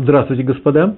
Здравствуйте, 0.00 0.44
господа. 0.44 0.94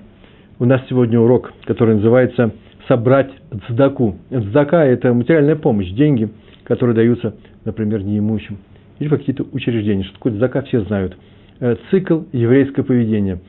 У 0.58 0.66
нас 0.66 0.82
сегодня 0.90 1.18
урок, 1.18 1.54
который 1.64 1.94
называется 1.94 2.50
«Собрать 2.86 3.30
цдаку». 3.66 4.18
Цдака– 4.28 4.84
это 4.84 5.14
материальная 5.14 5.56
помощь, 5.56 5.88
деньги, 5.92 6.28
которые 6.64 6.94
даются, 6.94 7.34
например, 7.64 8.02
неимущим. 8.02 8.58
Или 8.98 9.08
какие-то 9.08 9.46
учреждения. 9.52 10.04
Что 10.04 10.12
такое 10.16 10.34
цдака, 10.34 10.60
все 10.64 10.82
знают. 10.82 11.16
Э, 11.60 11.76
цикл 11.90 12.24
еврейского 12.32 12.84
поведения. 12.84 13.40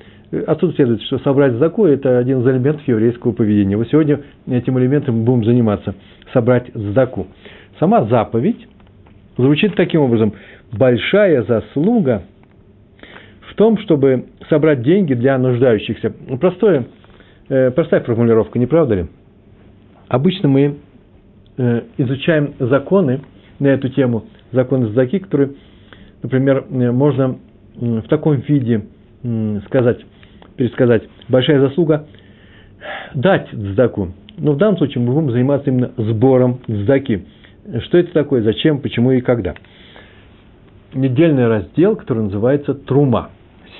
Отсюда 0.47 0.73
следует, 0.73 1.01
что 1.01 1.19
собрать 1.19 1.58
цдаку– 1.58 1.86
это 1.88 2.18
один 2.18 2.40
из 2.40 2.47
элементов 2.47 2.88
еврейского 2.88 3.33
поведения. 3.33 3.76
Вот 3.76 3.90
сегодня 3.90 4.22
этим 4.47 4.79
элементом 4.79 5.18
мы 5.18 5.24
будем 5.26 5.44
заниматься– 5.44 5.96
собрать 6.33 6.72
цдаку. 6.74 7.28
Сама 7.78 8.06
заповедь 8.06 8.70
звучит 9.36 9.76
таким 9.76 9.99
образом. 9.99 10.31
Большая 10.72 11.44
заслуга 11.44 12.24
в 13.52 13.56
том, 13.56 13.78
чтобы 13.79 14.26
собрать 14.49 14.81
деньги 14.81 15.13
для 15.13 15.38
нуждающихся. 15.38 16.13
Простое, 16.40 16.86
э, 17.50 17.72
простая 17.72 18.00
формулировка, 18.02 18.58
не 18.58 18.66
правда 18.66 18.96
ли? 18.96 19.05
Обычно 20.08 20.48
мы 20.48 20.78
э, 21.58 21.82
изучаем 21.98 22.54
законы 22.59 23.22
на 23.59 23.68
эту 23.68 23.90
тему, 23.90 24.26
законы 24.54 24.88
Заки, 24.94 25.20
которые, 25.20 25.52
например, 26.23 26.66
э, 26.70 26.92
можно 26.92 27.38
в 27.76 28.02
таком 28.09 28.36
виде 28.36 28.84
сказать, 29.68 30.00
пересказать. 30.58 31.04
Большая 31.30 31.59
заслуга 31.62 32.06
дать 33.14 33.48
сдаку. 33.52 34.12
Но 34.38 34.54
в 34.54 34.58
данном 34.58 34.78
случае 34.78 35.04
мы 35.04 35.14
будем 35.14 35.31
заниматься 35.31 35.70
именно 35.70 35.92
сбором 35.98 36.59
сдаки. 36.68 37.26
Что 37.86 37.98
это 37.98 38.12
такое, 38.12 38.42
зачем, 38.42 38.80
почему 38.80 39.12
и 39.12 39.22
когда. 39.22 39.54
Недельный 40.94 41.48
раздел, 41.48 41.95
который 41.95 42.23
называется 42.23 42.73
«Трума». 42.73 43.30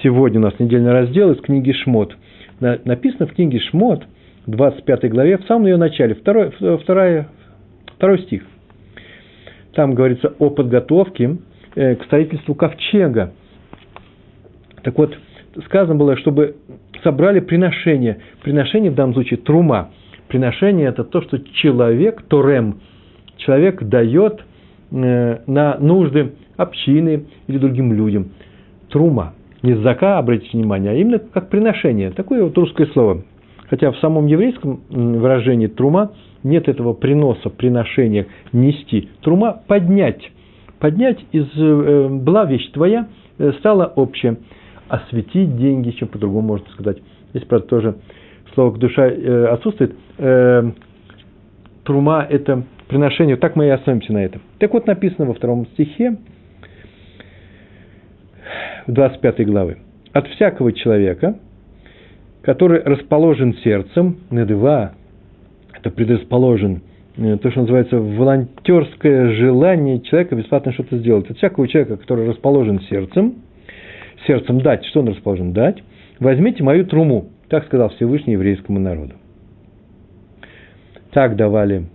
Сегодня 0.04 0.40
у 0.40 0.44
нас 0.44 0.54
недельный 0.58 0.92
раздел 0.92 1.32
из 1.32 1.40
книги 1.42 1.72
«Шмот». 1.74 2.16
Написано 2.60 3.28
в 3.28 3.34
книге 3.34 3.60
«Шмот», 3.60 4.04
25 4.48 5.10
главе, 5.12 5.38
в 5.38 5.46
самом 5.46 5.68
ее 5.68 5.78
начале, 5.78 6.16
второй, 6.16 6.52
второй, 6.52 7.26
второй 7.98 8.20
стих. 8.24 8.44
Там 9.76 9.94
говорится 9.94 10.34
о 10.40 10.50
подготовке 10.50 11.38
э, 11.76 11.96
к 11.96 12.06
строительству 12.06 12.56
ковчега. 12.56 13.34
Так 14.82 14.98
вот, 14.98 15.16
сказано 15.66 15.94
было, 15.94 16.18
чтобы 16.18 16.56
собрали 17.04 17.40
приношение. 17.40 18.22
Приношение 18.42 18.90
в 18.90 18.96
данном 18.96 19.14
случае 19.14 19.38
трума. 19.38 19.92
Приношение– 20.28 20.88
это 20.90 21.04
то, 21.04 21.22
что 21.22 21.38
человек, 21.38 22.24
торем, 22.24 22.80
человек 23.38 23.84
дает 23.84 24.42
э, 24.92 25.42
на 25.46 25.78
нужды 25.78 26.34
общины 26.58 27.26
или 27.48 27.58
другим 27.60 27.94
людям. 27.94 28.32
Трума 28.90 29.36
не 29.64 29.76
зака, 29.76 30.18
обратите 30.18 30.58
внимание, 30.58 30.92
а 30.92 30.96
именно 30.96 31.20
как 31.20 31.50
приношение. 31.50 32.12
Такое 32.12 32.44
вот 32.44 32.58
русское 32.58 32.88
слово. 32.88 33.24
Хотя 33.70 33.92
в 33.92 33.98
самом 34.00 34.26
еврейском 34.28 34.82
выражении 34.90 35.68
трума 35.68 36.12
нет 36.44 36.68
этого 36.68 36.94
приноса, 36.94 37.50
приношения, 37.50 38.28
нести. 38.52 39.10
Трума– 39.22 39.62
поднять. 39.68 40.32
Поднять 40.80 41.20
из 41.32 41.48
э, 41.56 42.08
была 42.10 42.46
вещь 42.46 42.70
твоя, 42.72 43.08
э, 43.38 43.52
стала 43.60 43.86
общая. 43.96 44.38
Осветить 44.90 45.56
деньги, 45.56 45.92
чем 45.92 46.10
по-другому 46.10 46.48
можно 46.48 46.68
сказать. 46.72 46.98
Здесь, 47.30 47.46
правда, 47.46 47.68
тоже 47.68 47.96
слово 48.56 48.78
«душа» 48.78 49.08
э, 49.08 49.46
отсутствует. 49.46 49.96
Трума– 51.84 52.28
это 52.30 52.64
приношение. 52.90 53.38
Так 53.38 53.56
мы 53.56 53.68
и 53.68 53.70
остановимся 53.70 54.12
на 54.14 54.24
этом. 54.26 54.42
Так 54.60 54.74
вот 54.74 54.86
написано 54.86 55.28
во 55.28 55.34
втором 55.34 55.66
стихе, 55.68 56.18
25 58.88 59.46
главы. 59.46 59.78
От 60.14 60.28
всякого 60.28 60.74
человека, 60.74 61.36
который 62.42 62.82
расположен 62.82 63.56
сердцем, 63.64 64.18
недыва, 64.30 64.94
это 65.74 65.90
предрасположен, 65.90 66.82
э, 67.18 67.38
то, 67.38 67.52
что 67.52 67.62
называется 67.62 67.98
волонтерское 67.98 69.32
желание 69.34 70.02
человека 70.02 70.36
бесплатно 70.36 70.74
что-то 70.74 70.98
сделать. 70.98 71.30
От 71.30 71.38
всякого 71.38 71.68
человека, 71.68 71.98
который 71.98 72.28
расположен 72.28 72.82
сердцем, 72.82 73.36
сердцем 74.28 74.62
дать, 74.62 74.86
что 74.86 75.00
он 75.00 75.10
расположен 75.10 75.54
дать, 75.54 75.82
возьмите 76.20 76.64
мою 76.64 76.86
труму, 76.86 77.30
так 77.48 77.66
сказал 77.66 77.90
Всевышний 77.90 78.34
еврейскому 78.34 78.80
народу. 78.80 79.14
Так 81.12 81.36
давали 81.36 81.86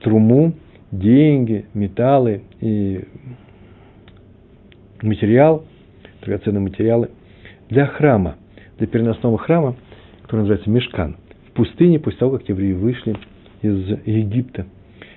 труму, 0.00 0.54
деньги, 0.90 1.66
металлы 1.74 2.42
и 2.60 3.04
материал 5.02 5.64
драгоценные 6.24 6.60
материалы 6.60 7.10
для 7.68 7.86
храма, 7.86 8.36
для 8.78 8.86
переносного 8.86 9.38
храма, 9.38 9.76
который 10.22 10.40
называется 10.40 10.70
Мешкан, 10.70 11.16
в 11.48 11.52
пустыне 11.52 11.98
после 11.98 12.18
того, 12.18 12.38
как 12.38 12.48
евреи 12.48 12.72
вышли 12.72 13.16
из 13.62 13.98
Египта. 14.06 14.66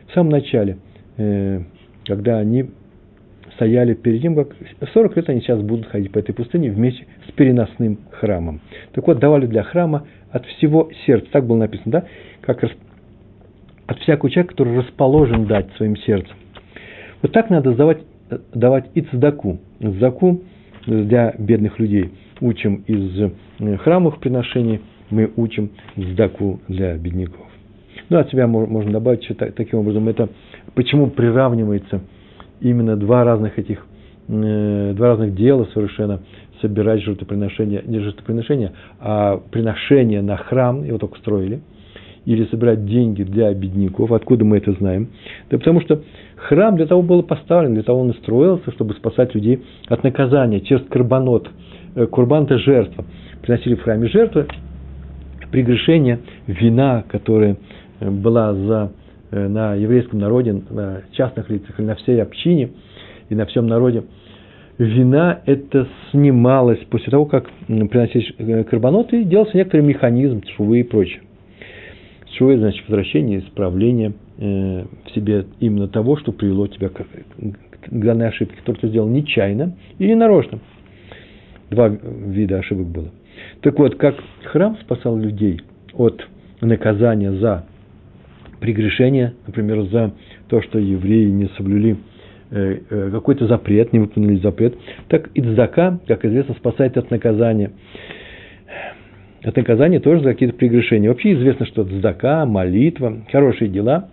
В 0.07 0.13
самом 0.13 0.31
начале, 0.31 0.77
э, 1.17 1.61
когда 2.05 2.37
они 2.37 2.69
стояли 3.55 3.93
перед 3.93 4.21
тем, 4.21 4.35
как 4.35 4.55
40 4.93 5.15
лет 5.15 5.29
они 5.29 5.41
сейчас 5.41 5.61
будут 5.61 5.87
ходить 5.87 6.11
по 6.11 6.19
этой 6.19 6.33
пустыне 6.33 6.71
вместе 6.71 7.05
с 7.27 7.31
переносным 7.31 7.99
храмом. 8.11 8.61
Так 8.93 9.07
вот, 9.07 9.19
давали 9.19 9.45
для 9.45 9.63
храма 9.63 10.05
от 10.31 10.45
всего 10.45 10.89
сердца, 11.05 11.27
так 11.31 11.45
было 11.45 11.57
написано, 11.57 11.91
да, 11.91 12.05
как 12.41 12.63
от 13.87 13.99
всякого 13.99 14.29
человека, 14.29 14.53
который 14.53 14.77
расположен 14.77 15.45
дать 15.45 15.71
своим 15.77 15.95
сердцем. 15.97 16.35
Вот 17.21 17.31
так 17.31 17.49
надо 17.49 17.73
давать, 17.73 17.99
давать 18.53 18.89
и 18.93 19.01
цдаку. 19.01 19.59
Цдаку 19.79 20.43
для 20.85 21.33
бедных 21.37 21.79
людей. 21.79 22.11
Учим 22.41 22.83
из 22.87 23.31
э, 23.59 23.77
храмовых 23.77 24.19
приношений, 24.19 24.81
мы 25.09 25.31
учим 25.35 25.71
сдаку 25.95 26.59
для 26.67 26.95
бедняков. 26.97 27.45
Ну, 28.09 28.17
от 28.17 28.29
себя 28.29 28.47
можно 28.47 28.91
добавить, 28.91 29.23
что 29.23 29.33
таким 29.51 29.79
образом 29.79 30.07
это 30.07 30.29
почему 30.73 31.07
приравнивается 31.07 32.01
именно 32.59 32.95
два 32.95 33.23
разных 33.23 33.57
этих, 33.57 33.85
э, 34.27 34.93
два 34.95 35.09
разных 35.09 35.35
дела 35.35 35.67
совершенно, 35.73 36.21
собирать 36.61 37.01
жертвоприношения, 37.01 37.81
не 37.85 37.99
жертвоприношения, 37.99 38.73
а 38.99 39.37
приношения 39.51 40.21
на 40.21 40.37
храм, 40.37 40.83
его 40.83 40.97
только 40.97 41.17
строили, 41.19 41.61
или 42.25 42.45
собирать 42.45 42.85
деньги 42.85 43.23
для 43.23 43.53
бедняков. 43.53 44.11
Откуда 44.11 44.45
мы 44.45 44.57
это 44.57 44.71
знаем? 44.73 45.09
Да 45.49 45.57
потому 45.57 45.81
что 45.81 46.01
Храм 46.47 46.75
для 46.75 46.85
того 46.85 47.01
был 47.01 47.23
поставлен, 47.23 47.73
для 47.73 47.81
того 47.81 48.01
он 48.01 48.11
и 48.11 48.17
строился, 48.17 48.71
чтобы 48.71 48.93
спасать 48.93 49.33
людей 49.33 49.63
от 49.87 50.03
наказания 50.03 50.61
через 50.61 50.85
карбонот. 50.87 51.49
Э, 51.95 52.05
курбан– 52.05 52.43
это 52.45 52.59
жертва. 52.59 53.03
Приносили 53.41 53.73
в 53.73 53.81
храме 53.81 54.07
жертвы, 54.09 54.45
прегрешение, 55.51 56.19
вина, 56.45 57.03
которая 57.07 57.57
э, 57.99 58.09
была 58.11 58.53
за, 58.53 58.91
э, 59.31 59.47
на 59.47 59.73
еврейском 59.73 60.19
народе, 60.19 60.61
на 60.69 61.01
частных 61.13 61.49
лицах 61.49 61.79
или 61.79 61.87
на 61.87 61.95
всей 61.95 62.21
общине 62.21 62.69
и 63.29 63.33
на 63.33 63.47
всем 63.47 63.65
народе. 63.65 64.03
Вина 64.77 65.39
это 65.47 65.87
снималось 66.11 66.79
после 66.91 67.09
того, 67.09 67.25
как 67.25 67.49
приносили 67.67 68.63
карбоноты, 68.63 69.23
делался 69.23 69.57
некоторый 69.57 69.81
механизм, 69.81 70.43
швы 70.55 70.81
и 70.81 70.83
прочее. 70.83 71.21
Швы, 72.37 72.57
значит, 72.57 72.87
возвращение, 72.87 73.39
исправление– 73.39 74.13
Э, 74.37 74.83
в 75.05 75.11
себе 75.11 75.45
именно 75.61 75.87
того, 75.87 76.17
что 76.17 76.33
привело 76.33 76.67
тебя 76.67 76.89
к, 76.89 76.95
к 76.97 77.89
данной 77.89 78.27
ошибке, 78.27 78.57
которую 78.57 78.81
ты 78.81 78.89
сделал 78.89 79.07
нечаянно 79.07 79.77
или 79.97 80.13
нарочно. 80.13 80.59
Два 81.69 81.87
вида 81.87 82.57
ошибок 82.57 82.87
было. 82.87 83.11
Так 83.61 83.79
вот, 83.79 83.95
как 83.95 84.15
храм 84.43 84.77
спасал 84.81 85.17
людей 85.17 85.61
от 85.93 86.27
наказания 86.59 87.31
за 87.31 87.65
прегрешение, 88.59 89.35
например, 89.47 89.83
за 89.83 90.13
то, 90.49 90.61
что 90.61 90.79
евреи 90.79 91.29
не 91.29 91.47
соблюли 91.55 91.95
э, 92.51 92.79
э, 92.89 93.09
какой-то 93.11 93.47
запрет, 93.47 93.93
не 93.93 93.99
выполнили 93.99 94.41
запрет, 94.41 94.75
так 95.07 95.29
и 95.33 95.41
дзака, 95.41 95.97
как 96.07 96.25
известно, 96.25 96.55
спасает 96.55 96.97
от 96.97 97.09
наказания. 97.09 97.71
От 99.45 99.55
наказания 99.55 99.99
тоже 99.99 100.23
за 100.23 100.33
какие-то 100.33 100.55
прегрешения. 100.55 101.09
Вообще 101.09 101.33
известно, 101.33 101.65
что 101.65 101.83
дзака, 101.83 102.45
молитва, 102.45 103.21
хорошие 103.31 103.69
дела 103.69 104.09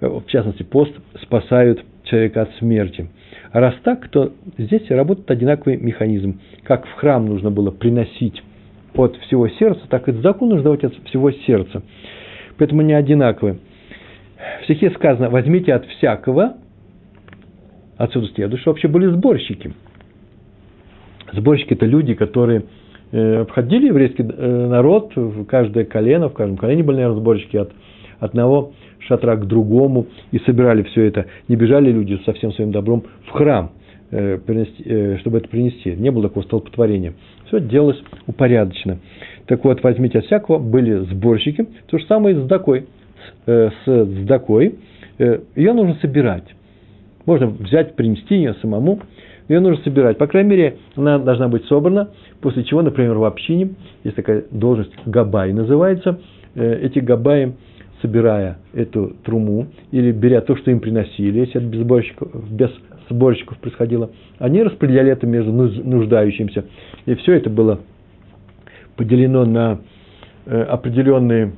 в 0.00 0.24
частности 0.26 0.62
пост, 0.62 0.92
спасают 1.22 1.84
человека 2.04 2.42
от 2.42 2.54
смерти. 2.56 3.08
А 3.52 3.60
раз 3.60 3.74
так, 3.82 4.08
то 4.08 4.32
здесь 4.58 4.88
работает 4.90 5.30
одинаковый 5.30 5.76
механизм. 5.76 6.40
Как 6.62 6.86
в 6.86 6.92
храм 6.94 7.24
нужно 7.26 7.50
было 7.50 7.70
приносить 7.70 8.42
от 8.94 9.16
всего 9.16 9.48
сердца, 9.48 9.82
так 9.88 10.08
и 10.08 10.12
закон 10.12 10.50
нужно 10.50 10.64
давать 10.64 10.84
от 10.84 10.94
всего 11.06 11.30
сердца. 11.30 11.82
Поэтому 12.58 12.80
они 12.80 12.94
одинаковые. 12.94 13.58
В 14.60 14.64
стихе 14.64 14.90
сказано, 14.90 15.30
возьмите 15.30 15.72
от 15.74 15.86
всякого, 15.86 16.56
отсюда 17.96 18.28
следует, 18.28 18.60
что 18.60 18.70
вообще 18.70 18.88
были 18.88 19.06
сборщики. 19.06 19.72
Сборщики– 21.32 21.72
это 21.74 21.86
люди, 21.86 22.14
которые 22.14 22.60
э, 22.60 22.62
обходили 23.12 23.86
еврейский 23.86 24.24
э, 24.24 24.66
народ, 24.66 25.12
в 25.14 25.44
каждое 25.44 25.84
колено, 25.84 26.28
в 26.28 26.34
каждом 26.34 26.56
колене 26.56 26.82
были, 26.82 26.96
наверное, 26.96 27.20
сборщики 27.20 27.56
от 27.56 27.72
одного 28.18 28.72
шатра 29.00 29.36
к 29.36 29.46
другому 29.46 30.06
и 30.32 30.38
собирали 30.40 30.82
все 30.82 31.04
это. 31.04 31.26
Не 31.48 31.56
бежали 31.56 31.90
люди 31.92 32.18
со 32.24 32.32
всем 32.32 32.52
своим 32.52 32.72
добром 32.72 33.04
в 33.26 33.30
храм. 33.30 33.70
э, 34.10 34.38
э, 34.84 35.18
чтобы 35.18 35.38
это 35.38 35.48
принести. 35.48 35.92
Не 35.92 36.10
было 36.10 36.24
такого 36.24 36.44
столпотворения. 36.44 37.14
Все 37.46 37.60
делалось 37.60 38.02
упорядоченно. 38.26 38.98
Так 39.46 39.64
вот, 39.64 39.82
возьмите 39.82 40.18
от 40.18 40.24
всякого, 40.26 40.58
были 40.58 40.98
сборщики. 41.10 41.66
То 41.88 41.98
же 41.98 42.06
самое 42.06 42.34
с 42.36 42.40
сдакой. 42.40 42.86
С, 43.46 43.72
с 43.84 44.04
сдакой 44.22 44.76
ее 45.18 45.72
нужно 45.72 45.96
собирать. 46.00 46.44
Можно 47.24 47.48
взять, 47.48 47.96
принести 47.96 48.36
ее 48.36 48.54
самому. 48.62 49.00
Ее 49.48 49.60
нужно 49.60 49.82
собирать. 49.84 50.18
По 50.18 50.26
крайней 50.26 50.50
мере, 50.50 50.76
она 50.96 51.18
должна 51.18 51.48
быть 51.48 51.64
собрана. 51.66 52.10
После 52.40 52.64
чего, 52.64 52.82
например, 52.82 53.14
в 53.14 53.24
общине, 53.24 53.74
есть 54.04 54.16
такая 54.16 54.44
должность, 54.50 54.92
габай 55.06 55.52
называется, 55.52 56.18
эти 56.54 56.98
габаи 56.98 57.54
собирая 58.02 58.58
эту 58.74 59.16
труму 59.24 59.66
или 59.90 60.12
беря 60.12 60.40
то, 60.40 60.56
что 60.56 60.70
им 60.70 60.80
приносили, 60.80 61.40
если 61.40 61.56
это 61.56 61.66
без 61.66 61.80
сборщиков, 61.80 62.50
без 62.50 62.70
сборщиков 63.08 63.58
происходило, 63.58 64.10
они 64.38 64.62
распределяли 64.62 65.12
это 65.12 65.26
между 65.26 65.52
нуждающимся. 65.52 66.64
И 67.06 67.14
все 67.14 67.34
это 67.34 67.50
было 67.50 67.80
поделено 68.96 69.44
на 69.44 69.80
э, 70.46 70.62
определенные, 70.62 71.52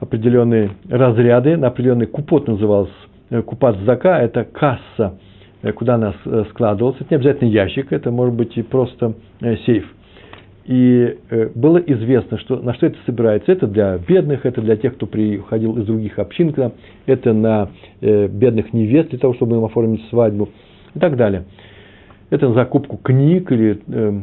определенные 0.00 0.70
разряды, 0.88 1.56
на 1.56 1.68
определенный 1.68 2.06
купот 2.06 2.48
назывался, 2.48 2.92
э, 3.30 3.42
купат 3.42 3.76
зака, 3.84 4.20
это 4.20 4.44
касса, 4.44 4.78
э, 4.98 5.23
куда 5.72 5.94
она 5.94 6.14
складывалась. 6.50 6.96
Это 7.00 7.06
не 7.10 7.16
обязательно 7.16 7.48
ящик, 7.48 7.92
это 7.92 8.10
может 8.10 8.34
быть 8.34 8.56
и 8.56 8.62
просто 8.62 9.14
сейф– 9.40 9.86
и 10.66 11.18
э, 11.28 11.50
было 11.54 11.76
известно, 11.78 12.38
что, 12.38 12.56
на 12.56 12.72
что 12.74 12.86
это 12.86 12.96
собирается. 13.04 13.52
Это 13.52 13.66
для 13.66 13.98
бедных, 13.98 14.46
это 14.46 14.62
для 14.62 14.76
тех, 14.76 14.94
кто 14.94 15.06
приходил 15.06 15.76
из 15.78 15.84
других 15.84 16.18
общин 16.18 16.54
это 17.06 17.32
на 17.34 17.70
э, 18.00 18.28
бедных 18.28 18.72
невест, 18.72 19.10
для 19.10 19.18
того, 19.18 19.34
чтобы 19.34 19.56
им 19.56 19.64
оформить 19.64 20.02
свадьбу 20.08 20.48
и 20.94 20.98
так 20.98 21.16
далее. 21.16 21.44
Это 22.30 22.48
на 22.48 22.54
закупку 22.54 22.96
книг 22.96 23.52
или 23.52 23.82
э, 23.86 24.20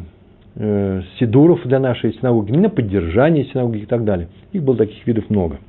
э, 0.55 1.01
сидуров 1.19 1.61
для 1.65 1.79
нашей 1.79 2.13
синагоги, 2.13 2.53
на 2.53 2.69
поддержание 2.69 3.45
синагоги 3.45 3.79
и 3.79 3.85
так 3.85 4.03
далее. 4.03 4.27
Их 4.51 4.63
было 4.63 4.77
таких 4.77 5.05
видов 5.05 5.29
много. 5.29 5.59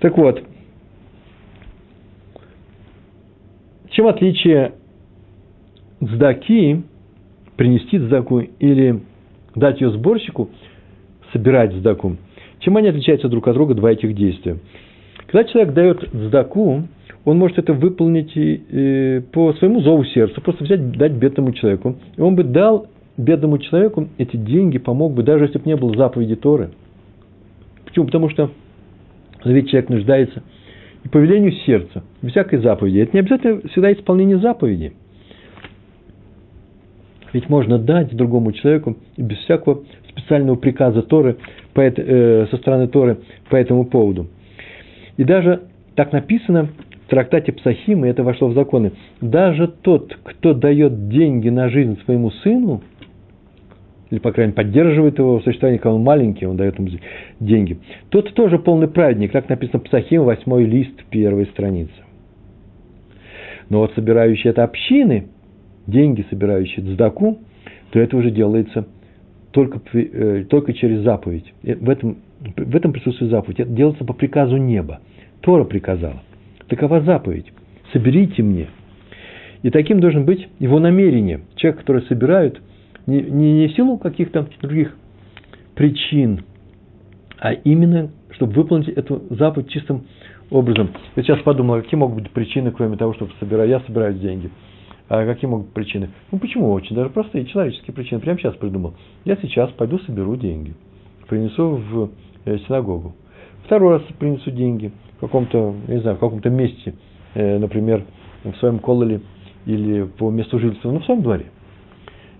Так 0.00 0.18
вот, 0.18 0.42
чем 3.96 4.08
отличие 4.08 4.72
сдаки, 6.00 6.82
принести 7.56 7.98
сдаку 7.98 8.40
или 8.40 9.00
дать 9.54 9.80
ее 9.80 9.90
сборщику, 9.90 10.50
собирать 11.32 11.72
сдаку, 11.72 12.16
чем 12.60 12.76
они 12.76 12.88
отличаются 12.88 13.30
друг 13.30 13.48
от 13.48 13.54
друга, 13.54 13.74
два 13.74 13.92
этих 13.92 14.14
действия? 14.14 14.58
Когда 15.26 15.44
человек 15.44 15.72
дает 15.72 16.08
сдаку, 16.12 16.82
он 17.24 17.38
может 17.38 17.58
это 17.58 17.72
выполнить 17.72 18.32
и, 18.34 19.22
по 19.32 19.54
своему 19.54 19.80
зову 19.80 20.04
сердца, 20.04 20.42
просто 20.42 20.64
взять, 20.64 20.92
дать 20.92 21.12
бедному 21.12 21.52
человеку. 21.52 21.96
И 22.16 22.20
он 22.20 22.36
бы 22.36 22.44
дал 22.44 22.88
бедному 23.16 23.56
человеку 23.58 24.08
эти 24.18 24.36
деньги, 24.36 24.76
помог 24.76 25.14
бы, 25.14 25.22
даже 25.22 25.46
если 25.46 25.58
бы 25.58 25.64
не 25.64 25.74
было 25.74 25.96
заповеди 25.96 26.36
Торы. 26.36 26.68
Почему? 27.86 28.04
Потому 28.04 28.28
что 28.28 28.50
ведь 29.42 29.70
человек 29.70 29.88
нуждается 29.88 30.42
и 31.06 31.08
по 31.08 31.18
велению 31.18 31.52
сердца, 31.52 32.02
всякой 32.26 32.58
заповеди. 32.58 32.98
Это 32.98 33.12
не 33.14 33.20
обязательно 33.20 33.60
всегда 33.68 33.92
исполнение 33.92 34.38
заповеди– 34.38 34.92
ведь 37.36 37.50
можно 37.50 37.78
дать 37.78 38.16
другому 38.16 38.52
человеку 38.52 38.96
без 39.18 39.36
всякого 39.40 39.82
специального 40.08 40.56
приказа 40.56 41.02
Торы 41.02 41.36
по, 41.74 41.82
э, 41.82 42.46
со 42.50 42.56
стороны 42.56 42.88
Торы 42.88 43.18
по 43.50 43.56
этому 43.56 43.84
поводу. 43.84 44.28
И 45.18 45.24
даже 45.24 45.64
так 45.96 46.12
написано 46.12 46.68
в 47.04 47.10
трактате 47.10 47.52
Псахим, 47.52 48.06
и 48.06 48.08
это 48.08 48.22
вошло 48.22 48.48
в 48.48 48.54
законы, 48.54 48.92
даже 49.20 49.68
тот, 49.68 50.16
кто 50.22 50.54
дает 50.54 51.10
деньги 51.10 51.50
на 51.50 51.68
жизнь 51.68 51.98
своему 52.06 52.30
сыну, 52.30 52.80
или, 54.10 54.18
по 54.18 54.32
крайней 54.32 54.52
мере, 54.52 54.64
поддерживает 54.64 55.18
его 55.18 55.38
в 55.38 55.42
существовании, 55.42 55.78
когда 55.78 55.94
он 55.94 56.02
маленький, 56.02 56.46
он 56.46 56.56
дает 56.56 56.78
ему 56.78 56.88
деньги, 57.40 57.78
тот 58.08 58.32
тоже 58.34 58.58
полный 58.58 58.88
праведник, 58.88 59.32
как 59.32 59.48
написано 59.48 59.80
Псахим, 59.80 60.24
восьмой 60.24 60.64
лист, 60.64 61.04
первой 61.10 61.46
страницы. 61.46 61.92
Но 63.68 63.80
вот 63.80 63.92
собирающие 63.94 64.50
это 64.50 64.64
общины– 64.64 65.26
деньги, 65.86 66.24
собирающие 66.30 66.84
цдаку, 66.84 67.38
то 67.90 68.00
это 68.00 68.16
уже 68.16 68.30
делается 68.30 68.86
только, 69.52 69.80
э, 69.96 70.44
только 70.48 70.72
через 70.72 71.00
заповедь. 71.00 71.52
В 71.62 71.88
этом, 71.88 72.18
в 72.56 72.76
этом 72.76 72.92
присутствует 72.92 73.30
заповедь. 73.30 73.60
Это 73.60 73.70
делается 73.70 74.04
по 74.04 74.12
приказу 74.12 74.56
неба. 74.56 75.00
Тора 75.40 75.64
приказала. 75.64 76.22
Такова 76.68 77.00
заповедь. 77.00 77.52
Соберите 77.92 78.42
мне. 78.42 78.68
И 79.62 79.70
таким 79.70 80.00
должен 80.00 80.24
быть 80.24 80.48
его 80.58 80.78
намерение. 80.78 81.40
Человек, 81.54 81.80
который 81.80 82.02
собирает, 82.02 82.60
не, 83.06 83.22
не, 83.22 83.52
не 83.52 83.68
в 83.68 83.72
силу 83.72 83.98
каких-то 83.98 84.48
других 84.60 84.96
причин, 85.74 86.44
а 87.38 87.52
именно, 87.52 88.10
чтобы 88.30 88.52
выполнить 88.54 88.88
эту 88.88 89.22
заповедь 89.30 89.70
чистым 89.70 90.06
образом. 90.50 90.90
Я 91.16 91.22
сейчас 91.22 91.40
подумал, 91.42 91.82
какие 91.82 91.98
могут 91.98 92.22
быть 92.22 92.30
причины, 92.30 92.70
кроме 92.70 92.96
того, 92.96 93.14
чтобы 93.14 93.32
собирать. 93.38 93.68
Я 93.68 93.80
собираю 93.80 94.14
деньги. 94.14 94.50
А 95.08 95.24
какие 95.24 95.48
могут 95.48 95.66
быть 95.66 95.74
причины? 95.74 96.10
Ну 96.32 96.38
почему? 96.38 96.72
Очень 96.72 96.96
даже 96.96 97.10
простые 97.10 97.46
человеческие 97.46 97.94
причины. 97.94 98.20
Прямо 98.20 98.38
сейчас 98.38 98.56
придумал. 98.56 98.94
Я 99.24 99.36
сейчас 99.36 99.70
пойду 99.70 99.98
соберу 100.00 100.36
деньги. 100.36 100.74
Принесу 101.28 101.76
в 101.76 102.10
э, 102.44 102.58
синагогу. 102.66 103.14
Второй 103.64 103.98
раз 103.98 104.02
принесу 104.18 104.50
деньги 104.50 104.92
в 105.16 105.20
каком-то, 105.20 105.74
не 105.88 106.00
знаю, 106.00 106.16
в 106.16 106.20
каком-то 106.20 106.50
месте, 106.50 106.94
э, 107.34 107.58
например, 107.58 108.04
в 108.44 108.54
своем 108.56 108.78
кололе 108.78 109.20
или 109.64 110.04
по 110.04 110.30
месту 110.30 110.58
жительства, 110.58 110.90
ну, 110.90 111.00
в 111.00 111.04
своем 111.04 111.22
дворе. 111.22 111.46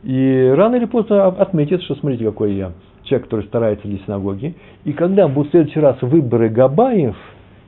И 0.06 0.52
рано 0.54 0.76
или 0.76 0.84
поздно 0.84 1.26
отметит, 1.26 1.82
что 1.82 1.96
смотрите, 1.96 2.24
какой 2.24 2.54
я 2.54 2.72
человек, 3.02 3.24
который 3.24 3.44
старается 3.46 3.88
для 3.88 3.98
синагоги. 3.98 4.54
И 4.84 4.92
когда 4.92 5.26
будут 5.26 5.48
в 5.48 5.50
следующий 5.50 5.80
раз 5.80 6.00
выборы 6.00 6.48
Габаев, 6.48 7.16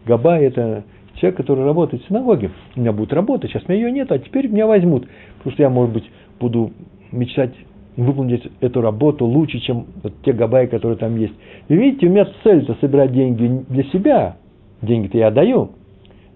Габай– 0.07 0.45
это 0.47 0.85
человек, 1.17 1.37
который 1.37 1.65
работает 1.65 2.05
в 2.05 2.09
синагоге, 2.09 2.51
у 2.77 2.81
меня 2.81 2.93
будет 2.93 3.13
работа, 3.13 3.49
сейчас 3.49 3.65
у 3.67 3.73
меня 3.73 3.83
ее 3.83 3.93
нет, 3.93 4.13
а 4.13 4.19
теперь 4.19 4.49
меня 4.49 4.69
возьмут, 4.69 5.09
потому 5.39 5.53
что 5.53 5.63
я, 5.65 5.69
может 5.69 5.93
быть, 5.93 6.05
буду 6.39 6.71
мечтать 7.11 7.55
выполнить 7.97 8.49
эту 8.61 8.83
работу 8.83 9.25
лучше, 9.25 9.59
чем 9.59 9.87
вот 10.05 10.13
те 10.25 10.33
габаи, 10.33 10.67
которые 10.67 10.97
там 10.97 11.17
есть. 11.17 11.35
Вы 11.69 11.77
видите, 11.77 12.07
у 12.07 12.11
меня 12.11 12.29
цель-то 12.45 12.77
собирать 12.81 13.13
деньги 13.13 13.65
для 13.69 13.83
себя. 13.85 14.37
Деньги-то 14.81 15.19
я 15.19 15.33
даю, 15.33 15.71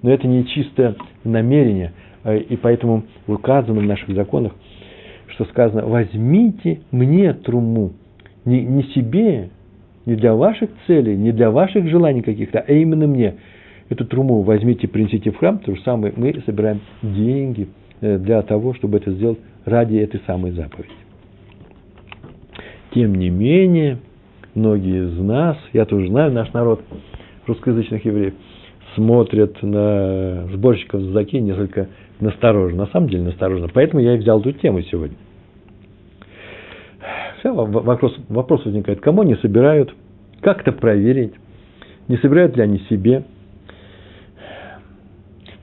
но 0.02 0.10
это 0.10 0.26
не 0.26 0.44
чистое 0.46 0.96
намерение. 1.22 1.92
А, 2.24 2.34
и 2.34 2.56
поэтому 2.56 3.04
указано 3.28 3.78
в 3.80 3.84
наших 3.84 4.12
законах, 4.16 4.52
что 5.32 5.44
сказано, 5.46 5.86
возьмите 5.86 6.80
мне 6.90 7.32
труму, 7.32 7.92
не, 8.44 8.62
не 8.62 8.82
себе, 8.94 9.50
не 10.04 10.14
для 10.14 10.34
ваших 10.34 10.70
целей, 10.86 11.16
не 11.16 11.32
для 11.32 11.50
ваших 11.50 11.88
желаний 11.88 12.22
каких-то, 12.22 12.60
а 12.60 12.72
именно 12.72 13.06
мне. 13.06 13.34
Эту 13.88 14.04
труму 14.06 14.42
возьмите, 14.42 14.88
принесите 14.88 15.30
в 15.30 15.36
храм, 15.36 15.58
то 15.58 15.74
же 15.74 15.82
самое 15.82 16.12
мы 16.16 16.34
собираем 16.46 16.80
деньги 17.02 17.68
э, 18.00 18.18
для 18.18 18.42
того, 18.42 18.74
чтобы 18.74 18.98
это 18.98 19.12
сделать 19.12 19.38
ради 19.64 19.96
этой 19.96 20.20
самой 20.26 20.52
заповеди. 20.52 20.90
Тем 22.94 23.14
не 23.14 23.30
менее, 23.30 23.98
многие 24.54 25.08
из 25.08 25.18
нас, 25.18 25.56
я 25.72 25.84
тоже 25.86 26.08
знаю, 26.08 26.32
наш 26.32 26.52
народ, 26.52 26.82
русскоязычных 27.46 28.04
евреев, 28.04 28.34
смотрят 28.94 29.62
на 29.62 30.46
сборщиков 30.52 31.00
заки 31.00 31.40
несколько 31.40 31.88
настороженно, 32.22 32.84
на 32.84 32.90
самом 32.90 33.08
деле 33.08 33.24
настороженно. 33.24 33.68
Поэтому 33.72 34.02
я 34.02 34.14
и 34.14 34.18
взял 34.18 34.40
эту 34.40 34.52
тему 34.52 34.82
сегодня. 34.82 35.16
Все, 37.40 37.52
вопрос, 37.52 38.16
вопрос 38.28 38.64
возникает, 38.64 39.00
кому 39.00 39.22
они 39.22 39.34
собирают, 39.36 39.92
как 40.40 40.60
это 40.60 40.72
проверить, 40.72 41.34
не 42.08 42.16
собирают 42.18 42.56
ли 42.56 42.62
они 42.62 42.78
себе, 42.88 43.24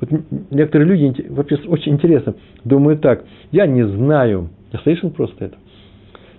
вот 0.01 0.09
некоторые 0.51 0.87
люди, 0.87 1.25
вообще 1.29 1.55
очень 1.67 1.93
интересно, 1.93 2.35
думают 2.63 3.01
так, 3.01 3.25
я 3.51 3.65
не 3.65 3.85
знаю, 3.85 4.49
я 4.71 4.79
слышал 4.79 5.09
просто 5.09 5.45
это. 5.45 5.57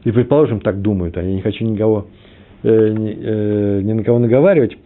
И, 0.05 0.11
предположим, 0.11 0.61
так 0.61 0.81
думают, 0.81 1.17
а 1.17 1.23
я 1.23 1.33
не 1.33 1.43
хочу 1.43 1.65
никого, 1.65 2.07
э, 2.63 2.69
э, 2.69 3.81
ни 3.83 3.93
на 3.93 4.03
кого 4.03 4.19
наговаривать. 4.19 4.77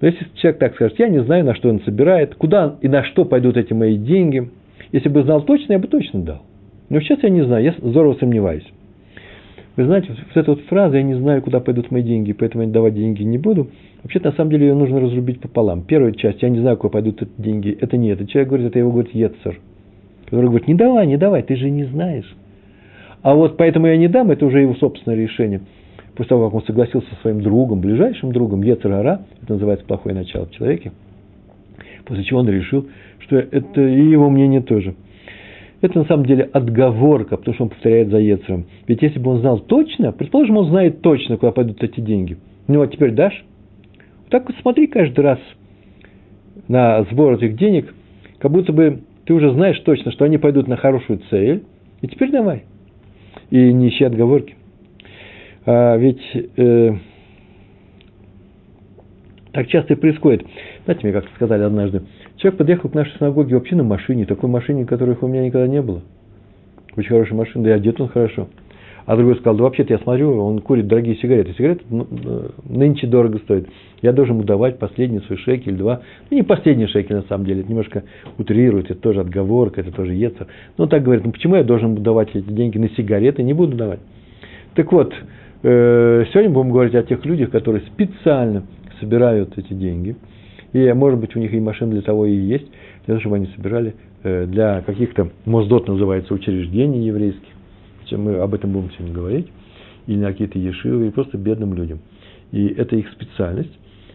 Но 0.00 0.08
если 0.08 0.26
человек 0.34 0.60
так 0.60 0.74
скажет, 0.74 0.98
я 0.98 1.08
не 1.08 1.22
знаю, 1.24 1.44
на 1.44 1.54
что 1.54 1.70
он 1.70 1.80
собирает, 1.80 2.34
куда 2.34 2.76
и 2.82 2.88
на 2.88 3.02
что 3.04 3.24
пойдут 3.24 3.56
эти 3.56 3.72
мои 3.72 3.96
деньги. 3.96 4.50
Если 4.92 5.08
бы 5.08 5.22
знал 5.22 5.42
точно, 5.42 5.74
я 5.74 5.78
бы 5.78 5.88
точно 5.88 6.20
дал. 6.20 6.42
Но 6.88 7.00
сейчас 7.00 7.22
я 7.22 7.28
не 7.28 7.42
знаю, 7.42 7.64
я 7.64 7.74
здорово 7.80 8.14
сомневаюсь. 8.14 8.66
Вы 9.76 9.84
знаете, 9.84 10.08
вот 10.10 10.36
эта 10.36 10.50
вот 10.50 10.60
фраза, 10.62 10.96
я 10.96 11.02
не 11.02 11.14
знаю, 11.14 11.40
куда 11.40 11.60
пойдут 11.60 11.90
мои 11.90 12.02
деньги, 12.02 12.32
поэтому 12.32 12.64
я 12.64 12.68
давать 12.68 12.94
деньги 12.94 13.22
не 13.22 13.38
буду. 13.38 13.68
Вообще-то, 14.02 14.30
на 14.30 14.36
самом 14.36 14.50
деле, 14.50 14.68
ее 14.68 14.74
нужно 14.74 14.98
разрубить 14.98 15.40
пополам. 15.40 15.82
Первая 15.82 16.12
часть, 16.12 16.42
я 16.42 16.48
не 16.48 16.58
знаю, 16.58 16.76
куда 16.78 16.90
пойдут 16.94 17.22
эти 17.22 17.30
деньги, 17.38 17.76
это 17.80 17.96
не 17.96 18.08
этот 18.08 18.28
человек 18.28 18.48
говорит, 18.48 18.66
это 18.68 18.78
его 18.80 18.90
говорит 18.90 19.14
Ецер. 19.14 19.60
Который 20.24 20.46
говорит, 20.46 20.66
не 20.66 20.74
давай, 20.74 21.06
не 21.06 21.16
давай, 21.16 21.42
ты 21.42 21.54
же 21.54 21.70
не 21.70 21.84
знаешь. 21.84 22.36
А 23.22 23.34
вот 23.34 23.56
поэтому 23.56 23.86
я 23.86 23.96
не 23.96 24.08
дам, 24.08 24.30
это 24.30 24.46
уже 24.46 24.60
его 24.60 24.74
собственное 24.74 25.16
решение. 25.16 25.60
После 26.16 26.30
того, 26.30 26.46
как 26.46 26.54
он 26.54 26.62
согласился 26.64 27.08
со 27.10 27.20
своим 27.20 27.40
другом, 27.40 27.80
ближайшим 27.80 28.32
другом, 28.32 28.62
Ецер 28.62 28.90
это 28.90 29.22
называется 29.46 29.86
плохое 29.86 30.14
начало 30.14 30.46
в 30.46 30.50
человеке, 30.50 30.90
после 32.04 32.24
чего 32.24 32.40
он 32.40 32.48
решил, 32.48 32.88
что 33.28 33.36
это 33.36 33.80
и 33.82 34.10
его 34.10 34.30
мнение 34.30 34.62
тоже. 34.62 34.94
это 35.82 35.98
на 35.98 36.04
самом 36.06 36.24
деле 36.26 36.44
отговорка, 36.44 37.36
потому 37.36 37.54
что 37.54 37.64
он 37.64 37.70
повторяет 37.70 38.08
за 38.08 38.18
Ецером. 38.18 38.66
Ведь 38.88 39.02
если 39.02 39.18
бы 39.18 39.30
он 39.30 39.40
знал 39.40 39.60
точно, 39.60 40.12
предположим, 40.12 40.56
он 40.56 40.66
знает 40.70 41.02
точно, 41.02 41.36
куда 41.36 41.52
пойдут 41.52 41.82
эти 41.84 42.00
деньги. 42.00 42.38
Ну, 42.66 42.80
а 42.80 42.88
теперь 42.88 43.12
дашь? 43.12 43.44
Так 44.30 44.48
вот 44.48 44.56
смотри 44.60 44.86
каждый 44.88 45.20
раз 45.20 45.38
на 46.66 47.04
сбор 47.04 47.34
этих 47.34 47.56
денег, 47.56 47.94
как 48.38 48.50
будто 48.50 48.72
бы 48.72 49.02
ты 49.24 49.34
уже 49.34 49.52
знаешь 49.52 49.78
точно, 49.80 50.10
что 50.10 50.24
они 50.24 50.38
пойдут 50.38 50.66
на 50.66 50.76
хорошую 50.76 51.20
цель, 51.30 51.64
и 52.00 52.08
теперь 52.08 52.30
давай. 52.30 52.64
И 53.50 53.72
не 53.72 53.88
ищи 53.88 54.04
отговорки. 54.04 54.54
А 55.64 55.96
ведь 55.96 56.22
э, 56.56 56.92
так 59.52 59.68
часто 59.68 59.94
и 59.94 59.96
происходит. 59.96 60.46
Знаете, 60.84 61.06
мне 61.06 61.12
как 61.12 61.28
сказали 61.34 61.62
однажды, 61.62 62.02
человек 62.38 62.58
подъехал 62.58 62.88
к 62.88 62.94
нашей 62.94 63.16
синагоге 63.18 63.54
вообще 63.54 63.76
на 63.76 63.84
машине, 63.84 64.24
такой 64.24 64.48
машине, 64.48 64.86
которых 64.86 65.22
у 65.22 65.26
меня 65.26 65.44
никогда 65.44 65.68
не 65.68 65.82
было. 65.82 66.02
Очень 66.96 67.10
хорошая 67.10 67.38
машина, 67.38 67.64
да 67.64 67.70
и 67.70 67.72
одет 67.74 68.00
он 68.00 68.08
хорошо. 68.08 68.48
А 69.06 69.16
другой 69.16 69.36
сказал, 69.36 69.56
да 69.56 69.64
вообще-то 69.64 69.94
я 69.94 69.98
смотрю, 70.00 70.36
он 70.36 70.58
курит 70.58 70.86
дорогие 70.86 71.16
сигареты. 71.16 71.54
Сигареты 71.54 71.82
ну, 71.88 72.06
э, 72.10 72.48
нынче 72.68 73.06
дорого 73.06 73.38
стоят. 73.38 73.66
Я 74.02 74.12
должен 74.12 74.34
ему 74.36 74.44
давать 74.44 74.78
последний 74.78 75.20
свой 75.20 75.38
шекель, 75.38 75.76
два. 75.76 76.02
Ну, 76.30 76.36
не 76.36 76.42
последний 76.42 76.86
шекель, 76.88 77.16
на 77.16 77.22
самом 77.22 77.46
деле. 77.46 77.60
Это 77.60 77.70
немножко 77.70 78.02
утрирует, 78.36 78.90
это 78.90 79.00
тоже 79.00 79.20
отговорка, 79.20 79.80
это 79.80 79.92
тоже 79.92 80.12
ецер. 80.12 80.48
Но 80.76 80.84
он 80.84 80.90
так 80.90 81.02
говорит, 81.02 81.24
ну 81.24 81.32
почему 81.32 81.56
я 81.56 81.64
должен 81.64 81.94
давать 82.02 82.28
эти 82.34 82.50
деньги 82.50 82.76
на 82.76 82.90
сигареты? 82.90 83.42
Не 83.42 83.54
буду 83.54 83.78
давать. 83.78 84.00
Так 84.74 84.92
вот, 84.92 85.14
э, 85.62 86.24
сегодня 86.30 86.50
будем 86.50 86.70
говорить 86.70 86.94
о 86.94 87.02
тех 87.02 87.24
людях, 87.24 87.50
которые 87.50 87.86
специально 87.86 88.64
собирают 89.00 89.56
эти 89.56 89.72
деньги. 89.72 90.16
И, 90.72 90.92
может 90.92 91.18
быть, 91.18 91.34
у 91.34 91.38
них 91.38 91.52
и 91.52 91.60
машина 91.60 91.92
для 91.92 92.02
того 92.02 92.26
и 92.26 92.34
есть, 92.34 92.66
для 93.06 93.14
того, 93.14 93.20
чтобы 93.20 93.36
они 93.36 93.46
собирали 93.56 93.94
э, 94.22 94.46
для 94.46 94.82
каких-то, 94.82 95.30
Моздот 95.44 95.88
называется, 95.88 96.34
учреждений 96.34 97.06
еврейских 97.06 97.48
мы 98.16 98.36
об 98.36 98.54
этом 98.54 98.72
будем 98.72 98.90
сегодня 98.92 99.14
говорить, 99.14 99.48
или 100.06 100.18
на 100.18 100.28
какие-то 100.28 100.58
ешивы, 100.58 101.08
и 101.08 101.10
просто 101.10 101.36
бедным 101.36 101.74
людям. 101.74 102.00
И 102.52 102.66
это 102.68 102.96
их 102.96 103.10
специальность. 103.10 103.72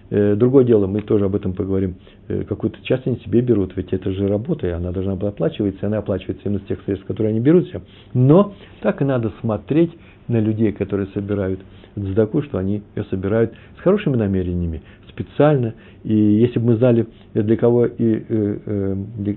Э, 0.09 0.35
другое 0.35 0.63
дело, 0.63 0.87
мы 0.87 1.01
тоже 1.01 1.25
об 1.25 1.35
этом 1.35 1.53
поговорим, 1.53 1.95
э, 2.27 2.43
какую-то 2.43 2.83
часть 2.83 3.05
они 3.07 3.17
себе 3.17 3.41
берут, 3.41 3.75
ведь 3.75 3.93
это 3.93 4.11
же 4.11 4.27
работа, 4.27 4.67
и 4.67 4.71
она 4.71 4.91
должна 4.91 5.15
быть 5.15 5.29
оплачиваться, 5.29 5.79
и 5.81 5.85
она 5.85 5.99
оплачивается 5.99 6.43
именно 6.45 6.59
с 6.59 6.67
тех 6.67 6.81
средств, 6.85 7.05
которые 7.05 7.31
они 7.31 7.39
берут 7.39 7.67
себе. 7.67 7.81
Но 8.13 8.53
так 8.81 9.01
и 9.01 9.05
надо 9.05 9.31
смотреть 9.41 9.91
на 10.27 10.39
людей, 10.39 10.71
которые 10.71 11.07
собирают 11.13 11.59
дздаку, 11.95 12.41
что 12.41 12.57
они 12.57 12.81
ее 12.95 13.03
собирают 13.09 13.53
с 13.77 13.81
хорошими 13.81 14.15
намерениями, 14.15 14.81
специально. 15.13 15.73
И 16.03 16.13
если 16.13 16.59
бы 16.59 16.71
мы 16.71 16.75
знали, 16.77 17.07
для 17.33 17.57
кого 17.57 17.85
и 17.85 18.23
э, 18.27 18.95
для, 19.17 19.35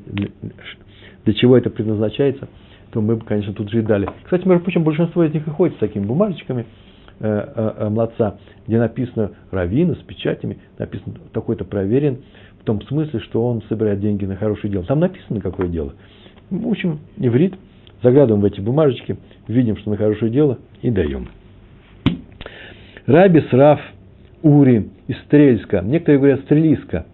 для, 1.25 1.35
чего 1.35 1.57
это 1.57 1.71
предназначается– 1.71 2.49
то 2.97 3.03
мы 3.03 3.17
бы, 3.17 3.27
конечно, 3.27 3.53
тут 3.53 3.71
же 3.71 3.81
и 3.81 3.83
дали. 3.83 4.09
Кстати, 4.25 4.49
между 4.49 4.65
прочим, 4.65 4.83
большинство 4.83 5.23
из 5.23 5.35
них 5.35 5.47
и 5.47 5.51
ходит 5.51 5.77
с 5.77 5.81
такими 5.81 6.07
бумажечками 6.07 6.65
э, 7.21 7.27
э, 7.27 7.73
э, 7.77 7.89
младца, 7.91 8.39
где 8.67 8.79
написано 8.79 9.33
равина 9.51 9.95
с 9.97 9.99
печатями, 9.99 10.59
написано 10.79 11.17
такой-то 11.33 11.65
проверен, 11.65 12.23
в 12.61 12.65
том 12.65 12.81
смысле, 12.81 13.21
что 13.21 13.47
он 13.47 13.63
собирает 13.69 14.01
деньги 14.01 14.25
на 14.25 14.37
хорошее 14.37 14.73
дело. 14.73 14.85
Там 14.85 15.01
написано, 15.01 15.43
какое 15.43 15.69
дело. 15.69 15.93
В 16.51 16.69
общем, 16.69 17.01
иврит, 17.19 17.55
заглядываем 18.03 18.41
в 18.41 18.47
эти 18.47 18.63
бумажечки, 18.63 19.19
видим, 19.47 19.77
что 19.77 19.91
на 19.91 19.99
хорошее 19.99 20.31
дело, 20.31 20.59
и 20.81 20.91
даем. 20.91 21.29
Раби 23.05 23.43
Сраф 23.51 23.81
Ури 24.43 24.91
из 25.09 25.17
Стрельска. 25.23 25.83
Некоторые 25.83 26.19
говорят 26.19 26.41
Стрелиска. 26.41 27.07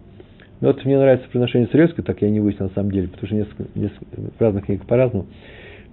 Но 0.61 0.69
вот 0.69 0.83
мне 0.85 0.97
нравится 0.97 1.27
произношение 1.29 1.67
Стрельска, 1.67 2.03
так 2.03 2.21
я 2.21 2.29
не 2.29 2.39
выяснил 2.39 2.67
на 2.67 2.73
самом 2.73 2.91
деле, 2.91 3.07
потому 3.07 3.27
что 3.27 3.35
несколько, 3.35 3.63
несколько 3.75 4.05
разных 4.39 4.65
книгах 4.65 4.87
по-разному. 4.87 5.25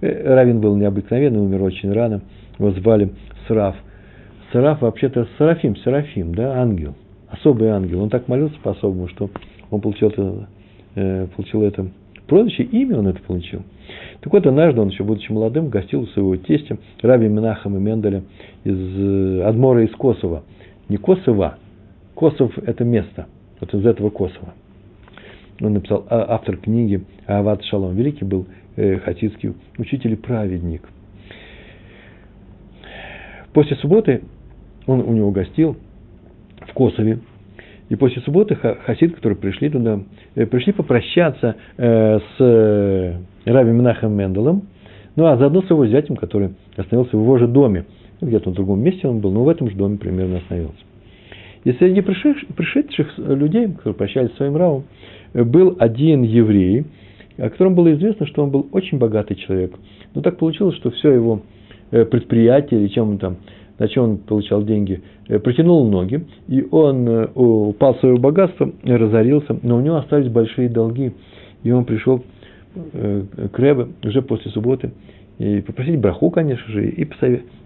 Э, 0.01 0.33
Равин 0.33 0.61
был 0.61 0.75
необыкновенный, 0.75 1.39
умер 1.39 1.61
очень 1.63 1.91
рано. 1.91 2.21
Его 2.57 2.71
звали 2.71 3.11
Сраф. 3.47 3.75
Сраф 4.51 4.81
вообще-то 4.81 5.27
Серафим, 5.37 5.75
Серафим, 5.77 6.33
да, 6.35 6.61
ангел. 6.61 6.95
Особый 7.29 7.69
ангел. 7.69 8.01
Он 8.01 8.09
так 8.09 8.27
молился 8.27 8.55
по-особому, 8.61 9.07
что 9.07 9.29
он 9.69 9.81
получил 9.81 10.09
это, 10.09 10.47
э, 10.95 11.27
получил 11.35 11.63
это 11.63 11.87
прозвище, 12.27 12.63
имя 12.63 12.99
он 12.99 13.07
это 13.07 13.21
получил. 13.21 13.63
Так 14.21 14.31
вот, 14.31 14.45
однажды 14.45 14.79
он, 14.79 14.89
еще 14.89 15.03
будучи 15.03 15.31
молодым, 15.31 15.69
гостил 15.69 16.01
у 16.01 16.07
своего 16.07 16.37
тестя, 16.37 16.77
Раби 17.01 17.27
Минахама 17.27 17.79
Менделя 17.79 18.23
из 18.63 18.77
э, 18.77 19.43
Адмора 19.43 19.83
из 19.83 19.91
Косово. 19.91 20.43
Не 20.91 20.97
Косово, 20.97 21.57
Косов– 22.15 22.51
это 22.65 22.83
место, 22.83 23.27
вот 23.61 23.73
из 23.73 23.85
этого 23.85 24.09
Косово. 24.09 24.53
Он 25.61 25.71
написал, 25.71 26.05
а, 26.09 26.33
автор 26.33 26.57
книги 26.57 27.01
Ават 27.27 27.63
Шалом. 27.63 27.95
Великий 27.95 28.25
был 28.25 28.45
э, 28.75 28.97
хасидский 28.97 29.53
учитель 29.77 30.11
и 30.11 30.15
праведник. 30.17 30.81
После 33.53 33.77
субботы 33.77 34.23
он 34.85 34.99
у 34.99 35.13
него 35.13 35.31
гостил 35.31 35.77
в 36.59 36.73
Косове. 36.73 37.19
И 37.87 37.95
после 37.95 38.21
субботы 38.23 38.55
хасид, 38.55 39.15
которые 39.15 39.37
пришли 39.37 39.69
туда, 39.69 40.01
э, 40.35 40.45
пришли 40.45 40.73
попрощаться 40.73 41.55
э, 41.77 42.19
с 42.37 43.17
Раби 43.45 43.71
Минахом 43.71 44.11
Менделом, 44.11 44.63
ну 45.15 45.27
а 45.27 45.37
заодно 45.37 45.61
с 45.61 45.69
его 45.69 45.87
зятем, 45.87 46.17
который 46.17 46.49
остановился 46.75 47.15
в 47.15 47.21
его 47.21 47.37
же 47.37 47.47
доме. 47.47 47.85
Где-то 48.21 48.51
в 48.51 48.53
другом 48.53 48.81
месте 48.81 49.07
он 49.07 49.19
был, 49.19 49.31
но 49.31 49.43
в 49.43 49.49
этом 49.49 49.69
же 49.69 49.75
доме 49.75 49.97
примерно 49.97 50.37
остановился. 50.37 50.79
И 51.63 51.71
среди 51.73 52.01
пришедших, 52.01 52.49
пришедших 52.55 53.17
людей, 53.17 53.67
которые 53.67 53.93
прощались 53.93 54.33
своим 54.35 54.55
равом, 54.55 54.83
был 55.33 55.75
один 55.79 56.23
еврей, 56.23 56.85
о 57.37 57.49
котором 57.49 57.75
было 57.75 57.93
известно, 57.93 58.25
что 58.27 58.43
он 58.43 58.51
был 58.51 58.67
очень 58.71 58.97
богатый 58.97 59.35
человек. 59.35 59.73
Но 60.13 60.21
так 60.21 60.37
получилось, 60.37 60.75
что 60.75 60.91
все 60.91 61.11
его 61.11 61.41
э, 61.91 62.05
предприятие, 62.05 62.87
чем 62.89 63.11
он 63.11 63.17
там, 63.17 63.37
на 63.79 63.87
чем 63.87 64.03
он 64.03 64.17
получал 64.17 64.63
деньги, 64.63 65.01
э, 65.27 65.39
протянул 65.39 65.87
ноги, 65.89 66.25
и 66.47 66.65
он 66.69 67.07
э, 67.07 67.27
упал 67.33 67.95
в 67.95 67.99
свое 67.99 68.17
богатство, 68.17 68.71
разорился, 68.83 69.57
но 69.63 69.77
у 69.77 69.81
него 69.81 69.95
остались 69.95 70.29
большие 70.29 70.69
долги, 70.69 71.13
и 71.63 71.71
он 71.71 71.85
пришел 71.85 72.23
к 72.73 73.59
Ребе 73.59 73.87
уже 74.01 74.21
после 74.21 74.49
субботы 74.51 74.91
и 75.39 75.61
попросить 75.61 75.99
браху, 75.99 76.29
конечно 76.29 76.71
же, 76.71 76.89
и 76.89 77.05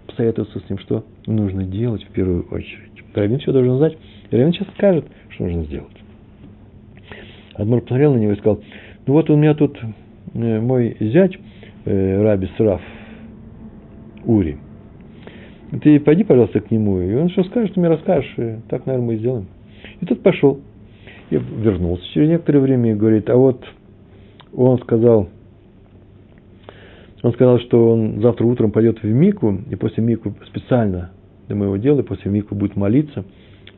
посоветоваться 0.06 0.60
с 0.60 0.70
ним, 0.70 0.78
что 0.78 1.04
нужно 1.26 1.64
делать 1.64 2.04
в 2.04 2.08
первую 2.08 2.46
очередь. 2.50 2.90
Равин 3.14 3.38
все 3.38 3.52
должен 3.52 3.78
знать, 3.78 3.96
и 4.30 4.36
Равин 4.36 4.52
сейчас 4.52 4.68
скажет, 4.74 5.06
что 5.30 5.44
нужно 5.44 5.64
сделать. 5.64 5.96
Адмор 7.54 7.80
посмотрел 7.80 8.14
на 8.14 8.18
него 8.18 8.32
и 8.32 8.36
сказал, 8.36 8.60
ну 9.06 9.14
вот 9.14 9.30
у 9.30 9.36
меня 9.36 9.54
тут 9.54 9.78
э, 10.34 10.60
мой 10.60 10.96
зять, 11.00 11.38
э, 11.84 12.22
Раби 12.22 12.48
Сраф 12.56 12.82
Ури. 14.24 14.58
Ты 15.82 15.98
пойди, 16.00 16.24
пожалуйста, 16.24 16.60
к 16.60 16.70
нему, 16.70 17.00
и 17.00 17.14
он 17.14 17.30
что 17.30 17.44
скажет, 17.44 17.74
ты 17.74 17.80
мне 17.80 17.88
расскажешь, 17.88 18.34
так, 18.68 18.86
наверное, 18.86 19.06
мы 19.06 19.14
и 19.14 19.18
сделаем. 19.18 19.46
И 20.00 20.06
тот 20.06 20.22
пошел. 20.22 20.60
И 21.30 21.36
вернулся 21.36 22.04
через 22.12 22.28
некоторое 22.28 22.60
время 22.60 22.92
и 22.92 22.94
говорит, 22.94 23.28
а 23.30 23.36
вот 23.36 23.64
он 24.54 24.78
сказал, 24.78 25.28
он 27.26 27.32
сказал, 27.32 27.58
что 27.58 27.90
он 27.90 28.20
завтра 28.22 28.44
утром 28.44 28.70
пойдет 28.70 29.02
в 29.02 29.06
Мику, 29.06 29.58
и 29.68 29.74
после 29.74 30.00
Мику 30.00 30.32
специально 30.46 31.10
для 31.48 31.56
моего 31.56 31.76
дела, 31.76 31.98
и 31.98 32.04
после 32.04 32.30
Мику 32.30 32.54
будет 32.54 32.76
молиться, 32.76 33.24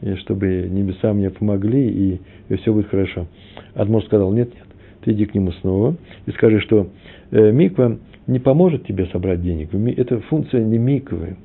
и 0.02 0.16
чтобы 0.16 0.68
небеса 0.70 1.14
мне 1.14 1.30
помогли, 1.30 1.88
и, 1.88 2.20
и 2.50 2.56
все 2.56 2.74
будет 2.74 2.88
хорошо. 2.88 3.26
Адмор 3.74 4.04
сказал, 4.04 4.34
нет, 4.34 4.52
нет, 4.54 4.66
ты 5.00 5.12
иди 5.12 5.24
к 5.24 5.34
нему 5.34 5.52
снова 5.62 5.96
и 6.26 6.30
скажи, 6.32 6.60
что 6.60 6.88
э, 7.30 7.50
миква 7.50 7.96
не 8.26 8.38
поможет 8.38 8.84
тебе 8.84 9.06
собрать 9.06 9.40
денег. 9.40 9.72
Это 9.96 10.20
функция 10.28 10.62
не 10.62 10.76
миквы, 10.76 11.38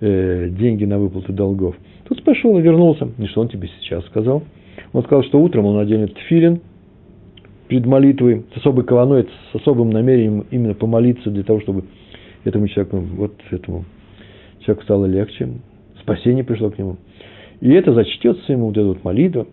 э, 0.00 0.48
деньги 0.48 0.84
на 0.84 1.00
выплату 1.00 1.32
долгов. 1.32 1.74
Тут 2.04 2.22
пошел 2.22 2.56
и 2.56 2.62
вернулся. 2.62 3.08
И 3.18 3.26
что 3.26 3.40
он 3.40 3.48
тебе 3.48 3.68
сейчас 3.80 4.06
сказал? 4.06 4.44
Он 4.92 5.02
сказал, 5.02 5.24
что 5.24 5.42
утром 5.42 5.66
он 5.66 5.80
оденет 5.80 6.14
тфилин 6.14 6.60
перед 7.72 7.86
молитвой 7.86 8.44
с 8.54 8.58
особой 8.58 8.84
кованой, 8.84 9.26
с 9.52 9.56
особым 9.56 9.88
намерением 9.88 10.44
именно 10.50 10.74
помолиться 10.74 11.30
для 11.30 11.42
того, 11.42 11.60
чтобы 11.62 11.84
этому 12.44 12.68
человеку, 12.68 12.98
вот 12.98 13.32
этому 13.50 13.86
человеку 14.60 14.84
стало 14.84 15.06
легче, 15.06 15.48
спасение 16.02 16.44
пришло 16.44 16.68
к 16.68 16.78
нему. 16.78 16.98
И 17.60 17.72
это 17.72 17.94
зачтется 17.94 18.52
ему, 18.52 18.66
вот 18.66 18.76
эта 18.76 18.86
вот 18.88 19.04
молитва, 19.04 19.46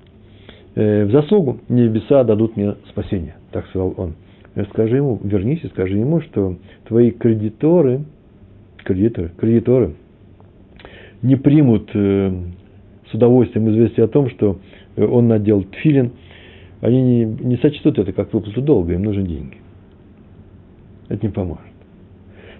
Э, 0.75 1.05
в 1.05 1.11
заслугу 1.11 1.59
небеса 1.67 2.23
дадут 2.23 2.55
мне 2.55 2.75
спасение, 2.89 3.35
так 3.51 3.67
сказал 3.67 3.93
он. 3.97 4.13
Э, 4.55 4.63
скажи 4.71 4.97
ему, 4.97 5.19
вернись 5.23 5.63
и 5.63 5.67
скажи 5.67 5.97
ему, 5.97 6.21
что 6.21 6.55
твои 6.87 7.11
кредиторы, 7.11 8.01
кредиторы, 8.85 9.31
кредиторы 9.37 9.95
не 11.21 11.35
примут 11.35 11.89
э, 11.93 12.31
с 13.09 13.13
удовольствием 13.13 13.69
известие 13.71 14.05
о 14.05 14.07
том, 14.07 14.29
что 14.29 14.59
он 14.95 15.27
надел 15.27 15.63
тфилин, 15.63 16.11
они 16.81 17.01
не, 17.01 17.25
не 17.25 17.57
сочтут 17.57 17.97
это 17.99 18.13
как 18.13 18.33
выплату 18.33 18.61
долга, 18.61 18.93
им 18.93 19.03
нужны 19.03 19.23
деньги. 19.23 19.57
Это 21.07 21.25
не 21.25 21.31
поможет. 21.31 21.63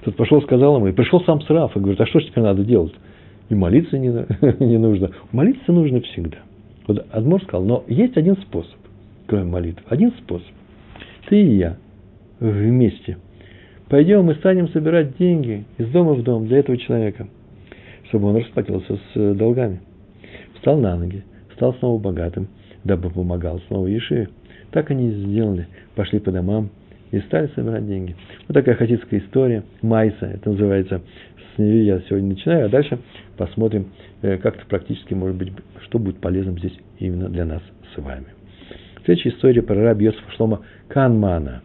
Тут 0.04 0.16
пошел, 0.16 0.42
сказал 0.42 0.78
ему, 0.78 0.88
и 0.88 0.92
пришел 0.92 1.22
сам 1.22 1.42
Сраф 1.42 1.76
и 1.76 1.80
говорит, 1.80 2.00
а 2.02 2.06
что 2.06 2.20
ж 2.20 2.26
теперь 2.26 2.44
надо 2.44 2.64
делать? 2.64 2.94
И 3.50 3.56
молиться 3.56 3.98
не, 3.98 4.10
не 4.60 4.78
нужно. 4.78 5.12
Молиться 5.32 5.72
нужно 5.72 6.02
всегда. 6.02 6.38
Вот 6.88 7.06
Адмор 7.12 7.42
сказал, 7.44 7.64
но 7.64 7.84
есть 7.88 8.18
один 8.18 8.38
способ, 8.38 8.78
кроме 9.28 9.46
молитвы. 9.46 9.84
Один 9.90 10.12
способ. 10.14 10.48
Ты 11.28 11.42
и 11.42 11.58
я 11.58 11.78
вместе 12.40 13.18
Пойдем 13.90 14.30
и 14.30 14.36
станем 14.36 14.70
собирать 14.70 15.18
деньги 15.18 15.66
из 15.80 15.90
дома 15.90 16.14
в 16.14 16.22
дом 16.22 16.46
для 16.48 16.60
этого 16.60 16.78
человека, 16.78 17.28
чтобы 18.08 18.28
он 18.28 18.36
расплатился 18.38 19.00
с 19.14 19.34
долгами. 19.34 19.82
Встал 20.54 20.78
на 20.78 20.96
ноги, 20.96 21.24
стал 21.56 21.74
снова 21.76 22.00
богатым, 22.00 22.50
дабы 22.84 23.10
помогал 23.10 23.62
снова 23.68 23.88
Ешиве. 23.88 24.30
Так 24.72 24.92
они 24.92 25.10
и 25.10 25.12
сделали. 25.12 25.68
Пошли 25.96 26.20
по 26.20 26.32
домам 26.32 26.70
и 27.12 27.20
стали 27.22 27.50
собирать 27.56 27.88
деньги. 27.88 28.16
Вот 28.48 28.54
такая 28.54 28.76
хасидская 28.76 29.20
история. 29.20 29.64
Майса, 29.82 30.26
это 30.26 30.52
называется. 30.52 31.02
С 31.56 31.58
нее 31.58 31.86
я 31.86 32.00
сегодня 32.02 32.30
начинаю, 32.30 32.68
а 32.68 32.70
дальше 32.70 33.00
посмотрим, 33.38 33.88
э, 34.22 34.38
как 34.38 34.58
это 34.58 34.66
практически 34.66 35.14
может 35.14 35.36
быть, 35.36 35.52
что 35.82 36.00
будет 36.00 36.20
полезным 36.20 36.58
здесь 36.58 36.78
именно 37.00 37.30
для 37.30 37.46
нас 37.46 37.62
с 37.94 38.02
вами. 38.02 38.28
Следующая 39.06 39.30
история 39.30 39.62
про 39.62 39.76
раби 39.76 40.06
Йосифа 40.06 40.32
Шлома 40.38 40.62
Канмана, 40.88 41.62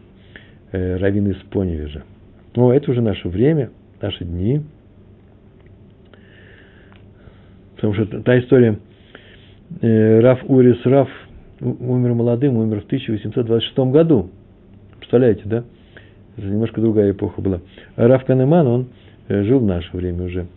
э, 0.71 0.97
раввина 0.97 1.29
из 1.29 1.37
Поневежа. 1.51 2.03
Но 2.55 2.73
это 2.73 2.91
уже 2.91 3.01
наше 3.01 3.29
время, 3.29 3.69
наши 4.01 4.25
дни. 4.25 4.61
Потому 7.75 7.93
что 7.93 8.21
та 8.21 8.39
история, 8.39 8.79
Раф 9.81 10.39
Урис 10.47 10.85
Раф 10.85 11.09
умер 11.61 12.13
молодым, 12.13 12.57
умер 12.57 12.81
в 12.81 12.85
1826 12.85 13.77
году. 13.91 14.29
Представляете, 14.99 15.41
да? 15.45 15.63
Это 16.37 16.47
немножко 16.47 16.81
другая 16.81 17.11
эпоха 17.11 17.41
была. 17.41 17.61
А 17.95 18.07
Раф 18.07 18.25
Канеман, 18.25 18.67
он 18.67 18.87
э, 19.27 19.43
жил 19.43 19.59
в 19.59 19.65
наше 19.65 19.95
время 19.95 20.25
уже. 20.25 20.47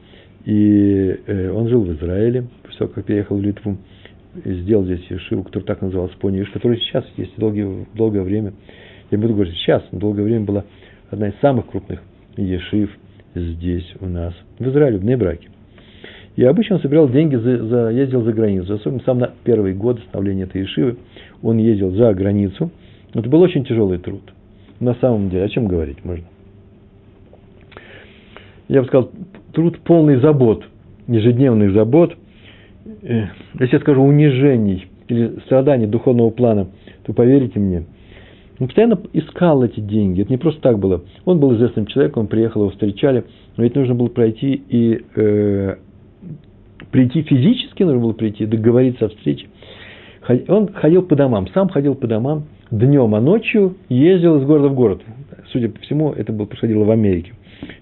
И 0.45 1.21
э, 1.27 1.51
он 1.51 1.69
жил 1.69 1.83
в 1.83 1.93
Израиле, 1.93 2.47
после 2.63 2.79
того, 2.79 2.91
как 2.93 3.05
переехал 3.05 3.37
в 3.37 3.43
Литву, 3.43 3.77
сделал 4.45 4.85
здесь 4.85 5.05
Ешиву, 5.09 5.45
который 5.45 5.65
так 5.65 5.83
назывался 5.83 6.17
Поневиш, 6.19 6.51
который 6.51 6.79
сейчас 6.79 7.05
есть 7.17 7.33
долгие, 7.37 7.87
долгое 7.95 8.23
время. 8.23 8.53
Я 9.11 9.19
буду 9.19 9.35
говорить 9.35 9.55
сейчас, 9.55 9.83
но 9.93 9.99
долгое 9.99 10.23
время 10.23 10.45
была 10.45 10.65
одна 11.11 11.29
из 11.29 11.39
самых 11.41 11.67
крупных 11.67 12.03
Ешив 12.37 12.91
здесь 13.35 13.95
у 14.01 14.07
нас, 14.07 14.35
в 14.59 14.69
Израиле, 14.69 14.99
в 14.99 15.05
Нейбраке. 15.05 15.49
И 16.39 16.45
обычно 16.45 16.79
собирал 16.79 17.09
деньги, 17.09 17.35
за, 17.35 17.65
за, 17.65 17.89
ездил 17.89 18.23
за 18.23 18.33
границу. 18.33 18.75
Особенно 18.75 19.03
сам 19.05 19.19
на 19.19 19.33
первый 19.43 19.75
год 19.75 19.99
становления 20.09 20.45
этой 20.45 20.61
Ешивы 20.61 20.97
он 21.43 21.59
ездил 21.59 21.91
за 21.91 22.15
границу. 22.15 22.71
Это 23.13 23.29
был 23.29 23.41
очень 23.41 23.65
тяжелый 23.65 23.99
труд. 23.99 24.23
На 24.79 24.95
самом 25.01 25.31
деле, 25.31 25.43
о 25.43 25.49
чем 25.49 25.67
говорить 25.67 26.05
можно? 26.05 26.27
Я 28.69 28.83
бы 28.83 28.87
сказал, 28.87 29.11
труд 29.53 29.81
полный 29.81 30.21
забот, 30.21 30.63
ежедневных 31.09 31.73
забот. 31.73 32.17
Э, 33.03 33.25
если 33.59 33.75
я 33.75 33.81
скажу 33.81 34.01
унижений 34.05 34.87
или 35.09 35.41
страданий 35.41 35.89
духовного 35.89 36.31
плана, 36.31 36.69
то 37.03 37.13
поверите 37.15 37.59
мне, 37.59 37.85
он 38.61 38.69
постоянно 38.69 39.01
искал 39.13 39.65
эти 39.65 39.81
деньги. 39.81 40.23
Это 40.23 40.31
не 40.31 40.39
просто 40.39 40.61
так 40.61 40.79
было. 40.79 41.03
Он 41.25 41.41
был 41.41 41.57
известным 41.57 41.87
человеком, 41.87 42.23
он 42.23 42.27
приехал, 42.29 42.61
его 42.61 42.71
встречали. 42.71 43.25
Но 43.57 43.65
ведь 43.65 43.75
нужно 43.75 43.97
было 43.97 44.07
пройти 44.07 44.63
и 44.69 45.01
э, 45.17 45.77
прийти 46.91 47.23
физически 47.23 47.83
нужно 47.83 48.01
было 48.01 48.13
прийти, 48.13 48.47
договориться 48.47 49.07
о 49.07 49.09
встрече. 49.09 49.47
Он 50.49 50.73
ходил 50.73 51.03
по 51.03 51.17
домам, 51.17 51.49
сам 51.55 51.69
ходил 51.69 51.95
по 51.95 52.07
домам 52.07 52.45
днем, 52.71 53.15
а 53.15 53.21
ночью 53.21 53.77
ездил 53.89 54.39
из 54.39 54.45
города 54.45 54.69
в 54.69 54.75
город. 54.75 55.03
Судя 55.53 55.71
по 55.71 55.81
всему, 55.81 56.13
это 56.13 56.33
было, 56.33 56.47
происходило 56.47 56.85
в 56.85 56.91
Америке. 56.91 57.33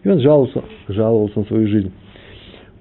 И 0.04 0.08
он 0.08 0.20
жаловался, 0.20 0.62
жаловался 0.88 1.40
на 1.40 1.44
свою 1.46 1.66
жизнь. 1.66 1.92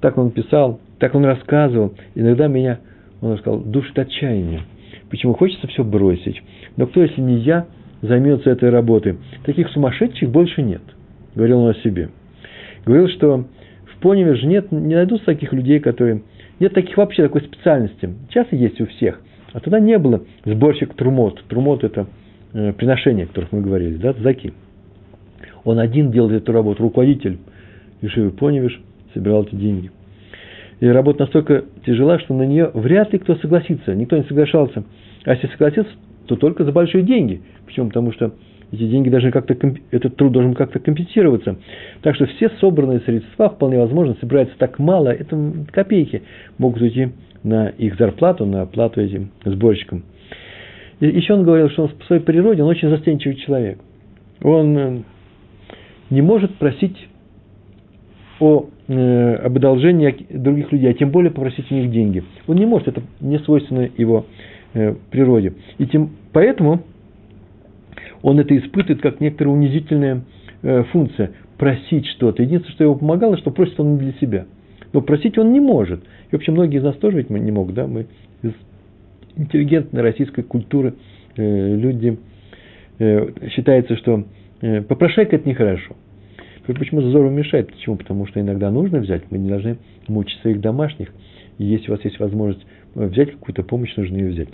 Так 0.01 0.17
он 0.17 0.31
писал, 0.31 0.79
так 0.99 1.15
он 1.15 1.25
рассказывал. 1.25 1.93
Иногда 2.13 2.47
меня, 2.47 2.79
он 3.21 3.33
рассказал, 3.33 3.59
душит 3.59 3.97
отчаяние. 3.97 4.61
Почему 5.09 5.33
хочется 5.33 5.67
все 5.67 5.83
бросить. 5.83 6.41
Но 6.77 6.85
кто, 6.87 7.01
если 7.01 7.21
не 7.21 7.37
я, 7.37 7.65
займется 8.01 8.49
этой 8.49 8.69
работой? 8.69 9.17
Таких 9.45 9.69
сумасшедших 9.69 10.29
больше 10.29 10.61
нет. 10.61 10.81
Говорил 11.33 11.61
он 11.61 11.71
о 11.71 11.73
себе. 11.75 12.09
Говорил, 12.85 13.07
что 13.09 13.45
Поневе 14.05 14.35
же 14.35 14.45
нет, 14.45 14.71
не 14.71 14.93
найдутся 14.93 15.25
таких 15.25 15.51
людей, 15.51 15.79
которые... 15.79 16.21
Нет 16.59 16.75
таких 16.75 16.95
вообще 16.95 17.23
такой 17.23 17.41
специальности. 17.41 18.07
Сейчас 18.29 18.45
есть 18.51 18.79
у 18.79 18.85
всех. 18.85 19.19
А 19.51 19.59
тогда 19.59 19.79
не 19.79 19.97
было 19.97 20.21
сборщик 20.45 20.93
трумот. 20.93 21.43
Трумот– 21.49 21.83
это 21.83 22.05
э, 22.53 22.71
приношения, 22.73 23.23
о 23.23 23.27
которых 23.27 23.51
мы 23.51 23.61
говорили, 23.61 23.95
да, 23.95 24.13
заки. 24.13 24.53
Он 25.63 25.79
один 25.79 26.11
делает 26.11 26.43
эту 26.43 26.51
работу, 26.51 26.83
руководитель 26.83 27.39
Ишивы 28.03 28.29
Поневиш 28.29 28.79
собирал 29.15 29.41
эти 29.41 29.55
деньги. 29.55 29.89
И 30.81 30.85
работа 30.85 31.21
настолько 31.21 31.63
тяжела, 31.83 32.19
что 32.19 32.35
на 32.35 32.43
нее 32.43 32.69
вряд 32.75 33.11
ли 33.11 33.17
кто 33.17 33.37
согласится. 33.37 33.95
Никто 33.95 34.15
не 34.15 34.23
соглашался. 34.25 34.83
А 35.23 35.33
если 35.33 35.47
согласится, 35.47 35.91
то 36.27 36.35
только 36.35 36.63
за 36.63 36.71
большие 36.71 37.03
деньги. 37.03 37.41
Почему? 37.65 37.87
Потому 37.87 38.11
что 38.11 38.35
эти 38.75 38.87
деньги 38.87 39.09
должны 39.09 39.31
как-то, 39.31 39.55
этот 39.91 40.15
труд 40.15 40.31
должен 40.31 40.53
как-то 40.53 40.79
компенсироваться. 40.79 41.57
Так 42.01 42.15
что 42.15 42.25
все 42.25 42.49
собранные 42.61 42.99
средства, 43.01 43.49
вполне 43.49 43.79
возможно, 43.79 44.15
собирается 44.19 44.55
так 44.57 44.79
мало, 44.79 45.09
это 45.09 45.37
копейки 45.71 46.23
могут 46.57 46.81
уйти 46.81 47.09
на 47.43 47.69
их 47.69 47.97
зарплату, 47.97 48.45
на 48.45 48.63
оплату 48.63 49.01
этим 49.01 49.31
сборщикам. 49.43 50.03
Еще 50.99 51.33
он 51.33 51.43
говорил, 51.43 51.69
что 51.69 51.83
он 51.83 51.89
по 51.89 52.05
своей 52.05 52.21
природе, 52.21 52.63
он 52.63 52.69
очень 52.69 52.89
застенчивый 52.89 53.35
человек. 53.37 53.79
Он 54.41 54.77
э, 54.77 54.97
не 56.09 56.21
может 56.21 56.55
просить 56.55 56.97
о, 58.39 58.67
э, 58.87 59.35
об 59.35 59.57
одолжении 59.57 60.25
других 60.29 60.71
людей, 60.71 60.89
а 60.89 60.93
тем 60.93 61.11
более 61.11 61.31
попросить 61.31 61.69
у 61.71 61.75
них 61.75 61.91
деньги. 61.91 62.23
Он 62.47 62.55
не 62.55 62.65
может, 62.65 62.87
это 62.87 63.01
не 63.19 63.39
свойственно 63.39 63.89
его 63.97 64.25
э, 64.73 64.95
природе. 65.11 65.53
И 65.77 65.85
тем, 65.85 66.11
поэтому 66.31 66.83
он 68.25 68.39
это 68.39 68.57
испытывает 68.57 69.03
как 69.03 69.21
некоторая 69.21 69.53
унизительная 69.53 70.23
э, 70.63 70.83
функция– 70.85 71.33
просить 71.59 72.07
что-то. 72.07 72.41
Единственное, 72.41 72.73
что 72.73 72.83
его 72.83 72.95
помогало, 72.95 73.37
что 73.37 73.51
просит 73.51 73.79
он 73.79 73.99
для 73.99 74.13
себя. 74.13 74.47
Но 74.93 75.01
просить 75.01 75.37
он 75.37 75.53
не 75.53 75.59
может. 75.59 76.01
И 76.01 76.35
вообще 76.35 76.51
многие 76.51 76.79
из 76.79 76.83
нас 76.83 76.95
тоже 76.95 77.17
ведь 77.17 77.29
не 77.29 77.51
могут, 77.51 77.75
да, 77.75 77.85
мы 77.85 78.07
из 78.41 78.51
интеллигентной 79.35 80.01
российской 80.01 80.41
культуры 80.41 80.95
э, 81.37 81.75
люди 81.75 82.17
э, 82.97 83.49
считается, 83.51 83.95
что 83.95 84.23
э, 84.61 84.81
попрошайка 84.81 85.35
это 85.35 85.47
нехорошо. 85.47 85.95
Почему 86.65 87.01
Зазору 87.01 87.29
мешает? 87.29 87.71
Почему? 87.71 87.95
Потому 87.95 88.25
что 88.25 88.41
иногда 88.41 88.71
нужно 88.71 89.01
взять, 89.01 89.21
мы 89.29 89.37
не 89.37 89.49
должны 89.49 89.77
мучить 90.07 90.39
своих 90.41 90.61
домашних. 90.61 91.13
И 91.59 91.65
если 91.65 91.89
у 91.89 91.91
вас 91.91 92.03
есть 92.03 92.17
возможность 92.17 92.65
взять 92.95 93.31
какую-то 93.31 93.63
помощь, 93.63 93.95
нужно 93.95 94.15
ее 94.15 94.29
взять. 94.29 94.49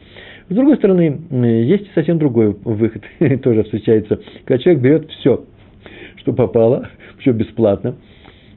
С 0.50 0.56
другой 0.56 0.78
стороны, 0.78 1.22
есть 1.66 1.94
совсем 1.94 2.18
другой 2.18 2.56
выход, 2.64 3.04
тоже 3.44 3.64
встречается, 3.64 4.20
когда 4.46 4.62
человек 4.62 4.84
берет 4.84 5.12
все, 5.12 5.46
что 6.18 6.34
попало, 6.34 6.90
все 7.20 7.32
бесплатно, 7.32 7.96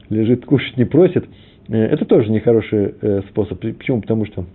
лежит, 0.09 0.45
кушать 0.45 0.77
не 0.77 0.85
просит, 0.85 1.25
э, 1.69 1.77
это 1.77 2.05
тоже 2.05 2.31
нехороший 2.31 2.95
э, 2.99 3.21
способ. 3.29 3.59
Почему? 3.59 4.01
Потому 4.01 4.25
что 4.25 4.45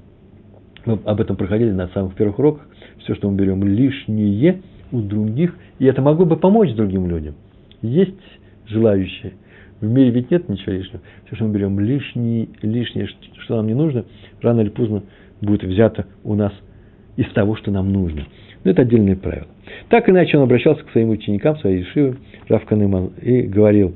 мы 0.84 0.98
об 1.04 1.20
этом 1.20 1.36
проходили 1.36 1.70
на 1.70 1.88
самых 1.88 2.14
первых 2.14 2.38
уроках. 2.38 2.66
Все, 2.98 3.14
что 3.14 3.30
мы 3.30 3.36
берем 3.36 3.62
лишнее 3.64 4.62
у 4.92 5.00
других, 5.00 5.56
и 5.78 5.86
это 5.86 6.02
могло 6.02 6.26
бы 6.26 6.36
помочь 6.36 6.72
другим 6.74 7.08
людям. 7.08 7.34
Есть 7.82 8.16
желающие. 8.66 9.32
В 9.80 9.86
мире 9.86 10.10
ведь 10.10 10.30
нет 10.30 10.48
ничего 10.48 10.72
лишнего. 10.72 11.00
Все, 11.26 11.36
что 11.36 11.44
мы 11.46 11.54
берем 11.54 11.80
лишнее, 11.80 12.48
лишнее, 12.62 13.08
что 13.38 13.56
нам 13.56 13.66
не 13.66 13.74
нужно, 13.74 14.04
рано 14.42 14.60
или 14.60 14.68
поздно 14.68 15.02
будет 15.40 15.62
взято 15.64 16.06
у 16.24 16.34
нас 16.34 16.52
из 17.16 17.30
того, 17.32 17.56
что 17.56 17.70
нам 17.70 17.92
нужно. 17.92 18.26
Но 18.64 18.70
это 18.70 18.82
отдельное 18.82 19.16
правило. 19.16 19.48
Так 19.88 20.08
иначе 20.08 20.36
он 20.36 20.44
обращался 20.44 20.84
к 20.84 20.90
своим 20.90 21.10
ученикам, 21.10 21.56
своей 21.58 21.82
Ишивы, 21.82 22.16
Рав 22.48 22.64
Канеман, 22.66 23.12
и 23.20 23.42
говорил, 23.42 23.94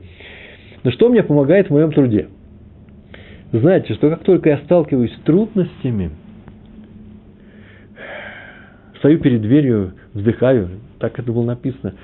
ну 0.82 0.90
что 0.90 1.08
мне 1.08 1.22
помогает 1.22 1.68
в 1.68 1.70
моем 1.70 1.92
труде? 1.92 2.28
Знаете, 3.52 3.94
что 3.94 4.10
как 4.10 4.24
только 4.24 4.50
я 4.50 4.58
сталкиваюсь 4.58 5.12
с 5.12 5.20
трудностями, 5.20 6.10
стою 8.98 9.18
перед 9.20 9.42
дверью, 9.42 9.92
вздыхаю, 10.12 10.68
так 10.98 11.18
это 11.18 11.30
было 11.30 11.44
написано, 11.44 11.94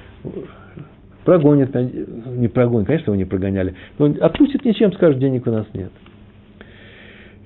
прогонят, 1.25 1.75
не 1.75 2.49
прогонят, 2.49 2.87
конечно, 2.87 3.11
его 3.11 3.17
не 3.17 3.25
прогоняли, 3.25 3.75
но 3.99 4.15
отпустит 4.21 4.65
ничем, 4.65 4.93
скажет, 4.93 5.19
денег 5.19 5.47
у 5.47 5.51
нас 5.51 5.67
нет. 5.73 5.91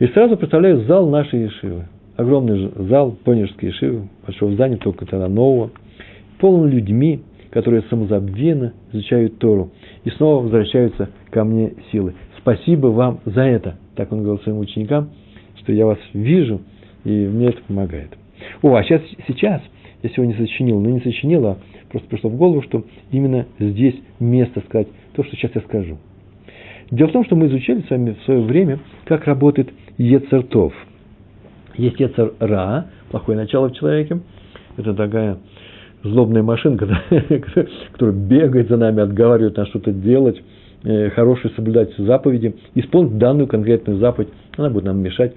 И 0.00 0.06
сразу 0.08 0.36
представляю 0.36 0.80
зал 0.86 1.08
нашей 1.08 1.44
Ешивы. 1.44 1.84
Огромный 2.16 2.72
зал, 2.88 3.12
Понежской 3.24 3.68
Ешивы, 3.68 4.08
большого 4.26 4.52
здания, 4.52 4.76
только 4.76 5.06
тогда 5.06 5.28
нового, 5.28 5.70
полон 6.40 6.68
людьми, 6.68 7.22
которые 7.50 7.82
самозабвенно 7.82 8.72
изучают 8.92 9.38
Тору. 9.38 9.70
И 10.02 10.10
снова 10.10 10.42
возвращаются 10.42 11.10
ко 11.30 11.44
мне 11.44 11.74
силы. 11.92 12.14
Спасибо 12.38 12.88
вам 12.88 13.20
за 13.24 13.42
это. 13.42 13.76
Так 13.94 14.10
он 14.10 14.24
говорил 14.24 14.42
своим 14.42 14.58
ученикам, 14.58 15.10
что 15.60 15.72
я 15.72 15.86
вас 15.86 15.98
вижу, 16.12 16.60
и 17.04 17.10
мне 17.10 17.50
это 17.50 17.62
помогает. 17.62 18.10
О, 18.62 18.74
а 18.74 18.82
сейчас, 18.82 19.00
сейчас 19.28 19.62
я 20.02 20.10
сегодня 20.10 20.36
сочинил, 20.36 20.80
но 20.80 20.90
не 20.90 21.00
сочинил, 21.02 21.46
а 21.46 21.58
просто 21.88 22.08
пришло 22.08 22.30
в 22.30 22.36
голову, 22.36 22.62
что 22.62 22.82
именно 23.12 23.46
здесь 23.60 23.94
место 24.18 24.60
сказать 24.66 24.88
то, 25.14 25.22
что 25.22 25.36
сейчас 25.36 25.52
я 25.54 25.60
скажу. 25.60 25.98
Дело 26.90 27.08
в 27.08 27.12
том, 27.12 27.24
что 27.24 27.36
мы 27.36 27.46
изучали 27.46 27.82
с 27.82 27.90
вами 27.90 28.16
в 28.20 28.24
свое 28.24 28.40
время, 28.40 28.80
как 29.04 29.26
работает 29.26 29.70
Ецертов. 29.98 30.72
Есть 31.76 32.00
Ецер 32.00 32.34
Ра, 32.40 32.86
плохое 33.10 33.38
начало 33.38 33.68
в 33.68 33.74
человеке. 33.74 34.20
Это 34.76 34.94
такая 34.94 35.38
злобная 36.02 36.42
машинка, 36.42 36.86
которая 37.92 38.14
бегает 38.14 38.68
за 38.68 38.76
нами, 38.76 39.00
отговаривает 39.00 39.56
нас 39.56 39.68
что-то 39.68 39.92
делать, 39.92 40.40
э, 40.84 41.10
хорошие 41.10 41.52
соблюдать 41.54 41.96
заповеди, 41.96 42.54
исполнить 42.74 43.18
данную 43.18 43.46
конкретную 43.46 43.98
заповедь, 43.98 44.28
она 44.56 44.70
будет 44.70 44.84
нам 44.84 44.98
мешать. 44.98 45.34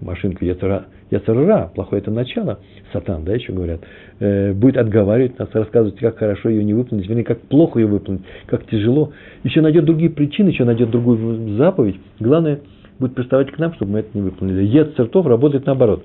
Машинка 0.00 0.44
Яцера, 0.44 0.86
Яцерара, 1.10 1.72
плохое 1.74 2.00
это 2.00 2.12
начало, 2.12 2.60
сатан, 2.92 3.24
да, 3.24 3.34
еще 3.34 3.52
говорят, 3.52 3.80
э, 4.20 4.52
будет 4.52 4.76
отговаривать 4.76 5.38
нас, 5.38 5.48
рассказывать, 5.52 5.98
как 5.98 6.18
хорошо 6.18 6.50
ее 6.50 6.62
не 6.62 6.72
выполнить, 6.72 7.08
вернее, 7.08 7.24
как 7.24 7.40
плохо 7.40 7.80
ее 7.80 7.86
выполнить, 7.86 8.22
как 8.46 8.64
тяжело. 8.66 9.12
Еще 9.42 9.60
найдет 9.60 9.84
другие 9.84 10.10
причины, 10.10 10.50
еще 10.50 10.64
найдет 10.64 10.90
другую 10.90 11.56
заповедь. 11.56 11.96
Главное, 12.20 12.60
будет 12.98 13.14
приставать 13.14 13.50
к 13.50 13.58
нам, 13.58 13.74
чтобы 13.74 13.92
мы 13.92 13.98
это 14.00 14.10
не 14.14 14.22
выполнили. 14.22 14.64
Ецертов 14.64 15.26
работает 15.26 15.66
наоборот. 15.66 16.04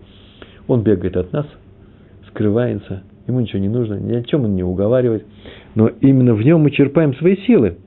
Он 0.68 0.82
бегает 0.82 1.18
от 1.18 1.34
нас, 1.34 1.46
скрывается, 2.30 3.04
ему 3.28 3.40
ничего 3.40 3.60
не 3.60 3.70
нужно, 3.70 3.96
ни 3.96 4.14
о 4.16 4.24
чем 4.24 4.46
он 4.46 4.56
не 4.56 4.64
уговаривает, 4.64 5.26
но 5.76 5.90
именно 6.02 6.34
в 6.34 6.42
нем 6.42 6.62
мы 6.62 6.72
черпаем 6.72 7.16
свои 7.16 7.38
силы. 7.46 7.78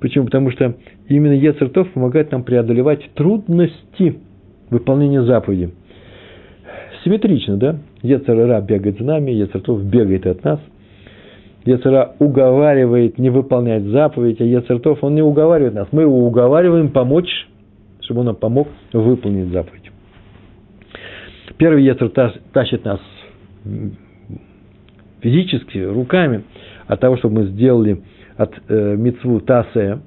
Почему? 0.00 0.26
Потому 0.26 0.50
что 0.50 0.74
именно 1.08 1.32
Ецертов 1.32 1.90
помогает 1.92 2.30
нам 2.30 2.42
преодолевать 2.44 3.10
трудности 3.14 4.18
выполнения 4.68 5.22
заповеди. 5.22 5.72
Симметрично, 7.04 7.56
да? 7.56 7.78
Ецера 8.02 8.60
бегает 8.60 8.98
за 8.98 9.04
нами, 9.04 9.30
Ецертов 9.30 9.82
бегает 9.84 10.26
от 10.26 10.44
нас. 10.44 10.60
Ецера 11.64 12.14
уговаривает 12.18 13.18
не 13.18 13.30
выполнять 13.30 13.84
заповедь, 13.84 14.40
а 14.40 14.44
Ецертов, 14.44 14.98
он 15.02 15.14
не 15.14 15.22
уговаривает 15.22 15.74
нас. 15.74 15.88
Мы 15.92 16.02
его 16.02 16.26
уговариваем 16.26 16.90
помочь, 16.90 17.48
чтобы 18.04 18.20
он 18.20 18.26
нам 18.26 18.36
помог 18.36 18.68
выполнить 18.92 19.48
заповедь. 19.48 19.90
Первый 21.56 21.84
Ецер 21.84 22.10
тащит 22.10 22.84
нас 22.84 23.00
физически, 25.20 25.78
руками, 25.78 26.44
от 26.86 27.00
того, 27.00 27.16
чтобы 27.16 27.42
мы 27.42 27.46
сделали 27.46 28.02
от 28.36 28.52
э, 28.68 28.96
мецву 28.96 29.40
тасе, 29.40 30.00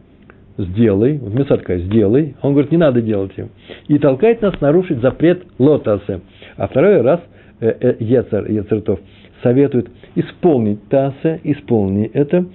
сделай, 0.57 1.17
вот 1.17 1.33
мецва 1.33 1.57
такая, 1.57 1.79
сделай, 1.79 2.35
он 2.41 2.53
говорит, 2.53 2.71
не 2.71 2.77
надо 2.77 3.01
делать 3.01 3.35
его, 3.37 3.49
и 3.87 3.97
толкает 3.97 4.41
нас 4.41 4.59
нарушить 4.61 4.99
запрет 5.01 5.43
лотасе. 5.57 6.21
А 6.55 6.67
второй 6.67 7.01
раз 7.01 7.21
э, 7.61 7.73
э, 7.79 7.95
Ецер, 7.99 8.99
советует 9.41 9.89
исполнить 10.15 10.87
тасе, 10.89 11.39
исполни 11.43 12.05
это, 12.13 12.45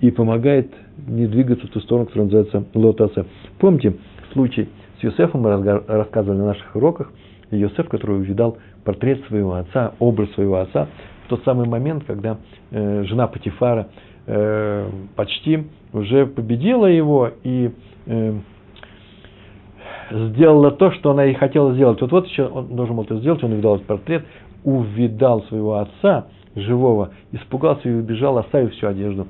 и 0.00 0.10
помогает 0.10 0.68
не 1.06 1.26
двигаться 1.26 1.66
в 1.66 1.70
ту 1.70 1.80
сторону, 1.80 2.06
которая 2.06 2.26
называется 2.26 2.64
лотасе. 2.74 3.24
Помните 3.58 3.94
случай 4.32 4.68
с 5.00 5.02
Юсефом, 5.02 5.42
мы 5.42 5.80
рассказывали 5.86 6.38
на 6.38 6.46
наших 6.46 6.76
уроках, 6.76 7.10
Иосиф, 7.50 7.88
который 7.88 8.16
увидал 8.16 8.58
портрет 8.84 9.24
своего 9.26 9.54
отца, 9.54 9.94
образ 9.98 10.30
своего 10.32 10.58
отца, 10.58 10.88
в 11.24 11.28
тот 11.28 11.42
самый 11.44 11.66
момент, 11.66 12.04
когда 12.06 12.38
э, 12.70 13.04
жена 13.04 13.26
Патифара 13.26 13.88
э, 14.26 14.88
почти 15.16 15.66
уже 15.92 16.26
победила 16.26 16.86
его 16.86 17.30
и 17.42 17.70
э, 18.06 18.34
сделала 20.10 20.70
то, 20.70 20.92
что 20.92 21.12
она 21.12 21.24
и 21.26 21.34
хотела 21.34 21.72
сделать. 21.74 22.00
Вот 22.00 22.12
вот 22.12 22.26
еще 22.26 22.46
он 22.46 22.76
должен 22.76 22.96
был 22.96 23.04
это 23.04 23.16
сделать, 23.18 23.42
он 23.42 23.52
увидал 23.52 23.76
этот 23.76 23.86
портрет, 23.86 24.24
увидал 24.64 25.42
своего 25.44 25.78
отца 25.78 26.26
живого, 26.54 27.10
испугался 27.32 27.88
и 27.88 27.92
убежал, 27.92 28.38
оставив 28.38 28.72
всю 28.72 28.88
одежду 28.88 29.26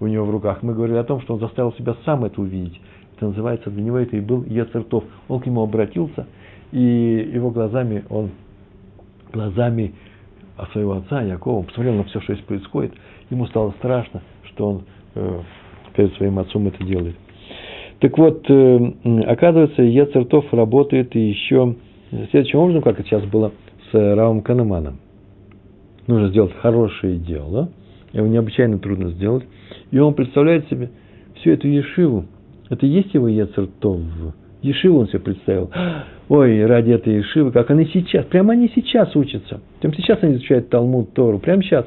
у 0.00 0.06
него 0.06 0.24
в 0.24 0.30
руках. 0.30 0.62
Мы 0.62 0.74
говорили 0.74 0.98
о 0.98 1.04
том, 1.04 1.20
что 1.20 1.34
он 1.34 1.40
заставил 1.40 1.72
себя 1.74 1.94
сам 2.04 2.24
это 2.24 2.40
увидеть. 2.40 2.80
Это 3.22 3.28
называется, 3.28 3.70
для 3.70 3.82
него 3.82 3.98
это 3.98 4.16
и 4.16 4.20
был 4.20 4.44
Ецертов. 4.44 5.04
Он 5.28 5.40
к 5.40 5.46
нему 5.46 5.62
обратился– 5.62 6.26
и 6.72 7.30
его 7.34 7.50
глазами, 7.50 8.04
он 8.08 8.30
глазами 9.32 9.94
своего 10.72 10.94
отца 10.94 11.22
Якова 11.22 11.62
посмотрел 11.62 11.94
на 11.94 12.04
все, 12.04 12.20
что 12.20 12.34
здесь 12.34 12.44
происходит, 12.46 12.92
ему 13.30 13.46
стало 13.46 13.72
страшно, 13.78 14.22
что 14.44 14.68
он 14.68 14.82
э, 15.14 15.40
перед 15.94 16.14
своим 16.16 16.38
отцом 16.38 16.66
это 16.66 16.82
делает. 16.84 17.16
Так 18.00 18.16
вот, 18.18 18.44
э, 18.48 18.92
оказывается, 19.26 19.82
Ецертов 19.82 20.52
работает 20.52 21.14
еще 21.14 21.76
следующим 22.30 22.58
образом, 22.58 22.82
как 22.82 23.00
это 23.00 23.08
сейчас 23.08 23.24
было 23.24 23.52
с 23.90 23.94
Равом 23.94 24.42
Канеманом. 24.42 24.98
Нужно 26.06 26.28
сделать 26.28 26.52
хорошее 26.54 27.16
дело, 27.16 27.70
его 28.12 28.26
необычайно 28.26 28.78
трудно 28.78 29.10
сделать, 29.10 29.44
и 29.90 29.98
он 29.98 30.14
представляет 30.14 30.68
себе 30.68 30.90
всю 31.36 31.50
эту 31.50 31.68
ешиву. 31.68 32.24
Это 32.72 32.86
и 32.86 32.88
есть 32.88 33.12
его 33.12 33.28
Ецертов. 33.28 34.00
Ешиву 34.62 35.00
он 35.00 35.08
себе 35.08 35.18
представил 35.18 35.70
ой, 36.30 36.64
ради 36.64 36.92
этой 36.92 37.20
Ишивы, 37.20 37.52
как 37.52 37.70
они 37.70 37.84
сейчас, 37.92 38.24
прямо 38.24 38.54
они 38.54 38.70
сейчас 38.74 39.14
учатся. 39.14 39.60
Прямо 39.80 39.94
сейчас 39.94 40.22
они 40.22 40.36
изучают 40.36 40.70
Талмуд, 40.70 41.12
Тору, 41.12 41.38
прямо 41.38 41.62
сейчас. 41.62 41.84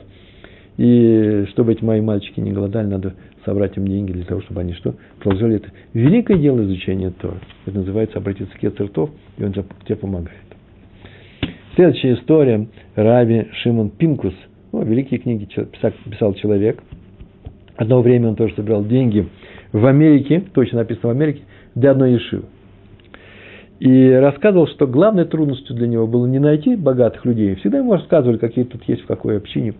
И 0.78 1.46
чтобы 1.50 1.72
эти 1.72 1.84
мои 1.84 2.02
мальчики 2.02 2.40
не 2.40 2.52
голодали, 2.52 2.86
надо 2.86 3.16
собрать 3.46 3.76
им 3.78 3.88
деньги 3.88 4.12
для 4.12 4.26
того, 4.26 4.42
чтобы 4.42 4.62
они 4.62 4.74
что? 4.74 4.94
Продолжали 5.20 5.56
это. 5.56 5.70
Великое 5.94 6.38
дело 6.38 6.62
изучения 6.62 7.10
Торы. 7.10 7.38
Это 7.66 7.78
называется 7.80 8.20
обратиться 8.20 8.56
к 8.56 8.62
Ецертов, 8.62 9.10
и 9.40 9.44
он 9.44 9.54
тебе 9.54 9.96
помогает. 9.96 10.38
Следующая 11.74 12.14
история. 12.14 12.68
Раби 12.94 13.48
Шимон 13.54 13.90
Пинкус. 13.90 14.36
О, 14.72 14.84
великие 14.84 15.20
книги 15.20 15.48
писал 16.12 16.36
человек. 16.36 16.84
Одно 17.76 18.04
время 18.04 18.30
он 18.30 18.36
тоже 18.36 18.54
собирал 18.54 18.86
деньги 18.86 19.28
в 19.76 19.86
Америке, 19.88 20.42
точно 20.54 20.80
написано 20.80 21.10
в 21.10 21.18
Америке, 21.18 21.42
для 21.76 21.92
одной 21.92 22.14
ешивы. 22.14 22.44
И 23.80 24.10
рассказывал, 24.10 24.68
что 24.68 24.88
главной 24.88 25.26
трудностью 25.26 25.76
для 25.76 25.88
него 25.88 26.08
было 26.08 26.26
не 26.28 26.40
найти 26.40 26.78
богатых 26.78 27.26
людей. 27.26 27.56
Всегда 27.56 27.80
ему 27.80 27.92
рассказывали, 27.92 28.38
какие 28.38 28.64
тут 28.64 28.82
есть, 28.88 29.02
в 29.02 29.06
какой 29.06 29.36
общине 29.36 29.74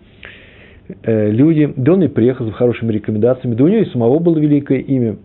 э, 1.02 1.30
люди. 1.30 1.72
Да 1.76 1.94
он 1.94 2.02
и 2.02 2.08
приехал 2.08 2.46
с 2.46 2.52
хорошими 2.52 2.92
рекомендациями. 2.92 3.54
Да 3.54 3.64
у 3.64 3.68
него 3.68 3.80
и 3.80 3.86
самого 3.86 4.18
было 4.18 4.38
великое 4.38 4.80
имя. 4.80 5.16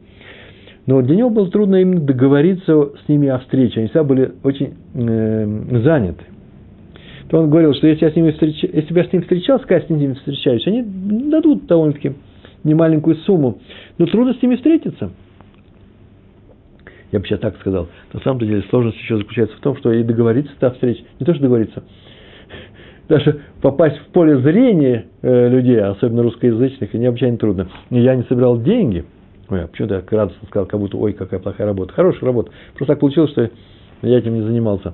Но 0.86 1.02
для 1.02 1.18
него 1.18 1.30
было 1.30 1.52
трудно 1.52 1.76
именно 1.76 2.00
договориться 2.00 2.92
с 3.06 3.10
ними 3.10 3.28
о 3.28 3.40
встрече. 3.40 3.82
Они 3.82 3.88
всегда 3.88 4.06
были 4.06 4.32
очень 4.42 4.74
э, 4.94 5.82
заняты. 5.84 6.24
То 7.28 7.40
он 7.40 7.50
говорил, 7.50 7.74
что 7.74 7.88
если 7.88 8.06
я 8.06 8.12
с 8.12 8.16
ними 8.16 8.32
встреч... 8.32 8.64
если 8.64 8.98
я 8.98 9.04
с 9.04 9.12
ними 9.12 9.24
встречался, 9.24 9.68
когда 9.68 9.82
я 9.82 9.88
с 9.88 9.90
ними 9.90 10.14
встречаюсь, 10.14 10.66
они 10.66 10.82
дадут 11.30 11.66
довольно-таки 11.66 12.14
немаленькую 12.64 13.16
сумму. 13.18 13.60
Но 13.98 14.06
трудно 14.06 14.34
с 14.34 14.42
ними 14.42 14.56
встретиться 14.56 15.12
я 17.12 17.20
бы 17.20 17.26
сейчас 17.26 17.40
так 17.40 17.58
сказал, 17.60 17.90
на 18.14 18.20
самом 18.22 18.40
деле 18.40 18.64
сложность 18.70 18.98
еще 18.98 19.18
заключается 19.18 19.58
в 19.58 19.60
том, 19.60 19.76
что 19.78 19.92
и 19.92 20.04
договориться 20.04 20.54
о 20.62 20.72
встрече, 20.72 21.04
не 21.20 21.26
то, 21.26 21.34
что 21.34 21.44
договориться, 21.44 21.84
даже 23.10 23.42
попасть 23.62 23.98
в 23.98 24.06
поле 24.14 24.38
зрения 24.38 25.08
э, 25.22 25.50
людей, 25.50 25.80
особенно 25.82 26.24
русскоязычных, 26.24 26.94
необычайно 26.94 27.38
трудно. 27.38 27.68
И 27.90 28.00
я 28.00 28.16
не 28.16 28.24
собирал 28.24 28.62
деньги. 28.62 29.04
Ой, 29.50 29.66
а 29.66 29.68
почему-то 29.68 29.96
я 29.96 30.18
радостно 30.18 30.48
сказал, 30.48 30.66
как 30.66 30.80
будто, 30.80 30.98
ой, 30.98 31.12
какая 31.12 31.42
плохая 31.42 31.68
работа. 31.68 31.92
Хорошая 31.92 32.28
работа. 32.28 32.52
Просто 32.74 32.94
так 32.94 33.02
получилось, 33.02 33.32
что 33.32 33.50
я 34.02 34.18
этим 34.18 34.36
не 34.36 34.42
занимался. 34.44 34.94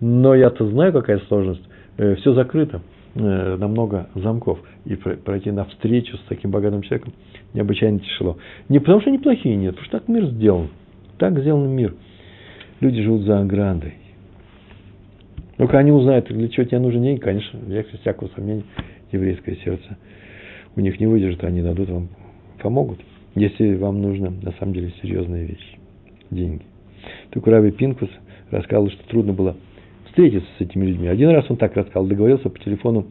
Но 0.00 0.34
я-то 0.34 0.66
знаю, 0.66 0.94
какая 0.94 1.18
сложность. 1.28 1.62
Э, 1.98 2.14
все 2.14 2.32
закрыто 2.32 2.80
на 3.18 3.68
много 3.68 4.08
замков. 4.14 4.58
И 4.84 4.94
пройти 4.94 5.50
на 5.50 5.64
встречу 5.66 6.16
с 6.16 6.20
таким 6.28 6.50
богатым 6.50 6.82
человеком 6.82 7.12
необычайно 7.54 8.00
тяжело. 8.00 8.38
Не 8.68 8.78
потому, 8.78 9.00
что 9.00 9.10
они 9.10 9.18
плохие, 9.18 9.56
нет, 9.56 9.72
потому 9.72 9.86
что 9.86 9.98
так 9.98 10.08
мир 10.08 10.26
сделан. 10.26 10.68
Так 11.18 11.38
сделан 11.38 11.68
мир. 11.70 11.94
Люди 12.80 13.02
живут 13.02 13.22
за 13.22 13.40
оградой. 13.40 13.94
Только 15.56 15.76
они 15.78 15.90
узнают, 15.90 16.28
для 16.28 16.48
чего 16.48 16.64
тебе 16.64 16.78
нужен 16.78 17.02
деньги, 17.02 17.18
конечно, 17.20 17.58
без 17.58 17.84
всякого 18.00 18.28
сомнения, 18.28 18.62
еврейское 19.10 19.56
сердце 19.56 19.98
у 20.76 20.80
них 20.80 21.00
не 21.00 21.06
выдержит, 21.06 21.42
они 21.42 21.60
дадут 21.60 21.90
вам, 21.90 22.08
помогут, 22.62 23.00
если 23.34 23.74
вам 23.74 24.00
нужно 24.00 24.30
на 24.30 24.52
самом 24.52 24.74
деле 24.74 24.92
серьезная 25.02 25.44
вещь, 25.44 25.76
деньги. 26.30 26.62
Только 27.30 27.50
Раби 27.50 27.72
Пинкус 27.72 28.08
рассказал, 28.52 28.88
что 28.88 29.08
трудно 29.08 29.32
было 29.32 29.56
встретиться 30.18 30.48
с 30.58 30.60
этими 30.60 30.86
людьми. 30.86 31.08
Один 31.08 31.30
раз 31.30 31.44
он 31.48 31.56
так 31.56 31.76
рассказал, 31.76 32.06
договорился 32.06 32.48
по 32.48 32.58
телефону 32.58 33.06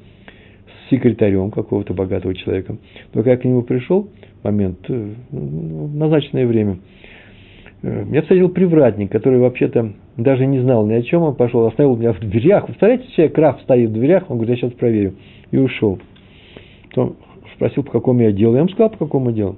с 0.66 0.90
секретарем 0.90 1.52
какого-то 1.52 1.94
богатого 1.94 2.36
человека. 2.36 2.78
Но 3.14 3.24
когда 3.24 3.38
к 3.38 3.46
нему 3.46 3.62
пришел 3.64 4.10
момент, 4.44 4.80
э, 4.90 5.14
назначенное 5.32 6.46
время– 6.46 6.80
Э, 7.84 8.04
меня 8.04 8.22
встретил 8.22 8.50
привратник, 8.50 9.12
который 9.12 9.40
вообще-то 9.40 9.94
даже 10.18 10.46
не 10.46 10.60
знал 10.60 10.86
ни 10.86 10.94
о 10.94 11.02
чем, 11.04 11.22
он 11.22 11.36
пошел, 11.36 11.66
оставил 11.66 11.96
меня 11.96 12.14
в 12.14 12.20
дверях. 12.20 12.66
Представляете, 12.66 13.06
человек 13.16 13.38
Раф 13.38 13.62
стоит 13.62 13.90
в 13.90 13.94
дверях, 13.94 14.30
он 14.30 14.38
говорит, 14.38 14.56
я 14.56 14.62
сейчас 14.62 14.78
проверю. 14.78 15.16
И 15.52 15.58
ушел. 15.58 16.00
Потом 16.90 17.18
спросил, 17.56 17.84
по 17.84 17.92
какому 17.92 18.22
я 18.22 18.32
делу. 18.32 18.54
Я 18.54 18.60
ему 18.60 18.70
сказал, 18.70 18.90
по 18.90 18.98
какому 18.98 19.32
делу. 19.32 19.58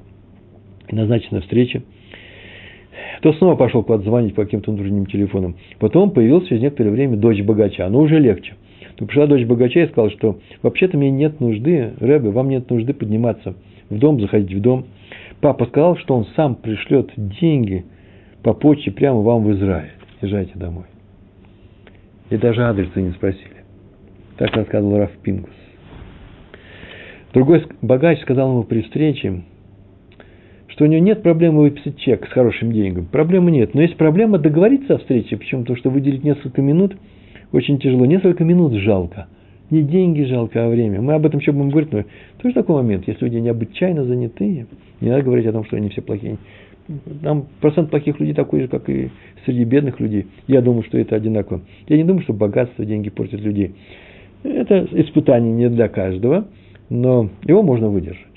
Назначена 0.92 1.42
встреча. 1.42 1.82
То 3.22 3.34
снова 3.34 3.56
пошел 3.56 3.84
куда-то 3.84 4.06
звонить 4.06 4.36
по 4.36 4.44
каким-то 4.44 4.72
внутренним 4.72 5.06
телефонам. 5.06 5.56
Потом 5.80 6.12
появилась 6.12 6.48
через 6.48 6.62
некоторое 6.62 6.92
время 6.92 7.18
дочь 7.18 7.42
богача. 7.42 7.90
Но 7.90 8.00
уже 8.00 8.20
легче. 8.20 8.54
То 8.96 9.06
пришла 9.06 9.28
дочь 9.28 9.46
богача 9.46 9.82
и 9.82 9.88
сказала, 9.88 10.10
что 10.12 10.40
вообще-то 10.62 10.98
мне 10.98 11.12
нет 11.12 11.40
нужды, 11.40 11.94
Рэбе, 12.00 12.30
вам 12.30 12.50
нет 12.50 12.70
нужды 12.70 12.94
подниматься 12.94 13.56
в 13.90 13.98
дом, 13.98 14.20
заходить 14.20 14.54
в 14.54 14.62
дом. 14.62 14.86
Папа 15.42 15.66
сказал, 15.66 15.98
что 15.98 16.16
он 16.16 16.26
сам 16.36 16.56
пришлет 16.56 17.12
деньги– 17.16 17.86
по 18.44 18.54
почте 18.54 18.92
прямо 18.92 19.20
вам 19.22 19.44
в 19.44 19.52
Израиль. 19.54 19.92
Езжайте 20.22 20.54
домой. 20.56 20.86
И 22.30 22.38
даже 22.38 22.66
адреса 22.66 23.02
не 23.02 23.12
спросили. 23.12 23.64
Так 24.38 24.56
рассказывал 24.56 24.98
Раф 24.98 25.12
Пингус. 25.24 25.52
Другой 27.34 27.66
богач 27.82 28.22
сказал 28.22 28.52
ему 28.52 28.64
при 28.64 28.82
встрече, 28.82 29.44
что 30.80 30.86
у 30.86 30.88
него 30.88 31.04
нет 31.04 31.24
проблемы 31.24 31.63
выписать 31.63 31.98
чек 31.98 32.26
с 32.26 32.30
хорошим 32.30 32.72
деньгом. 32.72 33.04
Проблемы 33.04 33.52
нет. 33.52 33.74
Но 33.74 33.82
есть 33.82 33.98
проблема 33.98 34.38
договориться 34.38 34.96
о 34.96 34.98
встрече. 35.00 35.36
Почему? 35.36 35.63
Потому 35.63 35.78
что 35.78 35.89
выделить 35.89 36.24
несколько 36.24 36.62
минут 36.62 36.96
очень 37.52 37.80
тяжело. 37.80 38.06
Несколько 38.06 38.46
минут 38.46 38.72
жалко. 38.76 39.28
Не 39.72 39.84
деньги 39.84 40.24
жалко, 40.24 40.65
а 40.65 40.70
время. 40.70 41.02
Мы 41.02 41.15
об 41.15 41.26
этом 41.26 41.42
еще 41.42 41.52
будем 41.52 41.72
говорить, 41.72 41.92
но 41.92 42.06
тоже 42.42 42.56
такой 42.56 42.78
момент. 42.78 43.10
Если 43.10 43.26
люди 43.26 43.36
необычайно 43.39 44.06
занятые, 44.06 44.68
не 45.02 45.10
надо 45.10 45.22
говорить 45.24 45.48
о 45.48 45.52
том, 45.52 45.65
что 45.65 45.76
они 45.76 45.89
все 45.89 46.02
плохие. 46.02 46.38
Там 47.24 47.48
процент 47.60 47.89
плохих 47.89 48.18
людей 48.22 48.34
такой 48.34 48.62
же, 48.62 48.70
как 48.70 48.89
и 48.89 49.10
среди 49.44 49.65
бедных 49.65 50.00
людей. 50.00 50.28
Я 50.48 50.62
думаю, 50.62 50.84
что 50.84 50.98
это 50.98 51.13
одинаково. 51.13 51.60
Я 51.89 51.98
не 51.98 52.06
думаю, 52.06 52.24
что 52.24 52.32
богатство, 52.32 52.86
деньги 52.86 53.10
портят 53.10 53.42
людей. 53.42 53.76
Это 54.44 54.88
испытание 54.94 55.52
не 55.52 55.70
для 55.70 55.89
каждого, 55.89 56.48
но 56.89 57.30
его 57.44 57.63
можно 57.63 57.89
выдержать. 57.89 58.29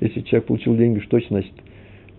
Если 0.00 0.20
человек 0.22 0.46
получил 0.46 0.76
деньги, 0.76 1.00
что 1.00 1.10
точно, 1.10 1.40
значит, 1.40 1.52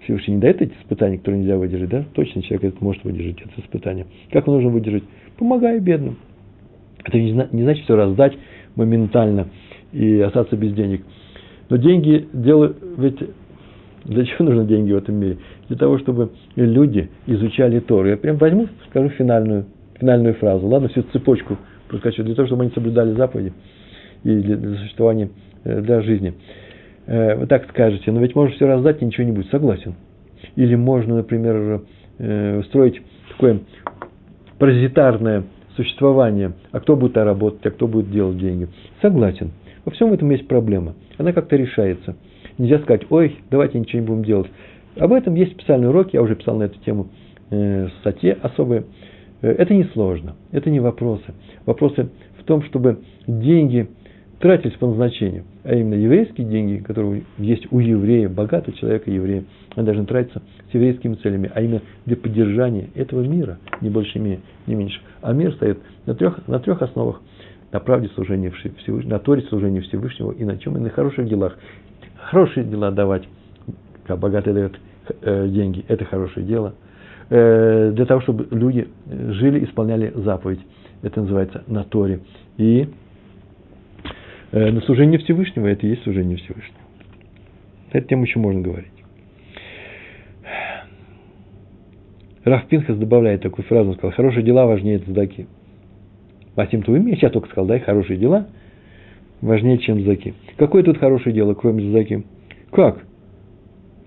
Всевышний 0.04 0.36
не 0.36 0.42
дает 0.42 0.62
эти 0.62 0.74
испытания, 0.82 1.18
которые 1.18 1.42
нельзя 1.42 1.58
выдержать, 1.58 1.90
да? 1.90 2.06
Точно 2.14 2.42
человек 2.42 2.74
это 2.76 2.84
может 2.84 3.04
выдержать, 3.04 3.42
это 3.42 3.62
испытание. 3.62 4.06
Как 4.32 4.48
его 4.48 4.56
нужно 4.56 4.70
выдержать? 4.70 5.04
Помогая 5.38 5.80
бедным. 5.80 6.18
Это 7.04 7.18
не, 7.18 7.32
не 7.32 7.64
значит 7.64 7.84
все 7.84 7.96
раздать 7.96 8.34
моментально 8.76 9.50
и 9.92 10.20
остаться 10.20 10.56
без 10.56 10.74
денег. 10.74 11.04
Но 11.70 11.78
деньги 11.78 12.28
делают, 12.34 12.78
ведь 12.98 13.20
для 14.06 14.26
чего 14.26 14.46
нужны 14.46 14.66
деньги 14.66 14.92
в 14.92 14.98
этом 14.98 15.16
мире? 15.16 15.38
Для 15.68 15.78
того, 15.78 16.00
чтобы 16.00 16.32
люди 16.56 17.10
изучали 17.26 17.80
Тору. 17.80 18.08
Я 18.08 18.18
прям 18.18 18.38
возьму, 18.38 18.68
скажу 18.90 19.10
финальную, 19.10 19.66
финальную 20.00 20.36
фразу. 20.36 20.66
Ладно, 20.68 20.88
всю 20.88 21.04
цепочку 21.12 21.58
проскочу. 21.90 22.24
Для 22.24 22.36
того, 22.36 22.48
чтобы 22.48 22.64
они 22.64 22.72
соблюдали 22.72 23.12
заповеди 23.14 23.54
и 24.24 24.30
для, 24.30 24.56
для 24.56 24.78
существования, 24.78 25.30
э, 25.66 25.82
для 25.82 26.02
жизни. 26.02 26.34
Э, 27.08 27.36
вы 27.36 27.48
так 27.48 27.68
скажете, 27.70 28.12
но 28.12 28.20
ведь 28.20 28.36
можно 28.36 28.54
все 28.56 28.68
раздать 28.68 29.02
и 29.02 29.06
ничего 29.06 29.26
не 29.26 29.32
будет. 29.32 29.50
Согласен. 29.50 29.96
Или 30.56 30.76
можно, 30.76 31.16
например, 31.16 31.82
э, 32.20 32.60
устроить 32.60 33.02
такое 33.32 33.62
паразитарное 34.60 35.44
существование. 35.76 36.54
А 36.72 36.80
кто 36.82 36.96
будет 36.96 37.18
работать, 37.18 37.66
а 37.66 37.72
кто 37.72 37.88
будет 37.88 38.12
делать 38.12 38.38
деньги. 38.38 38.68
Согласен. 39.02 39.52
Во 39.86 39.92
всем 39.92 40.12
этом 40.12 40.30
есть 40.32 40.48
проблема. 40.48 40.96
Она 41.18 41.32
как-то 41.32 41.56
решается. 41.56 42.16
Нельзя 42.58 42.80
сказать, 42.80 43.04
ой, 43.10 43.38
давайте 43.50 43.80
ничего 43.80 44.02
не 44.02 44.08
будем 44.08 44.24
делать. 44.24 44.52
Об 44.98 45.14
этом 45.14 45.36
есть 45.36 45.54
специальные 45.54 45.90
уроки, 45.90 46.16
я 46.16 46.22
уже 46.22 46.36
писал 46.36 46.58
на 46.58 46.64
эту 46.64 46.80
тему 46.80 47.08
э, 47.52 47.86
в 47.86 47.92
статье 48.02 48.38
особые. 48.42 48.84
Это 49.40 49.76
не 49.76 49.84
сложно, 49.94 50.36
это 50.52 50.72
не 50.72 50.80
вопросы. 50.80 51.36
Вопросы 51.68 52.10
в 52.40 52.44
том, 52.44 52.64
чтобы 52.64 53.02
деньги 53.28 53.88
тратились 54.40 54.76
по 54.76 54.88
назначению, 54.88 55.46
а 55.64 55.74
именно 55.74 55.96
еврейские 55.96 56.48
деньги, 56.48 56.82
которые 56.84 57.24
есть 57.38 57.68
у 57.72 57.80
еврея, 57.80 58.30
богатого 58.30 58.76
человека 58.78 59.10
еврея, 59.10 59.46
они 59.76 59.86
должны 59.86 60.06
тратиться 60.06 60.42
с 60.70 60.74
еврейскими 60.74 61.16
целями, 61.16 61.52
а 61.54 61.62
именно 61.62 61.82
для 62.06 62.16
поддержания 62.16 62.90
этого 62.96 63.22
мира, 63.24 63.58
не 63.82 63.90
больше, 63.90 64.20
не 64.20 64.40
меньше. 64.68 65.00
А 65.22 65.34
мир 65.34 65.54
стоит 65.54 65.80
на 66.06 66.14
трех, 66.14 66.48
на 66.48 66.60
трех 66.60 66.82
основах. 66.82 67.22
На 67.72 67.82
правде 67.82 68.08
служения 68.16 68.50
Всевышнего, 68.50 69.10
на 69.10 69.20
Торе 69.20 69.42
служения 69.50 69.82
Всевышнего 69.82 70.32
и 70.32 70.46
на 70.46 70.58
чем? 70.58 70.78
И 70.78 70.80
на 70.80 70.90
хороших 70.90 71.28
делах. 71.28 71.58
Хорошие 72.16 72.66
дела 72.66 72.92
давать, 72.92 73.28
как 74.06 74.20
богатый 74.20 74.54
дает 74.54 74.80
э, 75.22 75.48
деньги, 75.50 75.84
это 75.90 76.06
хорошее 76.06 76.46
дело. 76.46 76.76
Э, 77.30 77.92
для 77.94 78.06
того, 78.06 78.22
чтобы 78.22 78.48
люди 78.52 78.88
жили, 79.06 79.66
исполняли 79.66 80.14
заповедь. 80.16 80.62
Это 81.02 81.22
называется 81.22 81.64
на 81.68 81.84
Торе. 81.84 82.22
И 82.56 82.84
э, 82.84 82.88
на 84.52 84.82
служение 84.82 85.20
Всевышнего, 85.20 85.68
это 85.68 85.86
и 85.86 85.90
есть 85.90 86.04
служение 86.04 86.38
Всевышнего. 86.38 86.82
Эту 87.92 88.08
тему 88.08 88.24
еще 88.24 88.40
можно 88.40 88.62
говорить. 88.62 88.92
Раф 92.44 92.66
Пинхас 92.68 92.98
добавляет 92.98 93.42
такую 93.42 93.66
фразу, 93.66 93.90
он 93.90 93.96
сказал, 93.96 94.14
хорошие 94.14 94.44
дела 94.44 94.66
важнее 94.66 95.00
цдаки. 95.00 95.48
Масим 96.56 96.82
Туим, 96.82 97.06
я 97.08 97.16
сейчас 97.16 97.32
только 97.32 97.50
сказал, 97.50 97.68
да, 97.68 97.80
хорошие 97.80 98.18
дела 98.18 98.48
важнее, 99.42 99.78
чем 99.78 100.02
заки. 100.04 100.34
Какое 100.58 100.84
тут 100.84 100.98
хорошее 100.98 101.36
дело, 101.36 101.54
кроме 101.54 101.92
заки? 101.92 102.24
Как? 102.72 103.06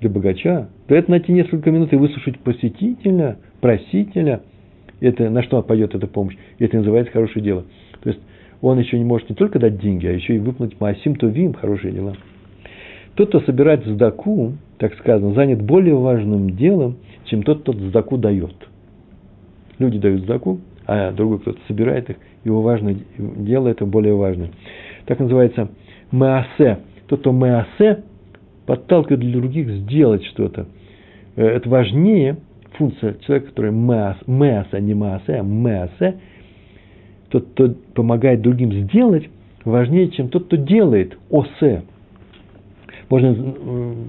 Для 0.00 0.10
богача? 0.10 0.68
Да 0.88 0.96
это 0.96 1.10
найти 1.10 1.32
несколько 1.32 1.70
минут 1.70 1.92
и 1.92 1.96
выслушать 1.96 2.38
посетителя, 2.40 3.38
просителя. 3.60 4.40
Это, 5.00 5.30
на 5.30 5.42
что 5.42 5.62
пойдет 5.62 5.94
эта 5.94 6.06
помощь? 6.06 6.36
Это 6.58 6.78
называется 6.78 7.12
хорошее 7.12 7.44
дело. 7.44 7.66
То 8.02 8.08
есть, 8.08 8.20
он 8.62 8.78
еще 8.78 8.98
не 8.98 9.04
может 9.04 9.28
не 9.30 9.36
только 9.36 9.58
дать 9.58 9.78
деньги, 9.78 10.06
а 10.06 10.12
еще 10.12 10.36
и 10.36 10.38
выполнить 10.38 10.80
Маасим 10.80 11.16
Тувим, 11.16 11.54
хорошие 11.54 11.92
дела. 11.92 12.14
Тот, 13.14 13.28
кто 13.28 13.40
собирает 13.40 13.84
сдаку, 13.86 14.54
так 14.78 14.94
сказано, 14.94 15.34
занят 15.34 15.62
более 15.62 15.94
важным 15.96 16.50
делом, 16.56 16.96
чем 17.24 17.42
тот, 17.42 17.62
кто 17.62 17.72
сдаку 17.72 18.16
дает. 18.16 18.54
Люди 19.78 19.98
дают 19.98 20.22
сдаку, 20.22 20.60
а 20.86 21.12
другой 21.12 21.38
кто-то 21.40 21.58
собирает 21.68 22.10
их, 22.10 22.16
его 22.44 22.62
важное 22.62 22.96
дело 23.18 23.68
это 23.68 23.86
более 23.86 24.14
важное. 24.14 24.50
Так 25.06 25.18
называется 25.18 25.68
маасе. 26.10 26.78
Тот, 27.08 27.20
кто 27.20 27.32
маасе, 27.32 28.04
подталкивает 28.66 29.20
для 29.20 29.32
других 29.32 29.68
сделать 29.68 30.24
что-то. 30.26 30.66
Э, 31.36 31.46
это 31.46 31.68
важнее 31.68 32.36
функция 32.72 33.14
человека, 33.14 33.48
который 33.48 33.72
маас, 33.72 34.16
маас, 34.26 34.68
а 34.72 34.80
не 34.80 34.94
маасе, 34.94 35.34
а 35.34 35.42
маасе, 35.42 36.20
тот, 37.30 37.46
кто 37.52 37.70
помогает 37.94 38.42
другим 38.42 38.72
сделать, 38.72 39.28
важнее, 39.64 40.08
чем 40.08 40.28
тот, 40.28 40.46
кто 40.46 40.56
делает 40.56 41.16
осе. 41.30 41.82
Можно 43.08 43.34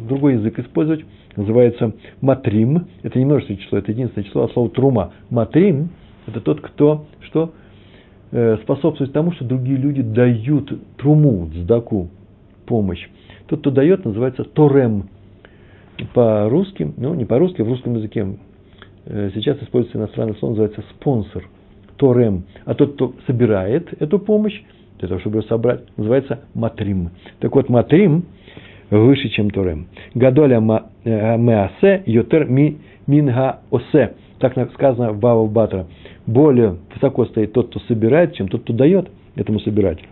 другой 0.07 0.33
язык 0.33 0.59
использовать, 0.59 1.05
называется 1.35 1.93
матрим. 2.21 2.87
Это 3.03 3.17
не 3.17 3.25
множественное 3.25 3.61
число, 3.61 3.77
это 3.79 3.91
единственное 3.91 4.25
число, 4.25 4.43
а 4.43 4.49
слово 4.49 4.69
трума. 4.69 5.13
Матрим– 5.29 5.89
это 6.27 6.41
тот, 6.41 6.61
кто 6.61 7.05
что? 7.21 7.53
Э, 8.31 8.57
способствует 8.63 9.11
тому, 9.11 9.31
что 9.33 9.43
другие 9.45 9.77
люди 9.77 10.01
дают 10.01 10.71
труму, 10.97 11.49
сдаку, 11.53 12.09
помощь. 12.65 13.07
Тот, 13.47 13.59
кто 13.59 13.71
дает, 13.71 14.05
называется 14.05 14.43
торем. 14.43 15.09
По-русски, 16.13 16.93
ну 16.97 17.13
не 17.13 17.25
по-русски, 17.25 17.61
в 17.61 17.67
русском 17.67 17.95
языке 17.95 18.37
э, 19.05 19.31
сейчас 19.35 19.61
используется 19.61 19.99
иностранное 19.99 20.35
слово, 20.35 20.53
называется 20.53 20.83
спонсор, 20.91 21.47
торем. 22.01 22.45
А 22.65 22.73
тот, 22.73 22.95
кто 22.95 23.13
собирает 23.27 23.93
эту 24.01 24.17
помощь, 24.17 24.59
для 24.97 25.07
того, 25.07 25.21
чтобы 25.21 25.37
ее 25.37 25.43
собрать, 25.43 25.81
называется 25.97 26.39
матрим. 26.55 27.11
Так 27.39 27.55
вот, 27.55 27.69
матрим 27.69 28.25
выше, 28.89 29.29
чем 29.29 29.51
торем. 29.51 29.87
Гадоля 30.15 30.57
э, 31.03 31.37
меасе 31.37 32.01
йотер 32.07 32.45
ми 32.49 32.79
минга 33.05 33.59
осе. 33.69 34.13
Так 34.39 34.55
сказано 34.73 35.11
в 35.11 35.19
Бава 35.19 35.45
Батра. 35.45 35.85
Более 36.25 36.77
высоко 36.95 37.25
стоит 37.25 37.53
тот, 37.53 37.67
кто 37.69 37.79
собирает, 37.81 38.33
чем 38.33 38.47
тот, 38.47 38.63
кто 38.63 38.73
дает 38.73 39.11
этому 39.35 39.59
собирателю. 39.59 40.07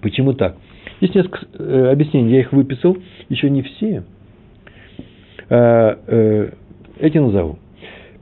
Почему 0.00 0.32
так? 0.32 0.56
Есть 1.00 1.14
несколько 1.14 1.46
э, 1.58 1.92
объяснений, 1.92 2.32
я 2.32 2.40
их 2.40 2.52
выписал, 2.52 2.96
еще 3.28 3.48
не 3.50 3.62
все. 3.62 4.02
Э, 5.48 6.50
эти 6.98 7.18
назову. 7.18 7.58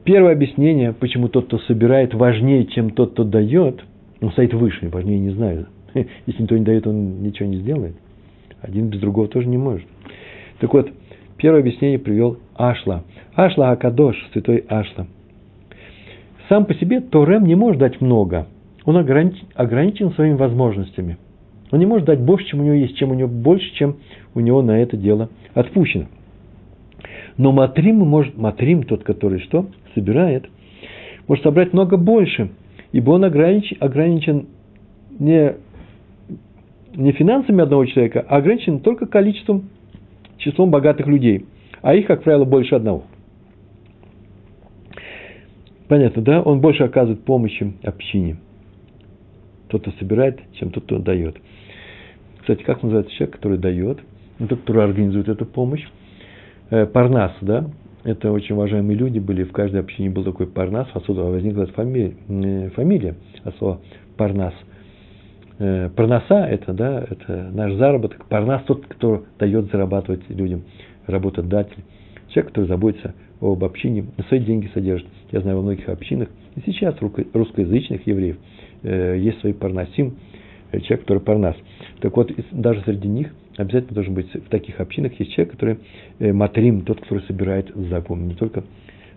Первое 0.04 0.32
объяснение, 0.32 0.92
почему 0.92 1.28
тот, 1.28 1.46
кто 1.46 1.58
собирает, 1.58 2.14
важнее, 2.14 2.66
чем 2.66 2.90
тот, 2.90 3.12
кто 3.12 3.24
дает, 3.24 3.84
он 4.20 4.32
стоит 4.32 4.54
выше, 4.54 4.88
важнее 4.88 5.18
не 5.18 5.30
знаю. 5.30 5.66
Если 5.94 6.42
никто 6.42 6.56
не 6.56 6.64
дает, 6.64 6.86
он 6.86 7.22
ничего 7.22 7.48
не 7.48 7.58
сделает. 7.58 7.94
Один 8.62 8.88
без 8.88 9.00
другого 9.00 9.28
тоже 9.28 9.46
не 9.46 9.58
может. 9.58 9.86
Так 10.60 10.72
вот, 10.72 10.90
первое 11.36 11.60
объяснение 11.60 11.98
привел 11.98 12.38
Ашла. 12.54 13.04
Ашла 13.34 13.70
Акадош, 13.70 14.16
святой 14.32 14.64
Ашла. 14.68 15.06
Сам 16.48 16.64
по 16.66 16.74
себе 16.74 17.00
Торем 17.00 17.44
не 17.44 17.54
может 17.54 17.78
дать 17.80 18.00
много. 18.00 18.46
Он 18.84 18.96
ограничен, 18.96 19.46
ограничен 19.54 20.12
своими 20.12 20.34
возможностями. 20.34 21.18
Он 21.70 21.78
не 21.78 21.86
может 21.86 22.06
дать 22.06 22.20
больше, 22.20 22.46
чем 22.46 22.60
у 22.60 22.64
него 22.64 22.74
есть, 22.74 22.96
чем 22.96 23.10
у 23.10 23.14
него 23.14 23.28
больше, 23.28 23.72
чем 23.74 23.96
у 24.34 24.40
него 24.40 24.60
на 24.62 24.80
это 24.82 24.96
дело 24.96 25.28
отпущено. 25.54 26.06
Но 27.40 27.53
Матрим 27.53 27.96
может, 27.96 28.37
Матрим, 28.37 28.83
тот, 28.83 29.03
который 29.03 29.40
что? 29.40 29.64
Собирает, 29.94 30.46
может 31.26 31.42
собрать 31.42 31.72
много 31.72 31.96
больше, 31.96 32.50
ибо 32.92 33.12
он 33.12 33.24
ограничен, 33.24 33.79
ограничен 33.81 34.48
не, 35.18 35.55
не 36.94 37.12
финансами 37.12 37.62
одного 37.62 37.87
человека, 37.87 38.26
а 38.29 38.37
ограничен 38.37 38.81
только 38.81 39.07
количеством, 39.07 39.70
числом 40.37 40.70
богатых 40.70 41.07
людей. 41.07 41.46
А 41.81 41.94
их, 41.94 42.09
как 42.09 42.24
правило, 42.24 42.44
больше 42.44 42.74
одного. 42.74 43.05
Понятно, 45.88 46.20
да? 46.20 46.42
Он 46.42 46.61
больше 46.61 46.83
оказывает 46.83 47.24
помощи 47.24 47.72
общине. 47.83 48.37
Тот, 49.68 49.81
кто 49.81 49.92
собирает, 49.92 50.40
чем 50.59 50.72
тот, 50.72 50.85
кто 50.85 50.98
дает. 50.98 51.38
Кстати, 52.40 52.62
как 52.64 52.83
называется 52.83 53.14
человек, 53.14 53.37
который 53.37 53.57
дает? 53.57 53.98
Ну, 54.38 54.46
тот, 54.46 54.61
который 54.61 54.85
организует 54.85 55.31
эту 55.31 55.46
помощь. 55.46 55.87
Э, 56.70 56.87
парнас, 56.87 57.33
да? 57.40 57.68
Это 58.04 58.33
очень 58.33 58.54
уважаемые 58.54 58.96
люди 58.96 59.18
были. 59.18 59.42
В 59.42 59.52
каждой 59.52 59.80
общине 59.80 60.09
был 60.09 60.24
такой 60.24 60.46
Парнас. 60.46 60.88
Отсюда 60.94 61.22
возникла 61.24 61.66
фамилия, 61.66 62.70
фамилия 62.70 63.16
от 63.44 63.56
слова 63.59 63.80
Парнас. 64.16 64.54
э, 65.59 65.90
парноса 65.94 66.46
это, 66.46 66.72
да, 66.72 67.04
это 67.11 67.50
наш 67.52 67.74
заработок. 67.74 68.24
Парнас 68.26 68.62
тот, 68.62 68.87
кто 68.87 69.24
дает 69.38 69.70
зарабатывать 69.70 70.22
людям, 70.30 70.62
работодатель. 71.06 71.85
Человек, 72.28 72.52
который 72.52 72.66
заботится 72.66 73.14
об 73.40 73.64
общине, 73.64 74.06
свои 74.28 74.40
деньги 74.40 74.70
содержит. 74.72 75.09
Я 75.30 75.40
знаю 75.40 75.59
во 75.59 75.62
многих 75.62 75.88
общинах, 75.88 76.28
и 76.56 76.61
сейчас 76.64 76.94
русскоязычных 77.35 78.06
евреев 78.06 78.37
э, 78.83 79.18
есть 79.18 79.40
свои 79.40 79.52
парнасим, 79.52 80.16
э, 80.72 80.80
человек, 80.80 81.00
который 81.00 81.20
парнас. 81.20 81.56
Так 82.00 82.16
вот, 82.16 82.33
даже 82.52 82.80
среди 82.83 83.09
них 83.09 83.35
обязательно 83.61 83.94
должен 83.94 84.14
быть 84.14 84.33
в 84.33 84.49
таких 84.49 84.81
общинах 84.81 85.18
есть 85.18 85.33
человек, 85.33 85.53
который 85.53 85.79
э, 86.18 86.33
матрим, 86.33 86.83
тот, 86.83 87.01
который 87.01 87.23
собирает 87.25 87.70
закон, 87.75 88.29
не 88.29 88.35
только 88.35 88.64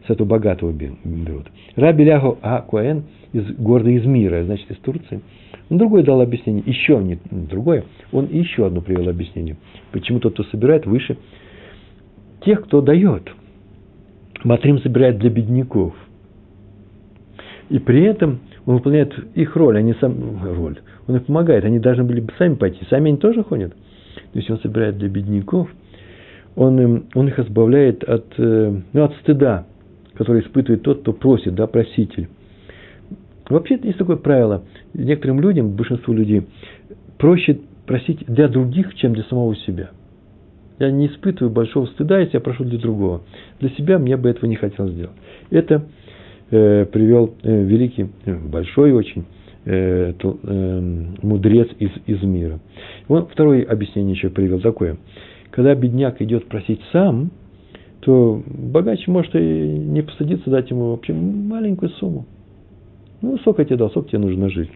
с 0.06 0.10
этого 0.10 0.28
богатого 0.28 0.72
берут. 0.72 1.48
Раби 1.76 2.04
Ляху 2.04 2.38
А. 2.42 2.62
Куэн 2.62 3.04
из 3.32 3.46
города 3.56 3.96
Измира, 3.96 4.44
значит, 4.44 4.70
из 4.70 4.78
Турции. 4.78 5.22
Он 5.70 5.78
другое 5.78 6.04
дал 6.04 6.22
объяснение, 6.22 6.64
еще 6.66 6.98
не 6.98 7.20
другое, 7.32 7.86
он 8.12 8.28
еще 8.28 8.68
одно 8.68 8.82
привел 8.82 9.10
объяснение. 9.10 9.56
Почему 9.92 10.20
тот, 10.20 10.34
кто 10.34 10.44
собирает, 10.44 10.86
выше 10.86 11.18
тех, 12.42 12.64
кто 12.66 12.82
дает. 12.82 13.32
Матрим 14.44 14.80
собирает 14.80 15.20
для 15.20 15.30
бедняков. 15.30 15.94
И 17.70 17.80
при 17.80 18.04
этом 18.04 18.42
он 18.66 18.76
выполняет 18.76 19.14
их 19.36 19.56
роль, 19.56 19.78
они 19.78 19.94
сам 19.94 20.44
роль. 20.44 20.80
Он 21.08 21.16
им 21.16 21.24
помогает, 21.24 21.64
они 21.64 21.80
должны 21.80 22.04
были 22.04 22.20
бы 22.20 22.32
сами 22.38 22.56
пойти. 22.56 22.80
Сами 22.90 23.10
они 23.10 23.18
тоже 23.18 23.44
ходят. 23.44 23.74
То 24.16 24.40
есть 24.40 24.50
он 24.50 24.60
собирает 24.60 24.98
для 24.98 25.10
бедняков, 25.10 25.70
он, 26.56 26.80
им, 26.80 27.06
он 27.16 27.28
их 27.28 27.40
избавляет 27.40 28.04
от, 28.04 28.26
э, 28.38 28.82
ну, 28.94 29.04
от 29.04 29.16
стыда, 29.18 29.66
который 30.14 30.42
испытывает 30.42 30.84
тот, 30.84 31.02
кто 31.02 31.14
просит, 31.14 31.56
да, 31.56 31.68
проситель. 31.68 32.28
Вообще 33.50 33.80
есть 33.82 33.98
такое 33.98 34.16
правило. 34.16 34.64
Некоторым 34.94 35.42
людям, 35.42 35.76
большинству 35.76 36.14
людей, 36.14 36.48
проще 37.18 37.60
просить 37.86 38.26
для 38.28 38.48
других, 38.48 38.96
чем 38.96 39.14
для 39.14 39.24
самого 39.24 39.56
себя. 39.56 39.92
Я 40.80 40.92
не 40.92 41.08
испытываю 41.08 41.52
большого 41.52 41.86
стыда, 41.88 42.20
если 42.20 42.36
я 42.36 42.42
прошу 42.42 42.64
для 42.64 42.80
другого. 42.80 43.22
Для 43.60 43.70
себя 43.72 44.00
мне 44.00 44.18
бы 44.18 44.30
этого 44.30 44.46
не 44.50 44.56
хотел 44.56 44.88
сделать. 44.90 45.16
Это 45.50 45.86
э, 46.52 46.86
привел 46.86 47.36
э, 47.44 47.64
великий, 47.64 48.10
э, 48.26 48.36
большой 48.36 48.92
очень 48.92 49.26
э, 49.66 50.14
э, 50.22 51.04
мудрец 51.22 51.70
из, 51.80 51.92
из 52.06 52.22
мира. 52.24 52.60
Он 53.08 53.26
второе 53.28 53.64
объяснение 53.64 54.14
еще 54.16 54.30
привел 54.30 54.60
такое. 54.60 54.98
Когда 55.52 55.76
бедняк 55.76 56.22
идет 56.22 56.48
просить 56.48 56.82
сам, 56.92 57.32
то 58.02 58.42
богач 58.46 59.08
может 59.08 59.36
и 59.36 59.40
не 59.40 60.02
посадиться 60.02 60.50
дать 60.50 60.70
ему 60.70 60.92
вообще 60.92 61.14
маленькую 61.14 61.90
сумму. 61.92 62.26
Ну, 63.22 63.38
сколько 63.38 63.62
я 63.62 63.66
тебе 63.66 63.78
дал, 63.78 63.90
сколько 63.90 64.10
тебе 64.10 64.20
нужно 64.20 64.50
жить. 64.50 64.70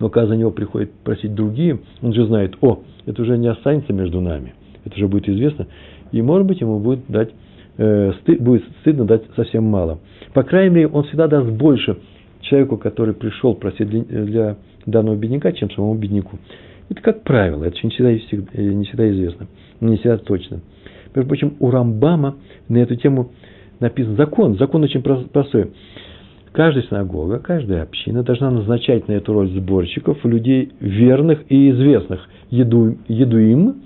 Но 0.00 0.08
когда 0.08 0.28
за 0.28 0.36
него 0.36 0.50
приходят 0.50 0.90
просить 1.04 1.34
другие, 1.34 1.80
он 2.00 2.12
же 2.12 2.26
знает, 2.26 2.56
о, 2.62 2.80
это 3.04 3.22
уже 3.22 3.36
не 3.36 3.48
останется 3.48 3.92
между 3.92 4.20
нами, 4.20 4.54
это 4.84 4.96
уже 4.96 5.06
будет 5.06 5.28
известно, 5.28 5.66
и, 6.10 6.22
может 6.22 6.46
быть, 6.46 6.60
ему 6.60 6.80
будет, 6.80 7.00
дать, 7.08 7.30
э, 7.76 8.12
стыд, 8.20 8.40
будет 8.40 8.64
стыдно 8.80 9.04
дать 9.04 9.22
совсем 9.36 9.64
мало. 9.64 10.00
По 10.32 10.42
крайней 10.42 10.74
мере, 10.74 10.88
он 10.88 11.04
всегда 11.04 11.28
даст 11.28 11.50
больше 11.50 11.98
человеку, 12.42 12.76
который 12.76 13.14
пришел 13.14 13.54
просить 13.54 13.88
для, 13.88 14.56
данного 14.86 15.16
бедняка, 15.16 15.52
чем 15.52 15.70
самому 15.70 15.94
бедняку. 15.94 16.38
Это 16.88 17.00
как 17.00 17.22
правило, 17.22 17.64
это 17.64 17.76
не 17.82 17.90
всегда, 17.90 18.12
не 18.12 18.84
всегда 18.84 19.10
известно, 19.10 19.46
не 19.80 19.96
всегда 19.96 20.18
точно. 20.18 20.60
Между 21.14 21.28
прочим, 21.28 21.56
у 21.60 21.70
Рамбама 21.70 22.36
на 22.68 22.78
эту 22.78 22.96
тему 22.96 23.30
написан 23.80 24.16
закон. 24.16 24.56
Закон 24.58 24.82
очень 24.82 25.02
простой. 25.02 25.72
Каждая 26.52 26.84
синагога, 26.84 27.38
каждая 27.38 27.82
община 27.82 28.22
должна 28.22 28.50
назначать 28.50 29.08
на 29.08 29.12
эту 29.12 29.32
роль 29.32 29.48
сборщиков 29.48 30.22
людей 30.24 30.72
верных 30.80 31.40
и 31.48 31.70
известных. 31.70 32.28
Еду, 32.50 32.98
едуим 33.08 33.82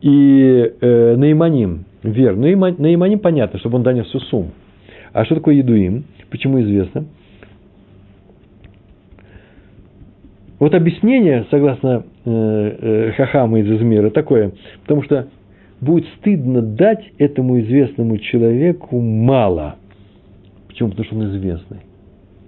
и 0.00 0.72
э, 0.80 1.16
наиманим, 1.16 1.84
вер. 2.12 2.36
Наиманим 2.36 3.18
понятно, 3.18 3.58
чтобы 3.58 3.76
он 3.76 3.82
донес 3.82 4.06
всю 4.06 4.20
сумму. 4.20 4.50
А 5.12 5.24
что 5.24 5.34
такое 5.36 5.54
едуим? 5.54 6.04
Почему 6.30 6.60
известно? 6.60 7.06
Вот 10.58 10.74
объяснение, 10.74 11.46
согласно 11.50 12.04
э, 12.24 12.30
э, 12.30 13.12
Хахама 13.12 13.60
из 13.60 13.70
Измира, 13.70 14.10
такое, 14.10 14.52
потому 14.82 15.02
что 15.02 15.28
будет 15.80 16.06
стыдно 16.18 16.62
дать 16.62 17.04
этому 17.18 17.60
известному 17.60 18.16
человеку 18.18 18.98
мало. 19.00 19.76
Почему? 20.68 20.90
Потому 20.90 21.06
что 21.06 21.16
он 21.16 21.36
известный. 21.36 21.78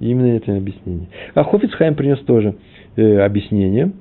Именно 0.00 0.36
это 0.36 0.56
объяснение. 0.56 1.08
А 1.34 1.44
Хофицхайм 1.44 1.94
принес 1.94 2.20
тоже 2.20 2.54
э, 2.96 3.18
объяснение. 3.18 3.92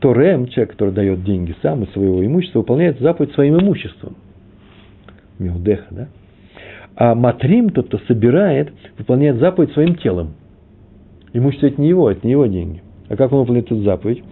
Торем, 0.00 0.46
человек, 0.48 0.72
который 0.72 0.94
дает 0.94 1.24
деньги 1.24 1.54
сам 1.62 1.82
из 1.84 1.92
своего 1.92 2.24
имущества, 2.24 2.60
выполняет 2.60 3.00
заповедь 3.00 3.32
своим 3.32 3.58
имуществом. 3.58 4.16
Меудеха, 5.38 5.86
да? 5.90 6.08
А 6.96 7.14
Матрим, 7.14 7.70
тот, 7.70 7.86
кто 7.86 7.98
собирает, 8.08 8.72
выполняет 8.98 9.36
заповедь 9.36 9.72
своим 9.72 9.94
телом. 9.96 10.34
Имущество 11.32 11.66
это 11.66 11.80
не 11.80 11.88
его, 11.88 12.10
это 12.10 12.26
не 12.26 12.32
его 12.32 12.46
деньги. 12.46 12.82
А 13.08 13.16
как 13.16 13.32
он 13.32 13.40
выполняет 13.40 13.66
эту 13.66 13.82
заповедь? 13.82 14.22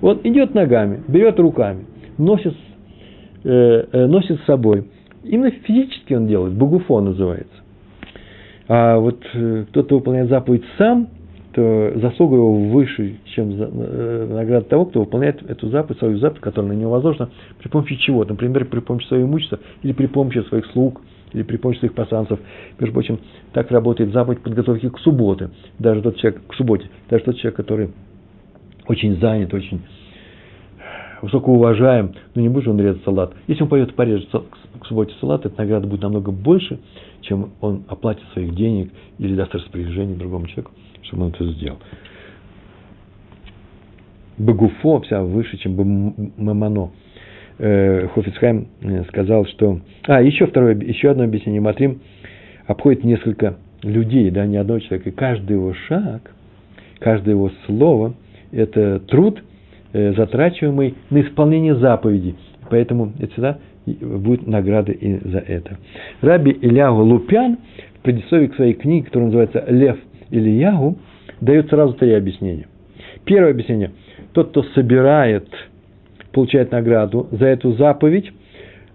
Он 0.00 0.20
идет 0.24 0.54
ногами, 0.54 1.02
берет 1.06 1.38
руками, 1.38 1.84
носит, 2.18 2.54
э, 3.44 3.84
э, 3.92 4.06
носит 4.06 4.40
с 4.40 4.44
собой. 4.44 4.88
Именно 5.22 5.50
физически 5.50 6.14
он 6.14 6.26
делает, 6.26 6.54
багуфон 6.54 7.04
называется. 7.06 7.52
А 8.66 8.98
вот 8.98 9.22
э, 9.34 9.66
кто-то 9.70 9.96
выполняет 9.96 10.28
заповедь 10.28 10.64
сам, 10.78 11.08
то 11.60 11.92
заслуга 11.96 12.36
его 12.36 12.54
выше, 12.54 13.18
чем 13.34 13.50
э, 13.52 14.26
награда 14.30 14.64
того, 14.64 14.86
кто 14.86 15.00
выполняет 15.00 15.42
эту 15.42 15.68
заповедь, 15.68 15.98
свою 15.98 16.16
заповедь, 16.16 16.40
которая 16.40 16.72
на 16.72 16.76
него 16.76 16.92
возложена, 16.92 17.28
при 17.58 17.68
помощи 17.68 17.96
чего? 17.96 18.24
Например, 18.24 18.64
при 18.64 18.80
помощи 18.80 19.06
своего 19.08 19.28
имущества 19.28 19.58
или 19.82 19.92
при 19.92 20.06
помощи 20.06 20.40
своих 20.48 20.64
слуг, 20.72 21.02
или 21.34 21.42
при 21.42 21.58
помощи 21.58 21.80
своих 21.80 21.92
пасанцев. 21.92 22.38
Между 22.78 22.94
прочим, 22.94 23.18
так 23.52 23.70
работает 23.70 24.10
заповедь 24.12 24.40
подготовки 24.40 24.88
к 24.88 24.98
субботе. 25.00 25.50
Даже 25.78 26.00
тот 26.00 26.16
человек, 26.16 26.40
к 26.46 26.54
субботе, 26.54 26.88
даже 27.10 27.24
тот 27.24 27.36
человек, 27.36 27.56
который 27.56 27.90
очень 28.86 29.20
занят, 29.20 29.52
очень 29.52 29.82
высокоуважаем, 31.20 32.14
но 32.34 32.40
не 32.40 32.48
будет 32.48 32.68
он 32.68 32.80
резать 32.80 33.04
салат. 33.04 33.34
Если 33.48 33.62
он 33.62 33.68
пойдет 33.68 33.94
порежет 33.94 34.30
к 34.30 34.86
субботе 34.86 35.12
салат, 35.20 35.44
эта 35.44 35.60
награда 35.60 35.86
будет 35.86 36.00
намного 36.00 36.32
больше, 36.32 36.78
чем 37.20 37.50
он 37.60 37.84
оплатит 37.86 38.24
своих 38.32 38.54
денег 38.54 38.90
или 39.18 39.34
даст 39.34 39.54
распоряжение 39.54 40.16
другому 40.16 40.46
человеку, 40.46 40.72
чтобы 41.02 41.24
он 41.24 41.30
это 41.30 41.44
сделал. 41.52 41.78
Багуфо 44.38 45.00
вся 45.00 45.22
выше, 45.22 45.58
чем 45.58 46.34
Мамано. 46.36 46.90
Э, 47.58 48.08
Хофицхайм 48.14 48.68
э, 48.80 49.04
сказал, 49.08 49.44
что... 49.44 49.80
А, 50.06 50.22
еще, 50.22 50.46
второе, 50.46 50.74
еще 50.76 51.10
одно 51.10 51.24
объяснение. 51.24 51.60
Матрим 51.60 52.00
обходит 52.66 53.04
несколько 53.04 53.58
людей, 53.82 54.30
да, 54.30 54.46
не 54.46 54.56
одного 54.56 54.80
человека. 54.80 55.10
И 55.10 55.12
каждый 55.12 55.52
его 55.54 55.74
шаг, 55.74 56.34
каждое 57.00 57.32
его 57.32 57.50
слово– 57.66 58.14
это 58.52 59.00
труд, 59.00 59.42
э, 59.92 60.14
затрачиваемый 60.14 60.94
на 61.10 61.20
исполнение 61.20 61.74
заповедей. 61.74 62.36
Поэтому 62.70 63.12
это 63.18 63.32
всегда 63.32 63.58
будет 63.84 64.46
награда 64.46 64.92
и 64.92 65.18
за 65.28 65.38
это. 65.38 65.76
Раби 66.22 66.52
Ильягу 66.52 67.02
Лупян 67.02 67.58
в 67.98 68.02
предисловии 68.02 68.46
к 68.46 68.54
своей 68.54 68.72
книге, 68.72 69.06
которая 69.06 69.26
называется 69.26 69.64
«Лев 69.68 69.98
или 70.30 70.50
Ягу», 70.50 70.98
дает 71.40 71.68
сразу 71.68 71.94
три 71.94 72.12
объяснения. 72.12 72.66
Первое 73.24 73.50
объяснение. 73.50 73.92
Тот, 74.32 74.50
кто 74.50 74.62
собирает– 74.74 75.48
получает 76.32 76.72
награду 76.72 77.28
за 77.32 77.46
эту 77.46 77.72
заповедь, 77.72 78.32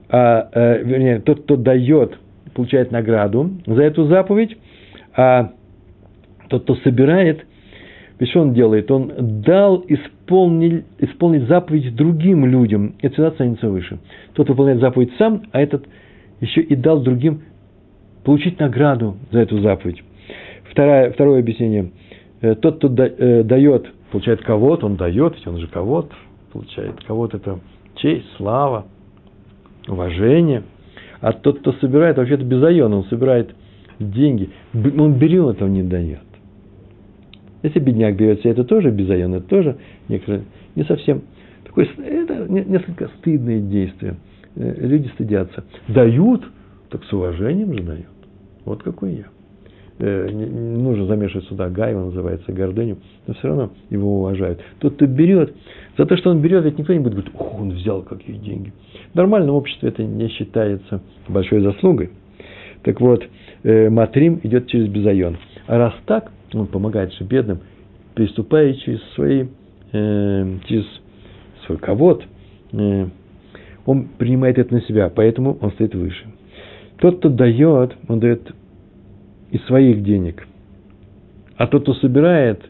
а, 0.09 0.49
а, 0.51 0.77
вернее, 0.77 1.19
тот, 1.19 1.43
кто 1.43 1.55
дает, 1.55 2.17
получает 2.53 2.91
награду 2.91 3.51
за 3.65 3.83
эту 3.83 4.05
заповедь, 4.05 4.57
а 5.15 5.51
тот, 6.49 6.63
кто 6.63 6.75
собирает, 6.75 7.45
ведь 8.19 8.29
что 8.29 8.41
он 8.41 8.53
делает? 8.53 8.89
Он 8.91 9.41
дал 9.41 9.83
исполнить, 9.87 10.85
исполнить 10.99 11.47
заповедь 11.47 11.95
другим 11.95 12.45
людям. 12.45 12.95
Это 13.01 13.13
всегда 13.13 13.31
ценится 13.31 13.69
выше. 13.69 13.99
Тот 14.33 14.47
выполняет 14.47 14.79
заповедь 14.79 15.11
сам, 15.17 15.43
а 15.51 15.59
этот 15.59 15.85
еще 16.39 16.61
и 16.61 16.75
дал 16.75 17.01
другим 17.01 17.41
получить 18.23 18.59
награду 18.59 19.17
за 19.31 19.39
эту 19.39 19.59
заповедь. 19.59 20.01
Второе, 20.75 21.09
второе 21.11 21.39
объяснение. 21.39 21.91
Э, 22.41 22.53
тот, 22.55 22.79
кто 22.79 22.93
э, 22.93 23.43
дает, 23.43 23.93
получает 24.11 24.41
кого-то, 24.41 24.87
он 24.87 24.97
дает, 24.97 25.35
ведь 25.35 25.47
он 25.47 25.57
же 25.57 25.67
кого-то, 25.67 26.13
получает. 26.51 27.01
Кого-то 27.05 27.37
это 27.37 27.61
честь, 27.95 28.25
слава, 28.35 28.85
уважение. 29.87 30.63
А 31.21 31.31
тот, 31.31 31.59
кто 31.59 31.71
собирает, 31.79 32.17
вообще-то 32.17 32.43
безайон, 32.43 32.93
он 32.93 33.05
собирает 33.05 33.55
деньги. 33.99 34.49
Он 34.73 35.13
берет, 35.13 35.61
он 35.61 35.71
не 35.71 35.83
дает. 35.83 36.19
Если 37.63 37.79
бедняк 37.79 38.17
берет 38.17 38.41
себе, 38.41 38.51
это 38.51 38.65
тоже 38.65 38.91
безайон, 38.91 39.33
это 39.33 39.47
тоже 39.47 39.77
некоторые, 40.09 40.43
не 40.75 40.83
совсем. 40.83 41.21
Такое, 41.63 41.87
это 42.05 42.51
несколько 42.51 43.07
стыдные 43.19 43.61
действия. 43.61 44.17
Э, 44.57 44.75
люди 44.85 45.07
стыдятся. 45.13 45.63
Дают, 45.87 46.43
так 46.89 47.05
с 47.05 47.13
уважением 47.13 47.73
же 47.73 47.81
дают. 47.81 48.07
Вот 48.65 48.83
какой 48.83 49.13
я. 49.13 49.34
Э, 49.99 50.29
не, 50.31 50.45
нужно 50.45 51.05
замешивать 51.05 51.47
сюда 51.47 51.69
Гай, 51.69 51.95
он 51.95 52.07
называется 52.07 52.51
гордыню, 52.51 52.97
но 53.27 53.33
все 53.33 53.47
равно 53.47 53.69
его 53.89 54.19
уважают. 54.19 54.59
Тот, 54.79 54.95
кто 54.95 55.05
берет, 55.05 55.53
за 55.97 56.05
то, 56.05 56.17
что 56.17 56.31
он 56.31 56.41
берет, 56.41 56.63
ведь 56.65 56.77
никто 56.77 56.93
не 56.93 56.99
будет 56.99 57.13
говорить, 57.13 57.33
ох, 57.35 57.59
он 57.59 57.71
взял 57.71 58.01
какие 58.01 58.37
деньги. 58.37 58.73
В 59.13 59.15
нормальном 59.15 59.55
обществе 59.55 59.89
это 59.89 60.03
не 60.03 60.27
считается 60.29 61.01
большой 61.27 61.61
заслугой. 61.61 62.09
Так 62.83 63.01
вот, 63.01 63.25
э, 63.63 63.89
Матрим 63.89 64.39
идет 64.43 64.67
через 64.67 64.87
Безайон. 64.87 65.37
А 65.67 65.77
раз 65.77 65.93
так, 66.05 66.31
он 66.53 66.67
помогает 66.67 67.13
же 67.13 67.23
бедным, 67.23 67.59
приступая 68.13 68.73
через 68.73 69.01
свои, 69.13 69.45
э, 69.91 70.57
через 70.67 70.85
свой 71.65 71.77
ковод, 71.77 72.23
он 73.85 74.07
принимает 74.17 74.57
это 74.57 74.73
на 74.73 74.81
себя, 74.81 75.09
поэтому 75.13 75.57
он 75.61 75.71
стоит 75.71 75.95
выше. 75.95 76.25
Тот, 76.97 77.19
кто 77.19 77.29
дает, 77.29 77.95
он 78.07 78.19
дает 78.19 78.53
из 79.55 79.65
своих 79.67 80.03
денег. 80.03 80.45
А 81.55 81.67
тот, 81.67 81.83
кто 81.83 81.93
собирает, 81.93 82.69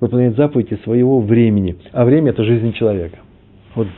выполняет 0.00 0.36
заповеди 0.36 0.78
своего 0.84 1.20
времени. 1.20 1.78
А 1.92 2.04
время– 2.04 2.30
это 2.32 2.44
жизнь 2.44 2.74
человека. 2.74 3.18
Вот 3.74 3.88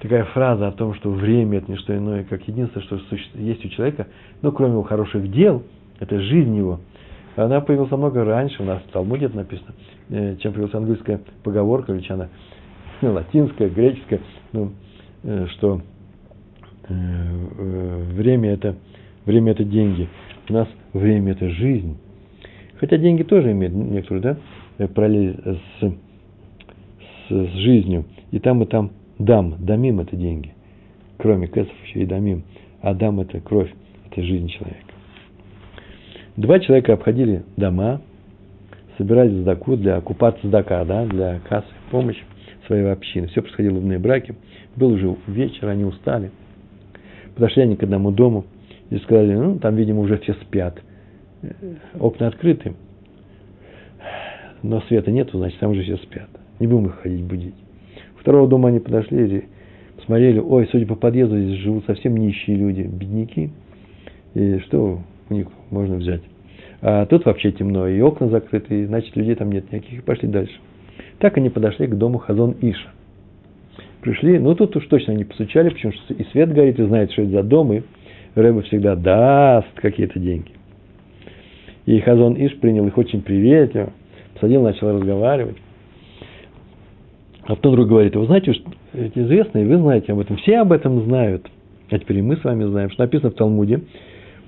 такая 0.00 0.24
фраза 0.24 0.66
о 0.66 0.72
том, 0.72 0.94
что 0.94 1.10
время– 1.10 1.58
это 1.58 1.70
не 1.70 1.76
что 1.76 1.96
иное, 1.96 2.24
как 2.24 2.46
единственное, 2.48 2.84
что 2.84 3.00
есть 3.34 3.64
у 3.64 3.68
человека, 3.68 4.08
но 4.42 4.50
кроме 4.50 4.72
его 4.72 4.82
хороших 4.82 5.30
дел, 5.30 5.62
это 6.00 6.20
жизнь 6.20 6.56
его. 6.56 6.80
Она 7.36 7.60
появилась 7.60 7.92
намного 7.92 8.24
раньше, 8.24 8.60
у 8.60 8.66
нас 8.66 8.82
в 8.82 8.90
Талмуде 8.90 9.26
это 9.26 9.36
написано, 9.36 9.74
э, 10.10 10.36
чем 10.42 10.52
появилась 10.52 10.74
английская 10.74 11.20
поговорка, 11.44 11.92
или 11.92 12.04
она 12.08 12.28
латинская, 13.00 13.68
греческая, 13.68 14.20
ну, 14.52 14.72
э, 15.22 15.46
что 15.52 15.80
э, 16.88 16.94
время 18.12 18.54
это, 18.54 18.74
время 19.24 19.52
это 19.52 19.62
деньги. 19.62 20.08
У 20.48 20.52
нас 20.52 20.68
время 20.92 21.32
это 21.32 21.48
жизнь. 21.50 21.96
Хотя 22.76 22.96
деньги 22.96 23.22
тоже 23.22 23.52
имеют 23.52 23.74
некоторые, 23.74 24.38
да, 24.78 24.88
параллель 24.88 25.40
с, 25.44 25.84
с, 25.84 25.92
с 27.28 27.48
жизнью. 27.54 28.04
И 28.32 28.38
там, 28.38 28.62
и 28.62 28.66
там 28.66 28.90
дам, 29.18 29.56
дамим 29.58 30.00
это 30.00 30.16
деньги. 30.16 30.52
Кроме 31.18 31.46
кэсов 31.46 31.74
еще 31.84 32.00
и 32.00 32.06
дамим. 32.06 32.42
А 32.80 32.94
дам 32.94 33.20
это 33.20 33.40
кровь, 33.40 33.72
это 34.10 34.22
жизнь 34.22 34.48
человека. 34.48 34.92
Два 36.36 36.58
человека 36.58 36.94
обходили 36.94 37.44
дома, 37.56 38.00
собирали 38.98 39.42
сдаку 39.42 39.76
для 39.76 39.96
оккупации 39.96 40.48
сдака, 40.48 40.84
да, 40.84 41.06
для 41.06 41.40
кассы, 41.48 41.68
помощи 41.90 42.24
своей 42.66 42.90
общины. 42.90 43.28
Все 43.28 43.42
происходило 43.42 43.78
в 43.78 43.98
браке. 44.00 44.34
Был 44.74 44.92
уже 44.92 45.14
вечер, 45.26 45.68
они 45.68 45.84
устали. 45.84 46.30
Подошли 47.34 47.62
они 47.62 47.76
к 47.76 47.82
одному 47.82 48.10
дому 48.10 48.44
и 48.92 48.98
сказали, 48.98 49.34
ну, 49.34 49.58
там, 49.58 49.74
видимо, 49.74 50.00
уже 50.00 50.18
все 50.18 50.34
спят. 50.34 50.78
Окна 51.98 52.28
открыты, 52.28 52.74
но 54.62 54.82
света 54.82 55.10
нету, 55.10 55.38
значит, 55.38 55.58
там 55.58 55.70
уже 55.70 55.82
все 55.82 55.96
спят. 55.96 56.28
Не 56.60 56.66
будем 56.66 56.86
их 56.86 56.96
ходить 56.96 57.22
будить. 57.24 57.54
Второго 58.16 58.46
дома 58.46 58.68
они 58.68 58.80
подошли 58.80 59.38
и 59.38 59.44
посмотрели, 59.96 60.38
ой, 60.38 60.68
судя 60.70 60.86
по 60.86 60.94
подъезду, 60.94 61.40
здесь 61.40 61.58
живут 61.60 61.86
совсем 61.86 62.16
нищие 62.16 62.56
люди, 62.56 62.82
бедняки. 62.82 63.50
И 64.34 64.58
что 64.60 65.00
у 65.30 65.34
них 65.34 65.48
можно 65.70 65.96
взять? 65.96 66.22
А 66.82 67.06
тут 67.06 67.24
вообще 67.24 67.50
темно, 67.50 67.88
и 67.88 67.98
окна 68.00 68.28
закрыты, 68.28 68.82
и, 68.82 68.84
значит, 68.84 69.16
людей 69.16 69.34
там 69.36 69.50
нет 69.50 69.72
никаких, 69.72 70.00
и 70.00 70.02
пошли 70.02 70.28
дальше. 70.28 70.54
Так 71.18 71.38
они 71.38 71.48
подошли 71.48 71.86
к 71.86 71.94
дому 71.94 72.18
Хазон 72.18 72.56
Иша. 72.60 72.90
Пришли, 74.02 74.38
ну 74.38 74.54
тут 74.54 74.76
уж 74.76 74.86
точно 74.86 75.12
не 75.12 75.24
постучали, 75.24 75.70
потому 75.70 75.94
что 75.94 76.12
и 76.12 76.24
свет 76.24 76.52
горит, 76.52 76.78
и 76.78 76.84
знает, 76.84 77.10
что 77.12 77.22
это 77.22 77.30
за 77.30 77.42
дом, 77.42 77.72
и 77.72 77.82
Рэба 78.34 78.62
всегда 78.62 78.96
даст 78.96 79.68
какие-то 79.74 80.18
деньги. 80.18 80.50
И 81.86 81.98
Хазон 82.00 82.34
Иш 82.34 82.56
принял 82.58 82.86
их 82.86 82.96
очень 82.96 83.22
приветливо, 83.22 83.92
посадил, 84.34 84.62
начал 84.62 84.92
разговаривать. 84.92 85.56
А 87.44 87.56
потом 87.56 87.74
друг 87.74 87.88
говорит, 87.88 88.14
вы 88.14 88.26
знаете, 88.26 88.52
что 88.52 88.70
это 88.92 89.20
известно, 89.20 89.58
и 89.58 89.64
вы 89.64 89.78
знаете 89.78 90.12
об 90.12 90.20
этом, 90.20 90.36
все 90.36 90.58
об 90.58 90.72
этом 90.72 91.02
знают. 91.04 91.44
А 91.90 91.98
теперь 91.98 92.18
и 92.18 92.22
мы 92.22 92.36
с 92.36 92.44
вами 92.44 92.64
знаем, 92.64 92.90
что 92.90 93.02
написано 93.02 93.30
в 93.30 93.34
Талмуде, 93.34 93.80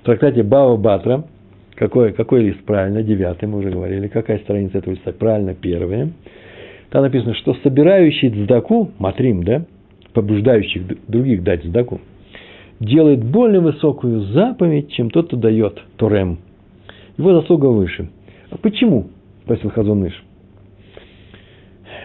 в 0.01 0.05
трактате 0.05 0.43
Бава 0.43 0.77
Батра, 0.77 1.25
какой, 1.75 2.13
какой 2.13 2.43
лист 2.43 2.63
правильно, 2.63 3.03
девятый, 3.03 3.49
мы 3.49 3.59
уже 3.59 3.69
говорили, 3.69 4.07
какая 4.07 4.39
страница 4.39 4.77
этого 4.77 4.93
листа, 4.93 5.11
правильно, 5.11 5.53
первая– 5.53 6.11
там 6.95 7.03
написано, 7.03 7.33
что 7.35 7.55
собирающий 7.55 8.29
цдаку, 8.29 8.91
матрим, 8.99 9.43
да, 9.43 9.65
побуждающих 10.13 11.09
других 11.09 11.43
дать 11.43 11.63
цдаку, 11.63 11.99
делает 12.79 13.23
более 13.23 13.61
высокую 13.61 14.21
заповедь, 14.21 14.91
чем 14.91 15.09
тот, 15.09 15.27
кто 15.27 15.37
дает 15.37 15.81
Торем. 15.97 16.39
Его 17.17 17.33
заслуга 17.33 17.67
выше. 17.67 18.09
А 18.49 18.57
почему? 18.57 19.07
Спросил 19.43 19.69
Хазуныш. 19.69 20.23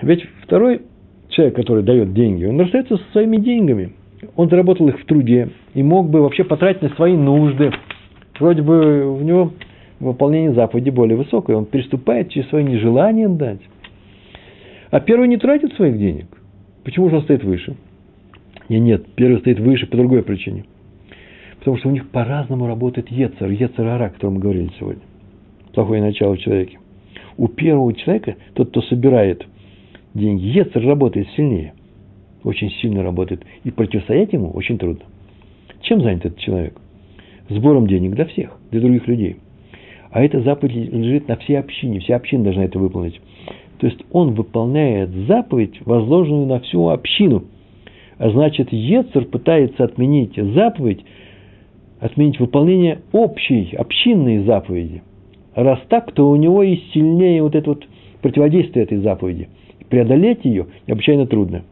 Ведь 0.02 0.24
второй 0.44 0.82
человек, 1.28 1.56
который 1.56 1.82
дает 1.82 2.12
деньги, 2.12 2.44
он 2.44 2.60
расстается 2.60 2.96
со 2.96 3.04
своими 3.12 3.36
деньгами. 3.36 3.94
Он 4.36 4.48
заработал 4.48 4.88
их 4.88 5.00
в 5.00 5.04
труде 5.06 5.50
и 5.74 5.82
мог 5.82 6.10
бы 6.10 6.20
вообще 6.22 6.44
потратить 6.44 6.82
на 6.82 6.90
свои 6.90 7.16
нужды. 7.16 7.72
Вроде 8.38 8.62
бы 8.62 9.06
у 9.06 9.20
него 9.20 9.52
выполнение 9.98 10.52
заповеди 10.52 10.90
более 10.90 11.16
высокое. 11.16 11.56
Он 11.56 11.66
приступает 11.66 12.30
через 12.30 12.48
свое 12.48 12.64
нежелание 12.64 13.28
дать. 13.28 13.60
А 14.90 15.00
первый 15.00 15.28
не 15.28 15.36
тратит 15.36 15.72
своих 15.74 15.98
денег. 15.98 16.26
Почему 16.84 17.08
же 17.10 17.16
он 17.16 17.22
стоит 17.22 17.44
выше? 17.44 17.76
Нет, 18.70 18.82
нет, 18.82 19.06
первый 19.16 19.40
стоит 19.40 19.58
выше 19.58 19.86
по 19.88 19.96
другой 19.96 20.22
причине. 20.22 20.64
Потому 21.58 21.76
что 21.78 21.88
у 21.88 21.92
них 21.92 22.08
по-разному 22.08 22.68
работает 22.68 23.10
Ецер, 23.10 23.50
Ецер-Ара, 23.50 24.06
о 24.06 24.10
котором 24.10 24.34
мы 24.34 24.40
говорили 24.40 24.70
сегодня. 24.78 25.02
Плохое 25.74 26.00
начало 26.00 26.36
в 26.36 26.38
человеке. 26.38 26.78
У 27.36 27.48
первого 27.48 27.92
человека, 27.92 28.36
тот, 28.54 28.68
кто 28.68 28.80
собирает 28.82 29.44
деньги, 30.14 30.44
Ецер 30.44 30.86
работает 30.86 31.28
сильнее. 31.36 31.74
Очень 32.44 32.70
сильно 32.80 33.02
работает. 33.02 33.44
И 33.64 33.72
противостоять 33.72 34.32
ему 34.32 34.50
очень 34.50 34.78
трудно. 34.78 35.04
Чем 35.82 36.00
занят 36.02 36.24
этот 36.24 36.38
человек? 36.38 36.80
Сбором 37.48 37.88
денег 37.88 38.14
для 38.14 38.24
всех, 38.26 38.56
для 38.70 38.80
других 38.80 39.08
людей. 39.08 39.38
А 40.12 40.22
эта 40.22 40.40
заповедь 40.42 40.92
лежит 40.92 41.26
на 41.26 41.34
всей 41.38 41.58
общине. 41.58 41.98
Вся 41.98 42.14
община 42.14 42.44
должна 42.44 42.64
это 42.66 42.78
выполнить. 42.78 43.20
То 43.78 43.88
есть 43.88 43.98
он 44.12 44.34
выполняет 44.34 45.10
заповедь, 45.26 45.84
возложенную 45.84 46.46
на 46.46 46.60
всю 46.60 46.88
общину. 46.88 47.44
А 48.20 48.28
значит, 48.28 48.70
Ецер 48.70 49.24
пытается 49.24 49.82
отменить 49.82 50.36
заповедь, 50.36 51.02
отменить 52.00 52.38
выполнение 52.38 52.98
общей, 53.12 53.74
общинной 53.74 54.44
заповеди. 54.44 55.02
Раз 55.54 55.78
так, 55.88 56.12
то 56.12 56.28
у 56.28 56.36
него 56.36 56.62
и 56.62 56.76
сильнее 56.92 57.42
вот 57.42 57.54
это 57.54 57.70
вот 57.70 57.88
противодействие 58.20 58.84
этой 58.84 58.98
заповеди. 58.98 59.48
Преодолеть 59.88 60.44
ее 60.44 60.66
необычайно 60.86 61.26
трудно. 61.26 61.62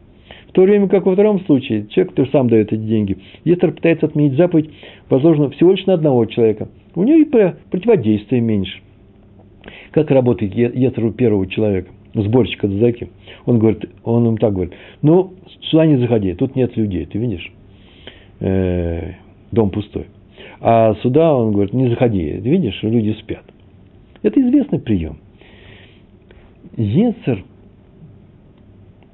В 0.47 0.53
то 0.53 0.63
время 0.63 0.87
как 0.87 1.05
во 1.05 1.13
втором 1.13 1.39
случае, 1.41 1.85
человек, 1.89 2.15
который 2.15 2.31
сам 2.31 2.49
дает 2.49 2.73
эти 2.73 2.81
деньги, 2.81 3.19
Ецер 3.43 3.71
пытается 3.71 4.07
отменить 4.07 4.33
заповедь, 4.33 4.71
возложенную 5.07 5.51
всего 5.51 5.73
лишь 5.73 5.85
на 5.85 5.93
одного 5.93 6.25
человека. 6.25 6.67
У 6.95 7.03
него 7.03 7.19
и 7.19 7.53
противодействие 7.69 8.41
меньше. 8.41 8.79
Как 9.91 10.09
работает 10.09 10.55
Ецер 10.55 11.05
у 11.05 11.11
первого 11.11 11.45
человека? 11.45 11.91
Сборщика 12.13 12.67
Дзеки, 12.67 13.09
он 13.45 13.59
говорит, 13.59 13.89
он 14.03 14.27
им 14.27 14.37
так 14.37 14.53
говорит, 14.53 14.73
ну, 15.01 15.33
сюда 15.61 15.85
не 15.85 15.97
заходи, 15.97 16.33
тут 16.33 16.55
нет 16.55 16.75
людей, 16.77 17.05
ты 17.05 17.17
видишь, 17.17 17.51
э, 18.39 19.13
дом 19.51 19.69
пустой. 19.69 20.07
А 20.61 20.95
сюда, 21.01 21.33
он 21.33 21.53
говорит, 21.53 21.73
не 21.73 21.89
заходи, 21.89 22.31
ты 22.31 22.49
видишь, 22.49 22.79
люди 22.81 23.15
спят. 23.19 23.43
Это 24.21 24.41
известный 24.41 24.79
прием. 24.79 25.17
Ецер 26.75 27.43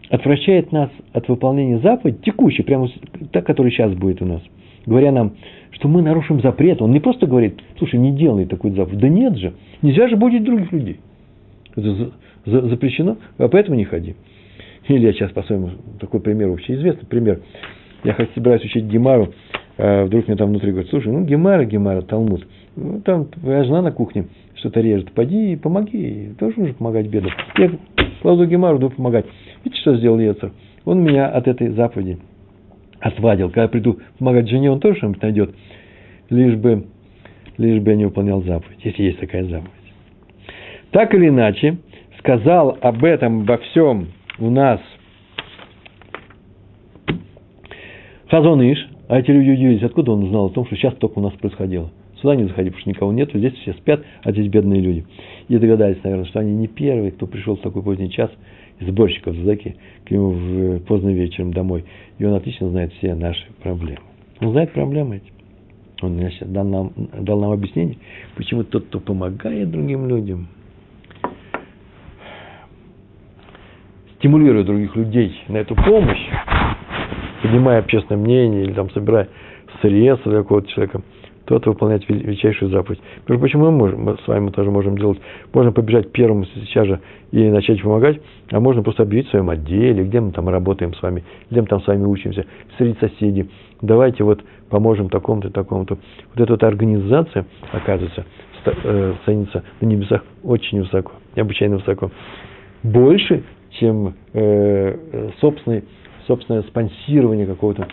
отвращает 0.09 0.71
нас 0.71 0.89
от 1.13 1.27
выполнения 1.27 1.79
заповеди, 1.79 2.19
текущей, 2.23 2.63
прямо 2.63 2.89
та, 3.31 3.41
которая 3.41 3.71
сейчас 3.71 3.93
будет 3.93 4.21
у 4.21 4.25
нас, 4.25 4.41
говоря 4.85 5.11
нам, 5.11 5.33
что 5.71 5.87
мы 5.87 6.01
нарушим 6.01 6.41
запрет. 6.41 6.81
Он 6.81 6.91
не 6.91 6.99
просто 6.99 7.27
говорит, 7.27 7.59
слушай, 7.77 7.99
не 7.99 8.11
делай 8.11 8.45
такой 8.45 8.71
заповедь. 8.71 8.99
Да 8.99 9.09
нет 9.09 9.37
же, 9.37 9.53
нельзя 9.81 10.07
же 10.07 10.15
будить 10.15 10.43
других 10.43 10.71
людей. 10.71 10.99
Запрещено, 12.45 13.17
а 13.37 13.47
поэтому 13.47 13.77
не 13.77 13.85
ходи. 13.85 14.15
Или 14.87 15.07
я 15.07 15.13
сейчас 15.13 15.31
по-своему, 15.31 15.71
такой 15.99 16.19
пример 16.19 16.49
вообще 16.49 16.75
известный 16.75 17.07
пример. 17.07 17.41
Я 18.03 18.15
собираюсь 18.35 18.63
учить 18.63 18.85
Гемару, 18.85 19.33
а 19.77 20.05
вдруг 20.05 20.27
мне 20.27 20.37
там 20.37 20.49
внутри 20.49 20.71
говорят, 20.71 20.89
слушай, 20.89 21.11
ну 21.11 21.23
Гемара, 21.25 21.65
Гемара, 21.65 22.01
Талмуд, 22.01 22.47
ну, 22.75 23.01
там 23.01 23.25
твоя 23.25 23.63
жена 23.63 23.81
на 23.81 23.91
кухне 23.91 24.27
что-то 24.55 24.79
режет, 24.79 25.11
пойди 25.11 25.53
и 25.53 25.55
помоги, 25.55 26.33
тоже 26.39 26.59
нужно 26.59 26.75
помогать 26.75 27.07
бедным. 27.07 27.31
Я 27.57 27.71
кладу 28.21 28.45
Гемару, 28.45 28.77
буду 28.77 28.95
помогать. 28.95 29.25
Видите, 29.63 29.81
что 29.81 29.97
сделал 29.97 30.19
Ецер? 30.19 30.51
Он 30.85 31.03
меня 31.03 31.27
от 31.27 31.47
этой 31.47 31.69
заповеди 31.69 32.19
отвадил. 32.99 33.47
Когда 33.49 33.63
я 33.63 33.67
приду 33.67 33.99
помогать 34.19 34.47
жене, 34.49 34.71
он 34.71 34.79
тоже 34.79 34.97
что-нибудь 34.97 35.21
найдет, 35.21 35.55
лишь 36.29 36.55
бы, 36.55 36.85
лишь 37.57 37.81
бы 37.81 37.89
я 37.91 37.97
не 37.97 38.05
выполнял 38.05 38.43
заповедь, 38.43 38.79
если 38.83 39.03
есть 39.03 39.19
такая 39.19 39.43
заповедь. 39.45 39.71
Так 40.91 41.13
или 41.13 41.27
иначе, 41.27 41.77
сказал 42.25 42.75
об 42.81 43.03
этом, 43.03 43.41
обо 43.41 43.57
всем 43.57 44.07
у 44.39 44.49
нас 44.49 44.81
Хазон 48.29 48.61
Иш, 48.63 48.79
а 49.07 49.19
эти 49.19 49.29
люди 49.29 49.51
удивились, 49.51 49.83
откуда 49.83 50.13
он 50.13 50.23
узнал 50.23 50.47
о 50.47 50.49
том, 50.49 50.65
что 50.65 50.75
сейчас 50.75 50.95
только 50.95 51.19
у 51.19 51.21
нас 51.21 51.33
происходило. 51.33 51.91
Сюда 52.19 52.35
не 52.35 52.45
заходи, 52.45 52.69
потому 52.69 52.81
что 52.81 52.89
никого 52.89 53.13
нет, 53.13 53.29
здесь 53.31 53.53
все 53.53 53.73
спят, 53.73 54.03
а 54.23 54.31
здесь 54.31 54.47
бедные 54.47 54.81
люди. 54.81 55.05
И 55.47 55.57
догадались, 55.57 56.03
наверное, 56.03 56.25
что 56.25 56.39
они 56.39 56.55
не 56.55 56.67
первые, 56.67 57.11
кто 57.11 57.27
пришел 57.27 57.57
в 57.57 57.61
такой 57.61 57.83
поздний 57.83 58.09
час 58.09 58.31
из 58.79 58.87
сборщиков 58.87 59.35
Заки 59.37 59.75
к 60.05 60.11
нему 60.11 60.31
в 60.31 60.79
поздно 60.79 61.09
вечером 61.09 61.53
домой. 61.53 61.85
И 62.17 62.25
он 62.25 62.33
отлично 62.33 62.69
знает 62.69 62.91
все 62.93 63.13
наши 63.13 63.45
проблемы. 63.61 64.01
Он 64.41 64.51
знает 64.51 64.71
проблемы 64.73 65.17
эти. 65.17 65.31
Он 66.01 66.17
значит, 66.17 66.51
дал, 66.51 66.65
нам, 66.65 66.91
дал 67.19 67.39
нам 67.39 67.51
объяснение, 67.51 67.97
почему 68.35 68.63
тот, 68.63 68.85
кто 68.87 68.99
помогает 68.99 69.69
другим 69.69 70.07
людям, 70.09 70.47
стимулируя 74.25 74.63
других 74.63 74.95
людей 74.95 75.39
на 75.49 75.57
эту 75.57 75.75
помощь, 75.75 76.27
поднимая 77.43 77.77
общественное 77.77 78.19
мнение 78.19 78.63
или 78.63 78.73
там 78.73 78.89
собирая 78.89 79.27
средства 79.81 80.31
для 80.31 80.41
какого-то 80.41 80.67
человека, 80.67 81.01
тот 81.45 81.67
выполняет 81.67 82.09
величайшую 82.09 82.71
заповедь. 82.71 82.99
Между 83.27 83.39
прочим, 83.39 83.59
мы, 83.59 83.69
можем, 83.69 84.01
мы 84.01 84.17
с 84.17 84.27
вами 84.27 84.49
тоже 84.49 84.71
можем 84.71 84.97
делать. 84.97 85.19
Можно 85.53 85.71
побежать 85.71 86.11
первым 86.11 86.43
сейчас 86.47 86.87
же 86.87 87.01
и 87.31 87.47
начать 87.51 87.79
помогать, 87.83 88.19
а 88.49 88.59
можно 88.59 88.81
просто 88.81 89.03
объявить 89.03 89.27
в 89.27 89.29
своем 89.29 89.51
отделе, 89.51 90.03
где 90.03 90.19
мы 90.19 90.31
там 90.31 90.49
работаем 90.49 90.95
с 90.95 91.01
вами, 91.03 91.23
где 91.51 91.61
мы 91.61 91.67
там 91.67 91.81
с 91.81 91.85
вами 91.85 92.03
учимся, 92.05 92.47
среди 92.79 92.97
соседей. 92.99 93.47
Давайте 93.83 94.23
вот 94.23 94.43
поможем 94.71 95.09
такому-то, 95.09 95.51
такому-то. 95.51 95.99
Вот 96.33 96.41
эта 96.41 96.51
вот 96.51 96.63
организация, 96.63 97.45
оказывается, 97.71 98.25
э, 98.65 99.13
ценится 99.23 99.63
на 99.81 99.85
небесах 99.85 100.23
очень 100.41 100.81
высоко, 100.81 101.11
необычайно 101.35 101.75
высоко. 101.75 102.09
Больше, 102.81 103.43
чем 103.79 104.15
э, 104.33 105.29
собственный, 105.39 105.83
собственное 106.27 106.63
спонсирование 106.63 107.45
какого-то 107.45 107.87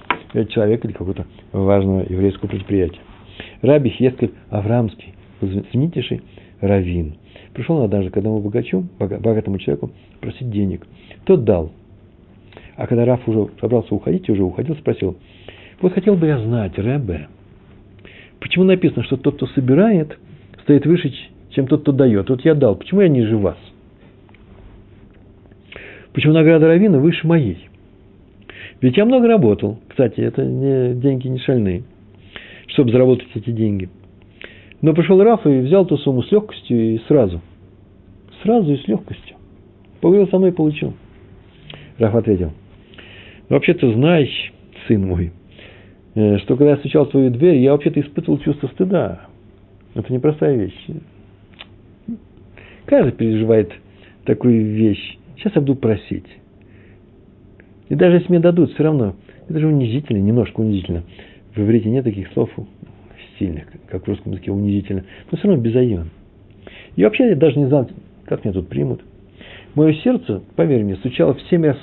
человека 0.49 0.87
или 0.87 0.93
какого-то 0.93 1.27
важного 1.53 2.01
еврейского 2.09 2.49
предприятия. 2.49 3.01
Раби 3.61 3.91
Хескель 3.91 4.33
Аврамский, 4.51 5.15
знаменитейший 5.41 6.23
раввин. 6.61 7.15
Пришел 7.53 7.83
однажды 7.83 8.11
к 8.11 8.17
одному 8.17 8.41
богачу, 8.41 8.87
богатому 8.99 9.59
человеку, 9.59 9.91
просить 10.21 10.51
денег. 10.51 10.87
Тот 11.25 11.45
дал. 11.45 11.73
А 12.77 12.87
когда 12.87 13.05
Раф 13.05 13.29
уже 13.29 13.49
собрался 13.61 13.95
уходить, 13.95 14.29
уже 14.31 14.43
уходил, 14.43 14.75
спросил, 14.77 15.17
вот 15.81 15.93
хотел 15.93 16.17
бы 16.17 16.27
я 16.27 16.39
знать, 16.39 16.79
Рэбе, 16.79 17.29
почему 18.41 18.65
написано, 18.65 19.03
что 19.05 19.17
тот, 19.17 19.37
кто 19.37 19.47
собирает, 19.49 20.19
стоит 20.63 20.87
выше, 20.87 21.13
чем 21.51 21.67
тот, 21.67 21.83
кто 21.83 21.93
дает. 21.93 22.31
Вот 22.31 22.45
я 22.45 22.55
дал, 22.55 22.77
почему 22.77 23.03
я 23.03 23.09
ниже 23.09 23.37
вас? 23.37 23.59
Почему 26.13 26.35
награда 26.35 26.67
Равина 26.67 26.99
выше 26.99 27.27
моей? 27.27 27.69
Ведь 28.81 28.97
я 28.97 29.05
много 29.05 29.29
работал. 29.29 29.79
Кстати, 29.89 30.21
это 30.21 30.45
не, 30.45 30.95
деньги 30.95 31.29
не 31.29 31.39
шальные, 31.39 31.85
чтобы 32.69 32.91
заработать 32.91 33.29
эти 33.35 33.51
деньги. 33.51 33.89
Но 34.83 34.93
пришел 34.93 35.23
Раф 35.23 35.47
и 35.47 35.61
взял 35.61 35.87
ту 35.87 35.97
сумму 35.97 36.23
с 36.23 36.33
легкостью 36.33 36.95
и 36.95 36.99
сразу. 37.07 37.41
Сразу 38.43 38.73
и 38.73 38.77
с 38.77 38.89
легкостью. 38.89 39.37
Поговорил 40.01 40.29
со 40.29 40.39
мной 40.39 40.51
и 40.51 40.55
получил. 40.55 40.95
Раф 41.99 42.15
ответил. 42.17 42.53
Вообще 43.49 43.75
ты 43.75 43.93
знаешь, 43.95 44.53
сын 44.89 45.07
мой, 45.07 45.33
э, 46.15 46.39
что 46.39 46.57
когда 46.57 46.73
я 46.73 46.77
стучал 46.79 47.05
в 47.07 47.11
твою 47.11 47.31
дверь, 47.31 47.59
я 47.59 47.73
вообще-то 47.73 48.01
испытывал 48.01 48.39
чувство 48.39 48.67
стыда. 48.69 49.27
Это 49.95 50.13
непростая 50.13 50.57
вещь. 50.57 50.87
Каждый 52.87 53.13
переживает 53.13 53.73
такую 54.25 54.75
вещь. 54.75 55.19
Сейчас 55.43 55.57
я 55.57 55.61
буду 55.61 55.75
просить. 55.75 56.27
И 57.89 57.97
даже 57.97 58.19
если 58.19 58.29
мне 58.29 58.39
дадут, 58.39 58.73
все 58.73 58.85
равно, 58.85 59.17
это 59.49 59.59
же 59.59 59.67
унизительно, 59.67 60.19
немножко 60.19 60.61
унизительно. 60.61 61.03
В 61.55 61.59
иврите 61.59 61.91
нет 61.91 62.05
таких 62.05 62.33
слов 62.33 62.49
сильных, 63.39 63.65
как 63.89 64.05
в 64.05 64.09
русском 64.09 64.33
языке 64.33 64.53
унизительно, 64.53 65.05
но 65.31 65.37
все 65.37 65.49
равно 65.49 65.63
безайон. 65.63 66.11
И 66.95 67.03
вообще 67.03 67.31
я 67.31 67.37
даже 67.37 67.59
не 67.59 67.67
знал, 67.67 67.91
как 68.25 68.45
меня 68.45 68.55
тут 68.55 68.69
примут. 68.69 69.03
Мое 69.75 69.95
сердце, 69.95 70.43
поверь 70.55 70.85
мне, 70.85 70.95
стучало 70.97 71.35
в 71.35 71.43
семь 71.51 71.67
раз 71.67 71.79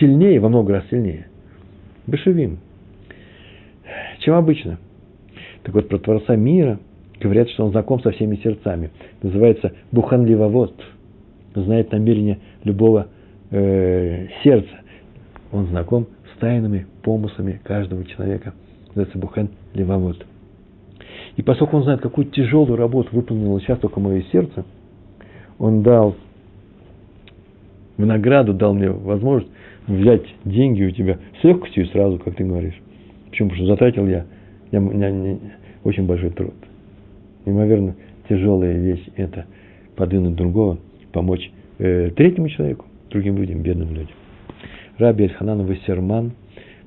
сильнее, 0.00 0.40
во 0.40 0.48
много 0.48 0.72
раз 0.72 0.84
сильнее. 0.90 1.28
Бешевим. 2.08 2.58
Чем 4.18 4.34
обычно. 4.34 4.78
Так 5.62 5.74
вот, 5.74 5.88
про 5.88 5.98
Творца 5.98 6.34
мира 6.34 6.80
говорят, 7.20 7.48
что 7.50 7.64
он 7.64 7.70
знаком 7.70 8.02
со 8.02 8.10
всеми 8.10 8.36
сердцами. 8.36 8.90
Называется 9.22 9.74
Бухан 9.92 10.26
Ливавод. 10.26 10.74
Знает 11.54 11.92
намерение 11.92 12.38
любого 12.64 13.08
э, 13.50 14.26
сердца. 14.42 14.80
Он 15.52 15.66
знаком 15.66 16.08
с 16.34 16.38
тайными 16.40 16.86
помыслами 17.02 17.60
каждого 17.62 18.04
человека. 18.04 18.54
Называется 18.88 19.18
Бухен 19.18 19.50
Левовод. 19.74 20.26
И 21.36 21.42
поскольку 21.42 21.76
он 21.76 21.84
знает, 21.84 22.00
какую 22.00 22.26
тяжелую 22.26 22.76
работу 22.76 23.10
выполнило 23.12 23.60
сейчас 23.60 23.78
только 23.78 24.00
мое 24.00 24.22
сердце, 24.32 24.64
он 25.58 25.82
дал 25.82 26.16
в 27.96 28.04
награду, 28.04 28.54
дал 28.54 28.74
мне 28.74 28.90
возможность 28.90 29.50
взять 29.86 30.22
деньги 30.44 30.84
у 30.84 30.90
тебя 30.90 31.18
с 31.40 31.44
легкостью 31.44 31.86
сразу, 31.86 32.18
как 32.18 32.34
ты 32.36 32.44
говоришь. 32.44 32.80
Почему? 33.30 33.50
Потому 33.50 33.66
что 33.66 33.74
затратил 33.74 34.06
я, 34.06 34.26
я, 34.70 34.80
я, 34.80 35.08
я 35.08 35.38
очень 35.82 36.06
большой 36.06 36.30
труд. 36.30 36.54
Неимоверно 37.44 37.94
тяжелая 38.28 38.78
вещь– 38.78 39.04
это 39.16 39.46
подвинуть 39.96 40.34
другого, 40.34 40.78
помочь 41.14 41.50
э, 41.78 42.10
третьему 42.10 42.48
человеку 42.48 42.86
другим 43.10 43.38
людям, 43.38 43.62
бедным 43.62 43.90
людям. 43.90 44.14
Раби 44.98 45.24
Эльханан 45.24 45.64
Вассерман 45.64 46.32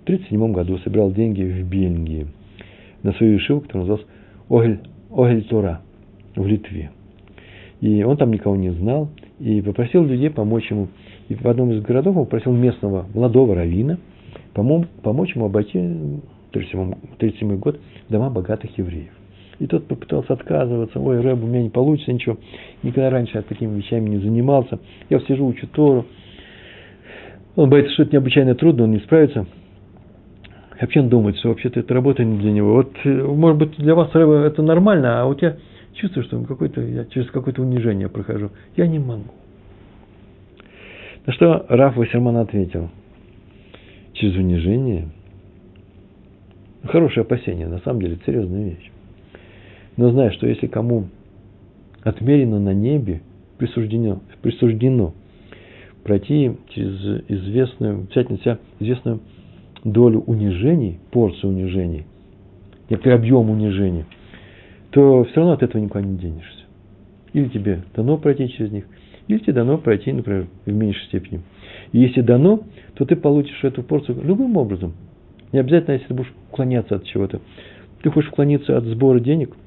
в 0.02 0.04
1937 0.04 0.52
году 0.52 0.78
собирал 0.80 1.12
деньги 1.12 1.42
в 1.42 1.68
Бельгии 1.68 2.28
на 3.04 3.14
свою 3.14 3.34
ешиву, 3.34 3.62
которая 3.62 3.88
называлась 3.88 4.08
Огель, 4.50 4.80
Огель 5.10 5.44
Тора 5.46 5.82
в 6.36 6.46
Литве. 6.46 6.92
И 7.82 8.04
он 8.04 8.18
там 8.18 8.32
никого 8.32 8.56
не 8.56 8.72
знал, 8.72 9.10
и 9.40 9.62
попросил 9.62 10.04
людей 10.04 10.30
помочь 10.30 10.70
ему. 10.70 10.90
И 11.30 11.36
в 11.36 11.46
одном 11.48 11.72
из 11.72 11.82
городов 11.82 12.18
он 12.18 12.26
попросил 12.26 12.52
местного 12.52 13.08
молодого 13.14 13.56
равина 13.56 13.98
помочь 14.54 15.36
ему 15.36 15.46
обойти 15.46 15.78
1937 15.80 17.58
год 17.58 17.80
дома 18.10 18.30
богатых 18.30 18.78
евреев. 18.78 19.17
И 19.60 19.66
тот 19.66 19.88
попытался 19.88 20.34
отказываться. 20.34 21.00
Ой, 21.00 21.20
Рэб, 21.20 21.44
у 21.44 21.48
меня 21.48 21.64
не 21.64 21.70
получится 21.70 22.14
ничего. 22.14 22.38
Никогда 22.84 23.10
раньше 23.10 23.38
я 23.38 23.42
такими 23.42 23.76
вещами 23.78 24.10
не 24.10 24.18
занимался. 24.18 24.80
Я 25.10 25.20
сижу, 25.22 25.48
учу 25.48 25.68
Тору. 25.68 26.06
Он 27.56 27.70
боится, 27.70 27.92
что 27.94 28.04
это 28.04 28.14
необычайно 28.14 28.54
трудно, 28.54 28.84
он 28.84 28.92
не 28.92 29.00
справится. 29.00 29.48
Вообще 30.80 31.00
он 31.00 31.10
думает, 31.10 31.38
что 31.38 31.50
вообще-то 31.50 31.80
это 31.80 31.92
работа 31.94 32.24
не 32.24 32.38
для 32.38 32.52
него. 32.52 32.74
Вот, 32.74 32.92
э, 33.04 33.10
может 33.10 33.58
быть, 33.58 33.76
для 33.78 33.96
вас, 33.96 34.14
Рэб, 34.14 34.30
это 34.30 34.62
нормально, 34.62 35.22
а 35.22 35.26
вот 35.26 35.42
я 35.42 35.58
чувствую, 35.94 36.24
что 36.26 36.40
какой-то, 36.44 36.82
я 36.82 37.06
через 37.06 37.32
какое-то 37.32 37.64
унижение 37.64 38.10
прохожу. 38.10 38.52
Я 38.76 38.86
не 38.86 39.00
могу. 39.00 39.24
На 41.26 41.34
что 41.34 41.66
Раф 41.68 41.98
Вассерман 41.98 42.38
ответил. 42.38 42.90
Через 44.14 44.36
унижение? 44.36 45.10
Хорошее 46.84 47.24
опасение, 47.24 47.68
на 47.68 47.80
самом 47.80 48.02
деле, 48.02 48.20
серьезная 48.26 48.64
вещь. 48.64 48.92
Но 49.98 50.12
знай, 50.12 50.32
что 50.32 50.48
если 50.48 50.68
кому 50.68 51.08
отмерено 52.04 52.60
на 52.60 52.74
небе, 52.74 53.22
присуждено, 53.58 54.22
присуждено 54.42 55.14
пройти 56.04 56.52
через 56.70 57.24
известную, 57.28 58.08
взять 58.10 58.30
на 58.30 58.38
себя 58.38 58.60
известную 58.80 59.20
долю 59.84 60.22
унижений, 60.22 61.00
порцию 61.12 61.52
унижений, 61.52 62.06
некоторый 62.90 63.16
объем 63.16 63.50
унижений, 63.50 64.06
то 64.92 65.24
все 65.26 65.36
равно 65.38 65.54
от 65.54 65.64
этого 65.64 65.82
никуда 65.82 66.02
не 66.02 66.18
денешься. 66.18 66.66
Или 67.34 67.50
тебе 67.50 67.84
дано 67.96 68.18
пройти 68.18 68.50
через 68.50 68.72
них, 68.72 68.86
или 69.28 69.40
тебе 69.40 69.54
дано 69.54 69.80
пройти, 69.80 70.14
например, 70.14 70.48
в 70.66 70.72
меньшей 70.72 71.06
степени. 71.08 71.42
И 71.92 72.00
если 72.00 72.22
дано, 72.22 72.62
то 72.94 73.06
ты 73.06 73.16
получишь 73.16 73.64
эту 73.64 73.84
порцию 73.84 74.22
любым 74.24 74.56
образом. 74.58 74.94
Не 75.52 75.60
обязательно, 75.60 75.96
если 75.96 76.08
ты 76.08 76.14
будешь 76.14 76.34
уклоняться 76.52 76.96
от 76.96 77.06
чего-то. 77.06 77.42
Ты 78.04 78.12
хочешь 78.12 78.30
уклониться 78.30 78.78
от 78.78 78.86
сбора 78.86 79.20
денег– 79.20 79.56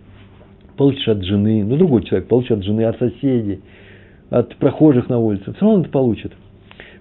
получишь 0.81 1.09
от 1.09 1.23
жены, 1.23 1.63
ну, 1.63 1.77
другой 1.77 2.03
человек 2.05 2.27
получит 2.27 2.53
от 2.53 2.65
жены, 2.65 2.87
от 2.87 2.99
соседей, 2.99 3.61
от 4.31 4.57
прохожих 4.57 5.11
на 5.11 5.19
улице, 5.19 5.53
все 5.53 5.61
равно 5.61 5.83
это 5.83 5.91
получит. 5.91 6.33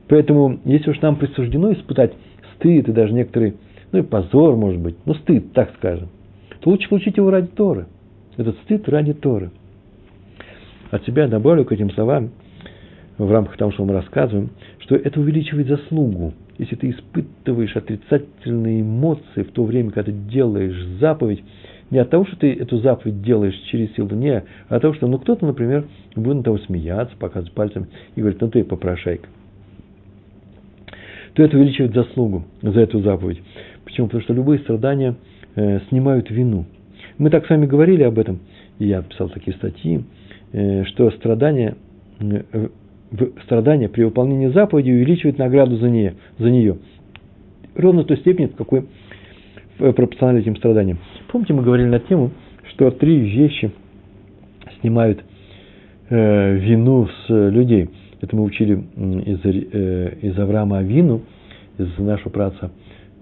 Поэтому, 0.09 0.59
если 0.65 0.89
уж 0.89 0.99
нам 0.99 1.15
присуждено 1.15 1.71
испытать 1.71 2.11
стыд 2.55 2.89
и 2.89 2.91
даже 2.91 3.13
некоторый, 3.13 3.53
ну 3.93 3.99
и 3.99 4.01
позор, 4.01 4.57
может 4.57 4.82
быть, 4.82 4.97
ну 5.05 5.13
стыд, 5.13 5.53
так 5.53 5.71
скажем, 5.77 6.09
то 6.59 6.71
лучше 6.71 6.89
получить 6.89 7.15
его 7.15 7.30
ради 7.30 7.47
Торы. 7.47 7.86
Этот 8.36 8.57
стыд 8.65 8.89
ради 8.89 9.13
Торы. 9.13 9.49
От 10.91 11.05
себя 11.05 11.30
добавлю 11.30 11.63
к 11.63 11.71
этим 11.71 11.89
словам, 11.91 12.32
в 13.17 13.32
рамках 13.32 13.55
того, 13.55 13.71
что 13.71 13.86
мы 13.86 13.93
рассказываем, 13.93 14.49
что 14.80 14.97
это 14.97 15.21
увеличивает 15.21 15.67
заслугу. 15.67 16.34
Если 16.57 16.75
ты 16.75 16.89
испытываешь 16.89 17.77
отрицательные 17.77 18.82
эмоции 18.82 19.43
в 19.43 19.51
то 19.53 19.63
время, 19.63 19.91
когда 19.91 20.11
ты 20.11 20.17
делаешь 20.17 20.84
заповедь, 20.99 21.45
не 21.91 21.99
от 21.99 22.09
того, 22.09 22.25
что 22.25 22.37
ты 22.37 22.53
эту 22.53 22.77
заповедь 22.79 23.21
делаешь 23.21 23.55
через 23.71 23.93
силу, 23.95 24.09
не, 24.15 24.43
а 24.67 24.75
от 24.75 24.81
того, 24.81 24.93
что 24.93 25.07
ну 25.07 25.17
кто-то, 25.17 25.45
например, 25.45 25.85
будет 26.15 26.37
на 26.37 26.43
того 26.43 26.57
смеяться, 26.59 27.15
показывать 27.17 27.53
пальцем 27.53 27.87
и 28.15 28.21
говорит, 28.21 28.39
ну 28.41 28.49
ты 28.49 28.63
попрошайка. 28.63 29.27
То 31.33 31.43
это 31.43 31.57
увеличивает 31.57 31.93
заслугу 31.93 32.43
за 32.61 32.79
эту 32.81 33.01
заповедь. 33.01 33.41
Почему? 33.85 34.07
Потому 34.07 34.23
что 34.23 34.33
любые 34.33 34.59
страдания 34.59 35.15
э, 35.55 35.79
снимают 35.89 36.29
вину. 36.29 36.65
Мы 37.17 37.29
так 37.29 37.45
с 37.45 37.49
вами 37.49 37.65
говорили 37.65 38.03
об 38.03 38.19
этом, 38.19 38.39
и 38.77 38.87
я 38.87 39.01
писал 39.01 39.29
такие 39.29 39.55
статьи, 39.57 40.03
э, 40.51 40.83
что 40.85 41.09
страдания, 41.11 41.75
э, 42.19 42.67
страдания 43.45 43.89
при 43.89 44.03
выполнении 44.03 44.47
заповеди 44.47 44.91
увеличивают 44.91 45.37
награду 45.37 45.77
за 45.77 45.89
нее, 45.89 46.15
за 46.37 46.51
нее. 46.51 46.77
Ровно 47.75 48.03
в 48.03 48.05
той 48.05 48.17
степени, 48.17 48.47
в 48.47 48.55
какой 48.55 48.85
пропорционально 49.77 50.39
этим 50.39 50.55
страданиям. 50.57 50.99
Помните, 51.30 51.53
мы 51.53 51.61
говорили 51.61 51.88
на 51.88 51.99
тему, 51.99 52.32
что 52.71 52.89
три 52.89 53.19
вещи 53.19 53.71
снимают 54.82 55.23
э, 56.09 56.55
вину 56.55 57.07
с 57.07 57.30
людей. 57.30 57.89
Это 58.19 58.36
мы 58.36 58.43
учили 58.43 58.73
из, 58.73 59.39
э, 59.45 60.17
из 60.23 60.39
Авраама 60.39 60.80
Авину, 60.80 61.21
из 61.77 61.99
нашего 61.99 62.30
праца 62.30 62.71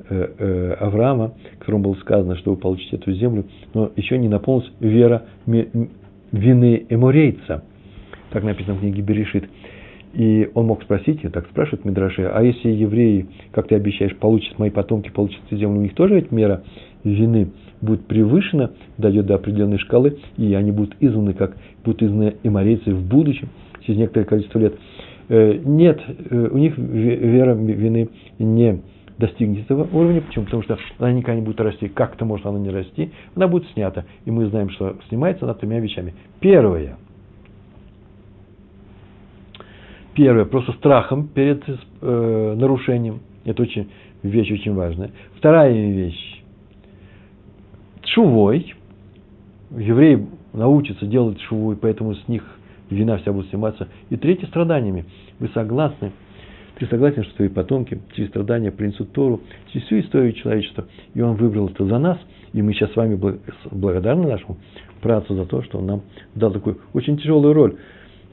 э, 0.10 0.28
э, 0.39 0.74
Авраама, 0.80 1.34
которому 1.60 1.84
было 1.84 1.95
сказано, 1.95 2.38
что 2.38 2.51
вы 2.51 2.58
получите 2.58 2.95
эту 2.95 3.12
землю, 3.12 3.45
но 3.74 3.91
еще 3.97 4.18
не 4.18 4.30
наполнилась 4.30 4.72
вера 4.80 5.24
вины 5.45 6.86
эмурейца. 6.89 7.66
Так 8.32 8.43
написано 8.43 8.76
в 8.76 8.80
книге 8.80 9.01
Берешит. 9.01 9.49
И 10.14 10.49
он 10.53 10.68
мог 10.68 10.82
спросить, 10.82 11.26
и 11.26 11.28
так 11.28 11.45
спрашивает 11.47 11.84
Мидраши, 11.84 12.24
а 12.24 12.41
если 12.41 12.70
евреи, 12.70 13.28
как 13.51 13.68
ты 13.68 13.76
обещаешь, 13.76 14.16
получат, 14.16 14.58
мои 14.58 14.70
потомки 14.70 15.10
получат 15.10 15.41
землю, 15.51 15.80
у 15.80 15.82
них 15.82 15.93
тоже 15.93 16.16
ведь 16.16 16.32
мера 16.32 16.64
вины 17.03 17.49
будет 17.82 18.05
превышена, 18.05 18.71
дойдет 18.97 19.25
до 19.25 19.36
определенной 19.36 19.78
шкалы, 19.78 20.17
и 20.38 20.53
они 20.53 20.71
будут 20.71 20.95
изгнаны, 20.99 21.34
как 21.34 21.57
будут 21.84 22.01
изгнаны 22.03 22.36
эморейцы 22.43 22.93
в 22.93 23.07
будущем, 23.07 23.49
через 23.86 23.99
некоторое 23.99 24.25
количество 24.25 24.59
лет. 24.59 24.75
Э, 25.30 25.59
нет, 25.63 26.01
э, 26.30 26.49
у 26.51 26.57
них 26.57 26.78
вера 26.78 27.53
вины 27.53 28.09
не 28.39 28.82
достигнет 29.17 29.65
этого 29.65 29.88
уровня. 29.91 30.21
Почему? 30.21 30.45
Потому 30.45 30.63
что 30.63 30.78
она 30.99 31.11
никогда 31.11 31.39
не 31.39 31.45
будет 31.45 31.59
расти. 31.59 31.88
Как 31.88 32.15
это 32.15 32.25
может 32.25 32.45
она 32.45 32.59
не 32.59 32.69
расти? 32.69 33.11
Она 33.36 33.47
будет 33.47 33.67
снята. 33.73 34.05
И 34.25 34.32
мы 34.32 34.47
знаем, 34.47 34.69
что 34.69 34.95
снимается 35.09 35.45
она 35.45 35.53
тремя 35.53 35.80
вещами. 35.80 36.13
Первое. 36.39 36.97
Первое, 40.13 40.45
просто 40.45 40.71
страхом 40.73 41.28
перед 41.28 41.63
э, 41.67 42.55
нарушением. 42.57 43.19
Это 43.45 43.61
очень, 43.61 43.89
вещь 44.23 44.51
очень 44.51 44.73
важная. 44.73 45.11
Вторая 45.36 45.71
вещь. 45.71 46.37
Шувой. 48.18 48.74
Евреи 49.78 50.26
научатся 50.51 51.05
делать 51.05 51.39
шувой, 51.41 51.76
поэтому 51.76 52.15
с 52.15 52.28
них 52.28 52.41
вина 52.89 53.20
вся 53.20 53.32
будет 53.32 53.49
сниматься. 53.49 53.89
И 54.09 54.18
третье, 54.18 54.47
страданиями. 54.47 55.05
Вы 55.38 55.49
согласны? 55.49 56.11
Ты 56.80 56.88
согласен, 56.88 57.24
что 57.26 57.36
твои 57.36 57.49
потомки 57.49 58.01
через 58.15 58.30
страдания 58.30 58.72
принесут 58.72 59.11
Тору, 59.11 59.41
через 59.72 59.86
всю 59.86 59.99
историю 59.99 60.34
человечества. 60.34 60.86
И 61.13 61.22
он 61.22 61.36
выбрал 61.36 61.68
это 61.68 61.86
за 61.86 61.99
нас. 61.99 62.18
И 62.53 62.61
мы 62.63 62.74
сейчас 62.74 62.91
с 62.93 62.95
вами 62.95 63.20
благодарны 63.70 64.28
нашему 64.28 64.57
працу 65.03 65.36
за 65.36 65.45
то, 65.45 65.61
что 65.61 65.78
он 65.78 65.86
нам 65.86 66.01
дал 66.34 66.51
такую 66.51 66.80
очень 66.93 67.20
тяжелую 67.20 67.53
роль. 67.53 67.76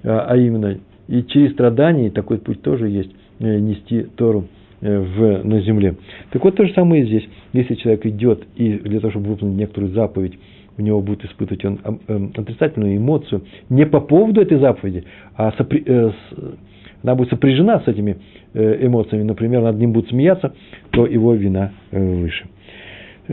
А, 0.02 0.28
а 0.30 0.36
именно, 0.38 0.78
и 1.08 1.22
через 1.24 1.52
страдания, 1.52 2.10
такой 2.10 2.38
путь 2.38 2.62
тоже 2.62 2.88
есть, 2.88 3.10
э, 3.38 3.58
нести 3.58 4.04
Тору 4.16 4.46
в, 4.88 5.44
на 5.44 5.60
земле. 5.60 5.96
Так 6.30 6.44
вот, 6.44 6.56
то 6.56 6.66
же 6.66 6.72
самое 6.74 7.02
и 7.02 7.06
здесь. 7.06 7.28
Если 7.52 7.74
человек 7.74 8.06
идет 8.06 8.44
и 8.56 8.74
для 8.74 9.00
того, 9.00 9.12
чтобы 9.12 9.30
выполнить 9.30 9.58
некоторую 9.58 9.92
заповедь, 9.92 10.38
у 10.76 10.82
него 10.82 11.00
будет 11.00 11.24
испытывать 11.24 11.64
он 11.64 11.78
э, 11.84 12.28
отрицательную 12.36 12.96
эмоцию 12.96 13.42
не 13.68 13.86
по 13.86 14.00
поводу 14.00 14.40
этой 14.40 14.58
заповеди, 14.58 15.04
а 15.36 15.52
сопри, 15.52 15.82
э, 15.86 16.10
с, 16.10 16.44
она 17.02 17.14
будет 17.14 17.30
сопряжена 17.30 17.80
с 17.80 17.88
этими 17.88 18.16
э, 18.54 18.86
эмоциями, 18.86 19.22
например, 19.24 19.62
над 19.62 19.78
ним 19.78 19.92
будет 19.92 20.08
смеяться, 20.08 20.54
то 20.90 21.06
его 21.06 21.34
вина 21.34 21.72
э, 21.90 22.02
выше. 22.02 22.46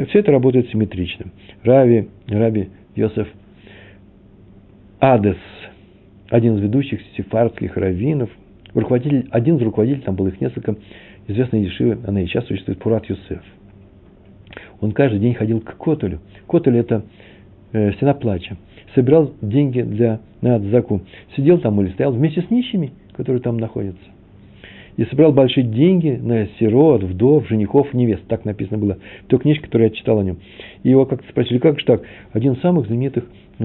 Все 0.10 0.20
это 0.20 0.32
работает 0.32 0.70
симметрично. 0.70 1.28
Рави, 1.64 2.08
Раби 2.28 2.70
Йосеф 2.96 3.28
Адес, 5.00 5.38
один 6.30 6.56
из 6.56 6.62
ведущих 6.62 7.02
сефардских 7.18 7.76
раввинов, 7.76 8.30
руководитель, 8.74 9.28
один 9.32 9.58
из 9.58 9.62
руководителей, 9.62 10.04
там 10.04 10.16
было 10.16 10.28
их 10.28 10.40
несколько, 10.40 10.76
известной 11.28 11.64
ешивы, 11.64 12.00
она 12.06 12.22
и 12.22 12.26
сейчас 12.26 12.46
существует, 12.46 12.80
Пурат 12.80 13.06
Юсеф. 13.06 13.42
Он 14.82 14.92
каждый 14.92 15.20
день 15.20 15.34
ходил 15.36 15.62
к 15.62 15.78
Котулю. 15.78 16.20
Котуль– 16.48 16.78
это 16.80 17.04
э, 17.72 17.94
стена 17.94 18.14
плача. 18.14 18.58
Собирал 18.96 19.32
деньги 19.42 19.82
для, 19.82 20.20
на 20.42 20.56
Адзаку. 20.56 21.02
Сидел 21.36 21.60
там 21.60 21.80
или 21.82 21.92
стоял 21.92 22.12
вместе 22.12 22.42
с 22.42 22.50
нищими, 22.50 22.92
которые 23.14 23.42
там 23.42 23.58
находятся. 23.58 24.02
И 24.98 25.06
собирал 25.06 25.32
большие 25.32 25.66
деньги 25.66 26.20
на 26.22 26.48
сирот, 26.60 27.04
вдов, 27.04 27.48
женихов, 27.48 27.94
невест. 27.94 28.24
Так 28.28 28.44
написано 28.44 28.78
было 28.78 28.98
в 29.24 29.28
той 29.28 29.40
книжке, 29.40 29.66
которую 29.66 29.90
я 29.90 29.96
читал 29.96 30.20
о 30.20 30.24
нем. 30.24 30.40
И 30.84 30.90
его 30.90 31.06
как-то 31.06 31.30
спросили, 31.30 31.60
как 31.60 31.80
же 31.80 31.86
так? 31.86 32.02
Один 32.34 32.54
из 32.54 32.62
самых 32.62 32.88
знаменитых 32.88 33.26
э, 33.60 33.64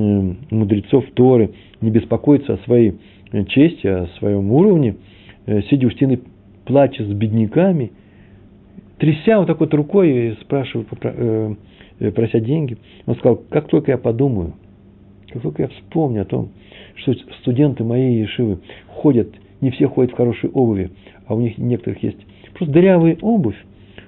мудрецов 0.50 1.04
Торы 1.14 1.50
не 1.80 1.90
беспокоится 1.90 2.54
о 2.54 2.58
своей 2.58 2.94
э, 3.32 3.44
чести, 3.46 3.86
о 3.86 4.06
своем 4.18 4.52
уровне, 4.52 4.96
э, 5.46 5.62
сидя 5.62 5.88
у 5.88 5.90
стены, 5.90 6.20
плача 6.66 7.04
с 7.04 7.08
бедняками, 7.08 7.92
тряся 8.98 9.38
вот 9.38 9.46
так 9.46 9.60
вот 9.60 9.72
рукой, 9.72 10.10
и 10.10 10.32
спрашивая, 10.42 10.86
э, 11.02 11.54
э, 12.00 12.10
прося 12.10 12.40
деньги, 12.40 12.76
он 13.06 13.16
сказал, 13.16 13.36
как 13.48 13.68
только 13.68 13.92
я 13.92 13.98
подумаю– 13.98 14.54
как 15.36 15.42
только 15.42 15.62
я 15.64 15.68
вспомню 15.68 16.22
о 16.22 16.24
том, 16.24 16.48
что 16.94 17.12
студенты 17.40 17.84
моей 17.84 18.20
Ешивы 18.22 18.58
ходят, 18.88 19.28
не 19.60 19.70
все 19.70 19.86
ходят 19.86 20.12
в 20.12 20.16
хорошей 20.16 20.48
обуви, 20.48 20.92
а 21.26 21.34
у 21.34 21.40
них 21.40 21.58
некоторых 21.58 22.02
есть 22.02 22.18
просто 22.54 22.72
дырявая 22.72 23.18
обувь, 23.20 23.56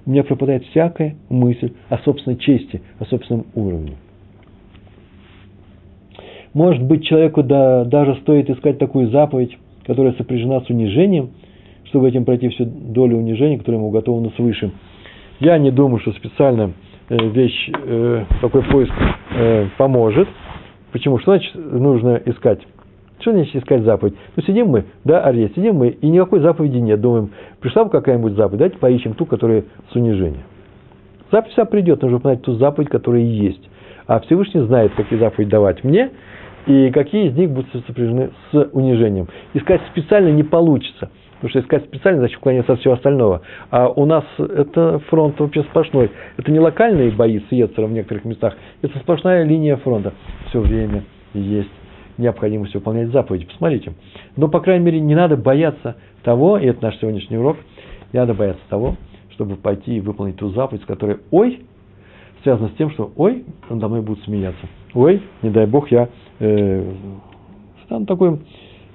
у 0.07 0.11
меня 0.11 0.25
пропадает 0.25 0.65
всякая 0.67 1.17
мысль 1.29 1.73
о 1.91 1.99
собственной 1.99 2.39
чести, 2.39 2.81
о 2.99 3.05
собственном 3.05 3.47
уровне. 3.55 3.97
Может 6.55 6.83
быть, 6.83 7.05
человеку 7.05 7.43
да, 7.43 7.85
даже 7.85 8.17
стоит 8.23 8.49
искать 8.49 8.79
такую 8.79 9.11
заповедь, 9.11 9.57
которая 9.85 10.15
сопряжена 10.15 10.63
с 10.63 10.71
унижением, 10.71 11.31
чтобы 11.89 12.09
этим 12.09 12.24
пройти 12.24 12.49
всю 12.49 12.64
долю 12.64 13.16
унижения, 13.16 13.59
которая 13.59 13.78
ему 13.78 13.89
уготована 13.89 14.30
свыше. 14.36 14.70
Я 15.41 15.59
не 15.59 15.70
думаю, 15.70 16.01
что 16.01 16.12
специально 16.12 16.72
э, 17.09 17.16
вещь, 17.16 17.70
э, 17.72 18.24
такой 18.41 18.62
поиск 18.62 18.93
э, 19.34 19.66
поможет– 19.76 20.28
Почему? 20.93 21.18
Что 21.18 21.32
значит 21.32 21.55
нужно 21.55 22.20
искать? 22.24 22.61
Что 23.20 23.32
значит 23.32 23.57
искать 23.57 23.82
заповедь? 23.82 24.14
Ну, 24.36 24.43
сидим 24.43 24.68
мы, 24.68 24.84
да, 25.05 25.24
Ария, 25.24 25.49
сидим 25.49 25.76
мы, 25.76 25.89
и 25.89 26.09
никакой 26.09 26.41
заповеди 26.41 26.78
нет. 26.78 27.01
Думаем, 27.01 27.30
пришла 27.61 27.84
бы 27.84 27.91
какая-нибудь 27.91 28.34
заповедь, 28.34 28.59
давайте 28.59 28.78
поищем 28.78 29.14
ту, 29.14 29.26
которая 29.26 29.64
с 29.93 29.97
унижением. 29.97 30.45
Заповедь 31.30 31.53
вся 31.53 31.64
придет, 31.64 32.01
нужно 32.03 32.20
понять 32.20 32.43
ту 32.43 32.55
заповедь, 32.55 32.89
которая 32.89 33.22
есть. 33.22 33.68
А 34.07 34.20
Всевышний 34.20 34.62
знает, 34.62 34.93
какие 34.97 35.18
заповеди 35.18 35.51
давать 35.51 35.84
мне, 35.84 36.11
и 36.66 36.91
какие 36.91 37.28
из 37.28 37.36
них 37.36 37.51
будут 37.51 37.70
сопряжены 37.86 38.30
с 38.51 38.68
унижением. 38.72 39.28
Искать 39.53 39.82
специально 39.91 40.28
не 40.28 40.43
получится. 40.43 41.11
Потому 41.41 41.51
что 41.51 41.61
искать 41.61 41.84
специально, 41.84 42.18
значит 42.20 42.39
уклоняться 42.39 42.72
от 42.72 42.80
всего 42.80 42.95
остального. 42.95 43.43
А 43.70 43.89
у 43.89 44.07
нас 44.07 44.24
это 44.39 44.99
фронт 45.09 45.39
вообще 45.39 45.62
сплошной. 45.64 46.11
Это 46.36 46.51
не 46.51 46.59
локальные 46.59 47.12
бои 47.12 47.39
с 47.39 47.53
Ецера 47.53 47.86
в 47.86 47.93
некоторых 47.93 48.24
местах. 48.24 48.57
Это 48.82 48.99
сплошная 48.99 49.45
линия 49.45 49.76
фронта. 49.76 50.14
Все 50.49 50.61
время 50.61 51.05
есть 51.34 51.70
необходимость 52.16 52.74
выполнять 52.74 53.11
заповеди. 53.11 53.47
Посмотрите. 53.47 53.93
Но, 54.36 54.49
по 54.49 54.59
крайней 54.59 54.84
мере, 54.84 55.01
не 55.01 55.14
надо 55.14 55.36
бояться 55.36 55.97
того, 56.24 56.59
и 56.59 56.66
это 56.66 56.82
наш 56.82 56.99
сегодняшний 56.99 57.39
урок, 57.39 57.59
не 58.12 58.18
надо 58.18 58.34
бояться 58.34 58.62
того, 58.68 58.97
чтобы 59.30 59.55
пойти 59.55 59.99
и 59.99 60.01
выполнить 60.01 60.36
ту 60.36 60.49
заповедь, 60.51 60.84
которая, 60.86 61.18
ой, 61.30 61.61
связана 62.43 62.68
с 62.70 62.72
тем, 62.72 62.91
что, 62.91 63.12
ой, 63.16 63.45
надо 63.70 63.89
мной 63.89 64.03
будут 64.03 64.24
смеяться. 64.24 64.66
Ой, 64.95 65.22
не 65.43 65.51
дай 65.51 65.66
бог, 65.66 65.93
я 65.93 66.09
э, 66.41 66.93
стану 67.84 68.07
такой 68.07 68.41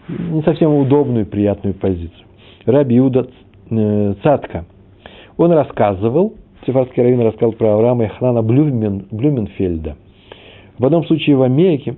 не 0.09 0.41
совсем 0.41 0.73
удобную, 0.73 1.25
приятную 1.25 1.73
позицию. 1.73 2.25
Раби 2.66 2.97
Иуда 2.97 3.28
э, 3.70 4.14
Цатка. 4.24 4.66
Он 5.38 5.51
рассказывал, 5.51 6.36
Сефардский 6.66 7.03
раввин 7.03 7.22
рассказал 7.22 7.53
про 7.53 7.74
Авраама 7.74 8.05
и 8.05 8.07
Ханана 8.07 8.41
Блюмен, 8.41 9.07
Блюменфельда. 9.11 9.97
В 10.78 10.86
одном 10.86 11.05
случае 11.05 11.36
в 11.36 11.41
Америке 11.41 11.95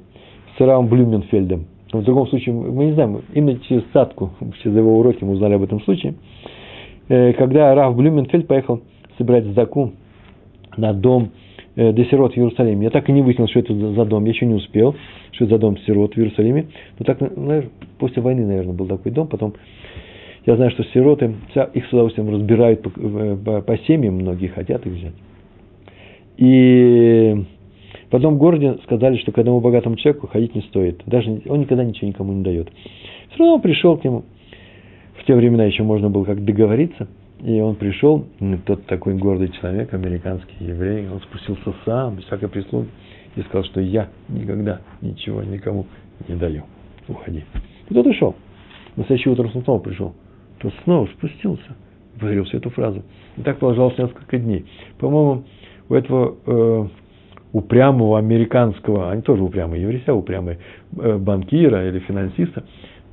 с 0.57 0.59
Равом 0.59 0.87
Блюменфельдом, 0.87 1.65
в 1.91 2.03
другом 2.03 2.27
случае, 2.27 2.55
мы 2.55 2.85
не 2.85 2.93
знаем, 2.93 3.21
именно 3.33 3.59
через 3.59 3.83
Цатку, 3.93 4.31
через 4.61 4.75
его 4.75 4.99
уроки 4.99 5.23
мы 5.23 5.33
узнали 5.33 5.53
об 5.53 5.63
этом 5.63 5.81
случае, 5.81 6.15
э, 7.09 7.33
когда 7.33 7.73
Рав 7.75 7.95
Блюменфельд 7.95 8.47
поехал 8.47 8.81
собирать 9.17 9.45
заку 9.47 9.93
на 10.77 10.93
дом 10.93 11.29
э, 11.75 11.91
для 11.93 12.05
сирот 12.05 12.33
в 12.33 12.37
Иерусалиме. 12.37 12.85
Я 12.85 12.89
так 12.89 13.07
и 13.09 13.11
не 13.13 13.21
выяснил, 13.21 13.47
что 13.47 13.59
это 13.59 13.73
за 13.73 14.05
дом, 14.05 14.25
я 14.25 14.31
еще 14.31 14.45
не 14.45 14.55
успел, 14.55 14.95
что 15.31 15.45
это 15.45 15.55
за 15.55 15.59
дом 15.59 15.77
сирот 15.79 16.15
в 16.15 16.17
Иерусалиме. 16.17 16.67
Но 16.99 17.05
так, 17.05 17.21
наверное, 17.21 17.69
после 17.97 18.21
войны, 18.21 18.45
наверное, 18.45 18.73
был 18.73 18.87
такой 18.87 19.11
дом, 19.11 19.27
потом 19.27 19.53
я 20.45 20.55
знаю, 20.55 20.71
что 20.71 20.83
сироты, 20.85 21.35
их 21.73 21.85
с 21.85 21.93
удовольствием 21.93 22.29
разбирают 22.29 22.81
по, 22.83 22.89
по, 22.89 23.61
по 23.61 23.77
семьям, 23.79 24.15
многие 24.15 24.47
хотят 24.47 24.85
их 24.85 24.93
взять. 24.93 25.13
И 26.37 27.45
в 28.11 28.15
одном 28.15 28.37
городе 28.37 28.77
сказали, 28.83 29.17
что 29.17 29.31
к 29.31 29.37
одному 29.39 29.59
богатому 29.59 29.95
человеку 29.95 30.27
ходить 30.27 30.53
не 30.53 30.61
стоит. 30.61 31.01
Даже 31.05 31.41
он 31.47 31.61
никогда 31.61 31.83
ничего 31.83 32.07
никому 32.07 32.33
не 32.33 32.43
дает. 32.43 32.69
Все 33.29 33.39
равно 33.39 33.55
он 33.55 33.61
пришел 33.61 33.97
к 33.97 34.03
нему. 34.03 34.23
В 35.17 35.25
те 35.25 35.33
времена 35.33 35.65
еще 35.65 35.83
можно 35.83 36.09
было 36.09 36.25
как 36.25 36.43
договориться. 36.43 37.07
И 37.43 37.59
он 37.59 37.75
пришел, 37.75 38.25
тот 38.65 38.85
такой 38.85 39.15
гордый 39.15 39.49
человек, 39.49 39.93
американский 39.93 40.55
еврей, 40.61 41.07
он 41.09 41.19
спустился 41.21 41.73
сам, 41.83 42.15
без 42.15 42.23
всякой 42.25 42.49
прислуги. 42.49 42.87
и 43.35 43.41
сказал, 43.41 43.65
что 43.65 43.81
я 43.81 44.07
никогда 44.29 44.81
ничего 45.01 45.43
никому 45.43 45.85
не 46.27 46.35
даю. 46.35 46.63
Уходи. 47.07 47.43
И 47.89 47.93
тот 47.93 48.05
ушел. 48.05 48.35
На 48.95 49.03
следующее 49.03 49.33
утро 49.33 49.49
снова 49.49 49.79
пришел. 49.79 50.13
Тот 50.65 50.73
снова 50.83 51.05
спустился. 51.05 51.75
Повторил 52.13 52.43
всю 52.45 52.57
эту 52.57 52.71
фразу. 52.71 53.03
И 53.37 53.41
так 53.41 53.59
продолжалось 53.59 53.99
несколько 53.99 54.39
дней. 54.39 54.65
По-моему, 54.97 55.43
у 55.89 55.93
этого 55.93 56.37
э, 56.43 56.87
упрямого 57.53 58.17
американского, 58.17 59.11
они 59.11 59.21
тоже 59.21 59.43
упрямые, 59.43 59.83
евреи 59.83 60.09
упрямые, 60.09 60.57
э, 60.97 61.17
банкира 61.17 61.87
или 61.87 61.99
финансиста, 61.99 62.63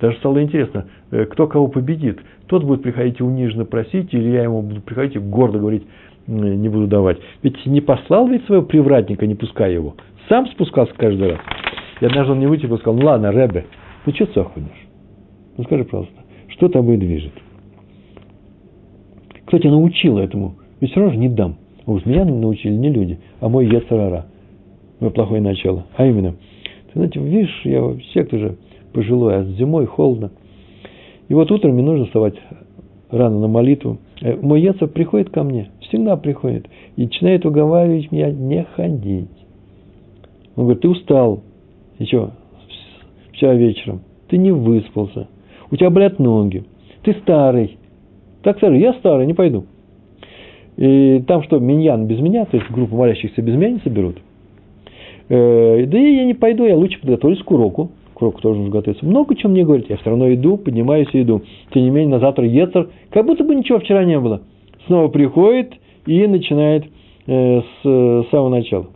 даже 0.00 0.16
стало 0.16 0.42
интересно, 0.42 0.86
э, 1.10 1.26
кто 1.26 1.46
кого 1.46 1.68
победит. 1.68 2.20
Тот 2.46 2.64
будет 2.64 2.82
приходить 2.82 3.20
и 3.20 3.22
униженно 3.22 3.66
просить, 3.66 4.14
или 4.14 4.30
я 4.30 4.44
ему 4.44 4.62
буду 4.62 4.80
приходить 4.80 5.16
и 5.16 5.18
гордо 5.18 5.58
говорить, 5.58 5.86
не 6.26 6.70
буду 6.70 6.86
давать. 6.86 7.18
Ведь 7.42 7.66
не 7.66 7.82
послал 7.82 8.28
ведь 8.28 8.46
своего 8.46 8.64
привратника, 8.64 9.26
не 9.26 9.34
пускай 9.34 9.74
его. 9.74 9.94
Сам 10.30 10.46
спускался 10.46 10.94
каждый 10.96 11.32
раз. 11.32 11.40
И 12.00 12.06
однажды 12.06 12.32
он 12.32 12.38
не 12.38 12.46
вытерпел 12.46 12.76
и 12.76 12.78
сказал, 12.78 12.98
ну 12.98 13.04
ладно, 13.04 13.30
Ребе, 13.30 13.66
ну 14.06 14.14
что 14.14 14.24
ты? 14.24 14.46
Ну 15.58 15.64
скажи, 15.64 15.84
пожалуйста, 15.84 16.21
что 16.52 16.68
тобой 16.68 16.96
движет? 16.96 17.32
Кто 19.46 19.58
тебя 19.58 19.70
научил 19.70 20.18
этому? 20.18 20.54
Ведь 20.80 20.90
все 20.90 21.00
равно 21.00 21.14
же 21.14 21.20
не 21.20 21.28
дам. 21.28 21.56
Уж 21.86 22.06
меня 22.06 22.24
научили 22.24 22.74
не 22.74 22.90
люди, 22.90 23.18
а 23.40 23.48
мой 23.48 23.66
Ецарара. 23.66 24.26
Мое 25.00 25.10
плохое 25.10 25.42
начало. 25.42 25.86
А 25.96 26.06
именно, 26.06 26.32
ты 26.32 26.92
знаете, 26.94 27.20
видишь, 27.20 27.60
я 27.64 27.82
все, 27.94 28.24
кто 28.24 28.38
же 28.38 28.56
пожилой, 28.92 29.36
а 29.36 29.44
зимой 29.44 29.86
холодно. 29.86 30.30
И 31.28 31.34
вот 31.34 31.50
утром 31.50 31.74
мне 31.74 31.82
нужно 31.82 32.06
вставать 32.06 32.34
рано 33.10 33.40
на 33.40 33.48
молитву. 33.48 33.98
Э, 34.20 34.36
мой 34.36 34.60
Ецар 34.60 34.88
приходит 34.88 35.30
ко 35.30 35.42
мне, 35.42 35.70
всегда 35.80 36.16
приходит, 36.16 36.66
и 36.96 37.04
начинает 37.04 37.44
уговаривать 37.44 38.12
меня 38.12 38.30
не 38.30 38.64
ходить. 38.64 39.28
Он 40.56 40.64
говорит, 40.64 40.82
ты 40.82 40.88
устал, 40.88 41.42
еще 41.98 42.30
вчера 43.32 43.54
вечером, 43.54 44.02
ты 44.28 44.36
не 44.36 44.52
выспался, 44.52 45.28
у 45.72 45.76
тебя 45.76 45.90
болят 45.90 46.18
ноги, 46.18 46.64
ты 47.02 47.14
старый. 47.22 47.78
Так 48.42 48.58
старый, 48.58 48.78
я 48.78 48.92
старый, 48.94 49.26
не 49.26 49.34
пойду. 49.34 49.64
И 50.76 51.22
там 51.26 51.42
что, 51.42 51.58
миньян 51.58 52.06
без 52.06 52.20
меня, 52.20 52.44
то 52.44 52.56
есть 52.56 52.70
группу 52.70 52.94
молящихся 52.94 53.40
без 53.40 53.54
меня 53.54 53.70
не 53.70 53.78
соберут. 53.80 54.18
Э, 55.28 55.86
да 55.86 55.98
я 55.98 56.24
не 56.24 56.34
пойду, 56.34 56.66
я 56.66 56.76
лучше 56.76 57.00
подготовлюсь 57.00 57.42
к 57.42 57.50
уроку. 57.50 57.90
К 58.14 58.20
уроку 58.20 58.42
тоже 58.42 58.58
нужно 58.58 58.72
готовиться. 58.72 59.06
Много 59.06 59.34
чем 59.34 59.52
мне 59.52 59.64
говорить, 59.64 59.86
я 59.88 59.96
все 59.96 60.10
равно 60.10 60.32
иду, 60.34 60.58
поднимаюсь 60.58 61.08
и 61.14 61.22
иду. 61.22 61.42
Тем 61.72 61.82
не 61.82 61.90
менее, 61.90 62.10
на 62.10 62.20
завтра 62.20 62.46
Ецер, 62.46 62.90
как 63.10 63.24
будто 63.24 63.42
бы 63.42 63.54
ничего 63.54 63.78
вчера 63.78 64.04
не 64.04 64.20
было. 64.20 64.42
Снова 64.86 65.08
приходит 65.08 65.74
и 66.04 66.26
начинает 66.26 66.84
э, 67.26 67.60
с 67.60 67.64
э, 67.84 68.22
самого 68.30 68.50
начала. 68.50 68.88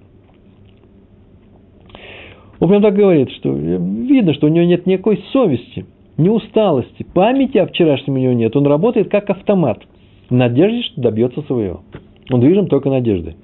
Он 2.59 2.69
прям 2.69 2.83
так 2.83 2.95
говорит, 2.95 3.31
что 3.33 3.51
видно, 3.53 4.35
что 4.35 4.47
у 4.47 4.51
него 4.51 4.65
нет 4.67 4.87
никакой 4.87 5.23
совести, 5.33 5.87
ни 6.19 6.29
усталости, 6.29 7.05
памяти 7.15 7.59
о 7.59 7.67
вчерашнем 7.67 8.15
у 8.15 8.19
него 8.19 8.33
нет. 8.33 8.57
Он 8.57 8.67
работает 8.67 9.11
как 9.11 9.29
автомат, 9.31 9.83
в 10.29 10.35
надежде, 10.35 10.83
что 10.83 11.01
добьется 11.01 11.43
своего. 11.43 11.83
Он 12.31 12.41
движим 12.41 12.69
только 12.69 12.89
надеждой. 12.91 13.37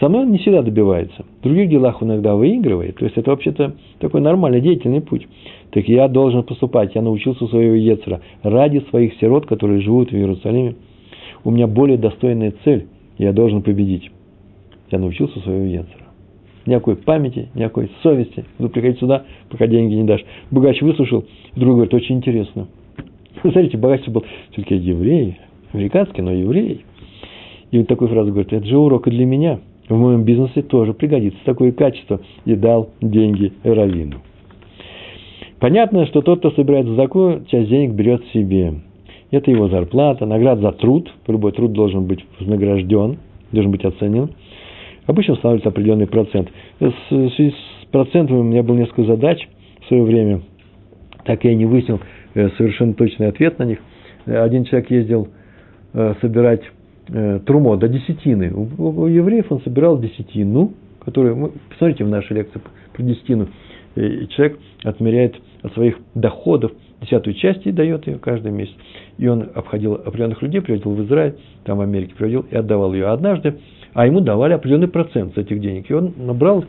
Со 0.00 0.08
мной 0.08 0.22
он 0.22 0.30
не 0.30 0.38
всегда 0.38 0.62
добивается. 0.62 1.24
В 1.40 1.42
других 1.42 1.68
делах 1.70 2.00
он 2.00 2.08
иногда 2.08 2.36
выигрывает. 2.36 2.96
То 2.96 3.04
есть, 3.04 3.18
это 3.18 3.30
вообще-то 3.30 3.74
такой 3.98 4.20
нормальный 4.20 4.60
деятельный 4.60 5.00
путь. 5.00 5.26
Так 5.72 5.88
я 5.88 6.06
должен 6.06 6.44
поступать. 6.44 6.94
Я 6.94 7.02
научился 7.02 7.44
у 7.44 7.48
своего 7.48 7.74
Ецера 7.74 8.20
ради 8.44 8.78
своих 8.90 9.14
сирот, 9.14 9.46
которые 9.46 9.80
живут 9.80 10.10
в 10.10 10.14
Иерусалиме. 10.14 10.76
У 11.42 11.50
меня 11.50 11.66
более 11.66 11.98
достойная 11.98 12.54
цель. 12.62 12.86
Я 13.18 13.32
должен 13.32 13.62
победить. 13.62 14.10
Я 14.90 15.00
научился 15.00 15.40
у 15.40 15.42
своего 15.42 15.64
Ецера 15.64 15.97
никакой 16.66 16.96
памяти, 16.96 17.48
никакой 17.54 17.90
совести. 18.02 18.44
Буду 18.58 18.70
приходить 18.70 18.98
сюда, 18.98 19.24
пока 19.50 19.66
деньги 19.66 19.94
не 19.94 20.04
дашь. 20.04 20.24
Богач 20.50 20.80
выслушал, 20.80 21.24
другой 21.56 21.74
говорит, 21.74 21.94
очень 21.94 22.16
интересно. 22.16 22.68
Смотрите, 23.42 23.76
богач 23.76 24.06
был 24.08 24.24
все-таки 24.52 24.76
еврей, 24.76 25.38
американский, 25.72 26.22
но 26.22 26.32
еврей. 26.32 26.84
И 27.70 27.78
вот 27.78 27.86
такой 27.86 28.08
фразу 28.08 28.30
говорит, 28.30 28.52
это 28.52 28.66
же 28.66 28.78
урок 28.78 29.08
и 29.08 29.10
для 29.10 29.26
меня. 29.26 29.60
В 29.88 29.96
моем 29.96 30.24
бизнесе 30.24 30.62
тоже 30.62 30.92
пригодится 30.92 31.38
такое 31.44 31.72
качество. 31.72 32.20
И 32.44 32.54
дал 32.54 32.90
деньги 33.00 33.52
Равину. 33.62 34.16
Понятно, 35.60 36.06
что 36.06 36.22
тот, 36.22 36.40
кто 36.40 36.50
собирает 36.52 36.86
задаку, 36.86 37.40
часть 37.48 37.68
денег 37.68 37.92
берет 37.92 38.24
себе. 38.32 38.74
Это 39.30 39.50
его 39.50 39.68
зарплата, 39.68 40.24
награда 40.24 40.62
за 40.62 40.72
труд. 40.72 41.12
Любой 41.26 41.52
труд 41.52 41.72
должен 41.72 42.06
быть 42.06 42.24
вознагражден, 42.38 43.18
должен 43.52 43.70
быть 43.70 43.84
оценен. 43.84 44.30
Обычно 45.08 45.34
устанавливается 45.34 45.70
определенный 45.70 46.06
процент. 46.06 46.50
В 46.78 46.92
связи 47.08 47.50
с 47.50 47.86
процентами 47.86 48.36
у 48.36 48.42
меня 48.42 48.62
было 48.62 48.76
несколько 48.76 49.04
задач 49.04 49.48
в 49.80 49.88
свое 49.88 50.02
время. 50.02 50.42
Так 51.24 51.44
я 51.44 51.54
не 51.54 51.64
выяснил 51.64 51.98
э, 52.34 52.50
совершенно 52.58 52.92
точный 52.92 53.28
ответ 53.28 53.58
на 53.58 53.64
них. 53.64 53.78
Э, 54.26 54.42
один 54.42 54.64
человек 54.64 54.90
ездил 54.90 55.28
э, 55.94 56.14
собирать 56.20 56.60
трумо 57.46 57.76
до 57.76 57.88
десятины. 57.88 58.52
У, 58.52 59.06
евреев 59.06 59.50
он 59.50 59.62
собирал 59.62 59.98
десятину, 59.98 60.74
которую, 61.02 61.54
посмотрите 61.70 62.04
в 62.04 62.08
нашей 62.10 62.36
лекции 62.36 62.60
про 62.92 63.02
десятину, 63.02 63.48
и 63.96 64.28
человек 64.28 64.58
отмеряет 64.84 65.36
от 65.62 65.72
своих 65.72 65.96
доходов 66.14 66.72
десятую 67.00 67.32
часть 67.32 67.64
и 67.66 67.72
дает 67.72 68.06
ее 68.06 68.18
каждый 68.18 68.52
месяц. 68.52 68.74
И 69.16 69.26
он 69.26 69.48
обходил 69.54 69.94
определенных 69.94 70.42
людей, 70.42 70.60
приводил 70.60 70.90
в 70.90 71.06
Израиль, 71.06 71.36
там 71.64 71.78
в 71.78 71.80
Америке 71.80 72.12
приводил 72.14 72.44
и 72.50 72.54
отдавал 72.54 72.92
ее. 72.92 73.06
Однажды 73.06 73.54
а 73.98 74.06
ему 74.06 74.20
давали 74.20 74.52
определенный 74.52 74.86
процент 74.86 75.34
с 75.34 75.38
этих 75.38 75.60
денег. 75.60 75.90
И 75.90 75.92
он 75.92 76.12
набрал 76.18 76.64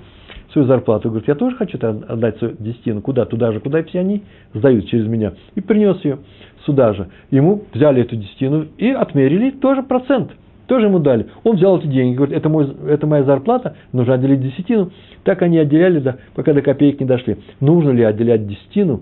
свою 0.52 0.66
зарплату 0.66 1.10
говорит, 1.10 1.28
я 1.28 1.36
тоже 1.36 1.56
хочу 1.56 1.78
отдать 1.78 2.40
свою 2.40 2.56
десятину. 2.58 3.04
Куда? 3.04 3.26
Туда 3.26 3.52
же, 3.52 3.60
куда 3.60 3.84
все 3.84 4.00
они 4.00 4.24
сдают 4.56 4.88
через 4.88 5.06
меня. 5.06 5.34
И 5.54 5.62
принес 5.62 6.04
ее 6.04 6.18
сюда 6.66 6.94
же. 6.94 7.10
Ему 7.30 7.66
взяли 7.72 8.02
эту 8.02 8.16
десятину 8.16 8.66
и 8.80 8.90
отмерили 8.90 9.52
тоже 9.52 9.84
процент. 9.84 10.32
Тоже 10.66 10.88
ему 10.88 10.98
дали. 10.98 11.28
Он 11.44 11.58
взял 11.58 11.78
эти 11.78 11.86
деньги, 11.86 12.16
говорит, 12.16 12.36
это, 12.36 12.50
мой, 12.50 12.68
это 12.88 13.06
моя 13.06 13.24
зарплата, 13.24 13.76
нужно 13.94 14.16
отделить 14.16 14.42
десятину. 14.42 14.90
Так 15.24 15.44
они 15.44 15.60
отделяли, 15.60 16.00
да, 16.00 16.18
пока 16.34 16.54
до 16.54 16.64
копеек 16.64 17.00
не 17.00 17.06
дошли. 17.06 17.38
Нужно 17.60 17.92
ли 17.92 18.02
отделять 18.02 18.48
десятину, 18.48 19.02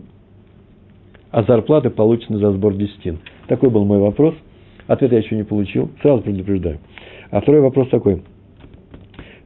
а 1.32 1.44
зарплаты 1.44 1.92
получены 1.92 2.40
за 2.40 2.52
сбор 2.52 2.74
десятин? 2.74 3.20
Такой 3.48 3.70
был 3.70 3.86
мой 3.86 4.00
вопрос. 4.00 4.36
Ответа 4.88 5.16
я 5.16 5.22
еще 5.22 5.36
не 5.36 5.44
получил. 5.44 5.92
Сразу 6.02 6.24
предупреждаю. 6.24 6.80
А 7.30 7.42
второй 7.42 7.62
вопрос 7.62 7.90
такой. 7.90 8.24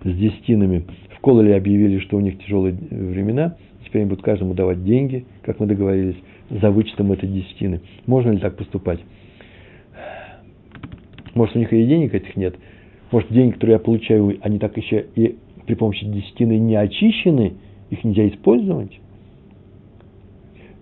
С 0.03 0.15
десятинами. 0.15 0.85
В 1.15 1.19
Кололе 1.19 1.55
объявили, 1.55 1.99
что 1.99 2.17
у 2.17 2.19
них 2.19 2.39
тяжелые 2.39 2.73
времена. 2.73 3.55
Теперь 3.85 4.03
они 4.03 4.09
будут 4.09 4.23
каждому 4.23 4.53
давать 4.53 4.83
деньги, 4.83 5.25
как 5.41 5.59
мы 5.59 5.65
договорились, 5.65 6.15
за 6.49 6.71
вычетом 6.71 7.11
этой 7.11 7.27
десятины. 7.27 7.81
Можно 8.05 8.31
ли 8.31 8.37
так 8.39 8.55
поступать? 8.55 8.99
Может, 11.33 11.55
у 11.55 11.59
них 11.59 11.71
и 11.73 11.85
денег 11.85 12.13
этих 12.13 12.35
нет. 12.35 12.55
Может, 13.11 13.31
деньги, 13.31 13.53
которые 13.53 13.73
я 13.73 13.79
получаю, 13.79 14.37
они 14.41 14.59
так 14.59 14.77
еще 14.77 15.05
и 15.15 15.37
при 15.65 15.75
помощи 15.75 16.05
десятины 16.05 16.57
не 16.57 16.75
очищены, 16.75 17.53
их 17.89 18.03
нельзя 18.03 18.27
использовать. 18.27 18.99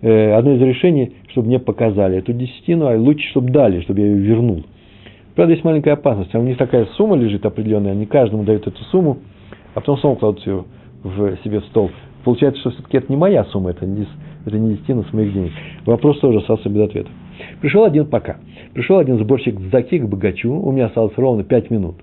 Э, 0.02 0.32
одно 0.32 0.52
из 0.52 0.62
решений, 0.62 1.12
чтобы 1.30 1.48
мне 1.48 1.58
показали 1.58 2.18
эту 2.18 2.32
десятину, 2.32 2.86
а 2.86 2.96
лучше, 2.96 3.28
чтобы 3.30 3.50
дали, 3.50 3.80
чтобы 3.82 4.00
я 4.00 4.06
ее 4.06 4.16
вернул. 4.16 4.64
Правда, 5.34 5.52
есть 5.52 5.64
маленькая 5.64 5.92
опасность. 5.92 6.34
А 6.34 6.38
у 6.38 6.42
них 6.42 6.56
такая 6.56 6.86
сумма 6.96 7.16
лежит 7.16 7.44
определенная, 7.44 7.92
они 7.92 8.06
каждому 8.06 8.44
дают 8.44 8.66
эту 8.66 8.82
сумму, 8.84 9.18
а 9.74 9.80
потом 9.80 9.98
снова 9.98 10.16
кладут 10.16 10.46
ее 10.46 10.64
в 11.02 11.36
себе 11.44 11.60
в 11.60 11.64
стол. 11.66 11.90
Получается, 12.24 12.60
что 12.60 12.70
все-таки 12.70 12.98
это 12.98 13.10
не 13.10 13.16
моя 13.16 13.44
сумма, 13.44 13.70
это 13.70 13.86
не, 13.86 14.06
это 14.44 14.58
не 14.58 14.74
десятина 14.74 15.04
с 15.04 15.12
моих 15.12 15.32
денег. 15.32 15.52
Вопрос 15.86 16.18
тоже 16.20 16.38
остался 16.38 16.68
без 16.68 16.82
ответа. 16.82 17.10
Пришел 17.60 17.84
один 17.84 18.06
пока. 18.06 18.36
Пришел 18.74 18.98
один 18.98 19.18
сборщик 19.18 19.58
заки 19.72 19.98
к 19.98 20.06
богачу. 20.06 20.52
У 20.52 20.72
меня 20.72 20.86
осталось 20.86 21.16
ровно 21.16 21.44
пять 21.44 21.70
минут. 21.70 21.96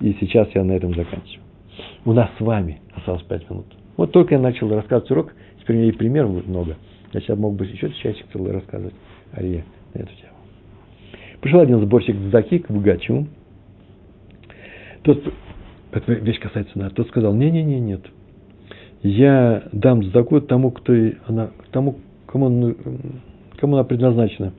И 0.00 0.14
сейчас 0.20 0.48
я 0.54 0.64
на 0.64 0.72
этом 0.72 0.94
заканчиваю. 0.94 1.44
У 2.04 2.12
нас 2.12 2.28
с 2.38 2.40
вами 2.40 2.80
осталось 2.94 3.22
пять 3.22 3.48
минут. 3.50 3.66
Вот 3.96 4.12
только 4.12 4.34
я 4.34 4.40
начал 4.40 4.68
рассказывать 4.68 5.10
урок, 5.10 5.34
теперь 5.60 5.76
у 5.76 5.78
меня 5.78 5.88
и 5.88 5.92
примеров 5.92 6.32
будет 6.32 6.46
много. 6.46 6.76
Я 7.28 7.36
мог 7.36 7.54
бы 7.54 7.64
еще 7.64 7.90
часик 7.90 8.26
целый 8.32 8.52
рассказывать 8.52 8.94
Ария 9.36 9.64
на 9.94 10.00
эту 10.00 10.12
тему. 10.14 10.32
Пришел 11.40 11.60
один 11.60 11.80
сборщик 11.80 12.16
заки 12.32 12.58
к 12.58 12.70
богачу. 12.70 13.26
Тот, 15.02 15.22
эта 15.92 16.12
вещь 16.12 16.40
касается 16.40 16.78
нас, 16.78 16.92
тот 16.92 17.08
сказал, 17.08 17.34
не-не-не, 17.34 17.80
нет. 17.80 18.00
Я 19.02 19.64
дам 19.72 20.02
заку 20.04 20.40
тому, 20.40 20.70
кто 20.70 20.92
она, 21.26 21.50
тому, 21.70 21.96
кому, 22.26 22.74
кому 23.58 23.74
она 23.74 23.84
предназначена. 23.84 24.52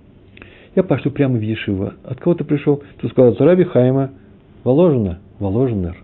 Я 0.75 0.83
пошлю 0.83 1.11
прямо 1.11 1.37
в 1.37 1.41
Ешива. 1.41 1.95
От 2.03 2.19
кого 2.19 2.35
ты 2.35 2.43
пришел? 2.43 2.83
Ты 3.01 3.09
сказал, 3.09 3.31
от 3.31 3.67
Хайма 3.69 4.11
Воложена, 4.63 5.19
Воложенер. 5.39 5.97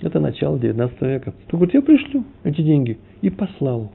Это 0.00 0.20
начало 0.20 0.58
19 0.58 1.00
века. 1.02 1.32
Ты 1.48 1.56
говорит, 1.56 1.74
я 1.74 1.82
пришлю 1.82 2.24
эти 2.44 2.62
деньги. 2.62 2.98
И 3.20 3.30
послал. 3.30 3.92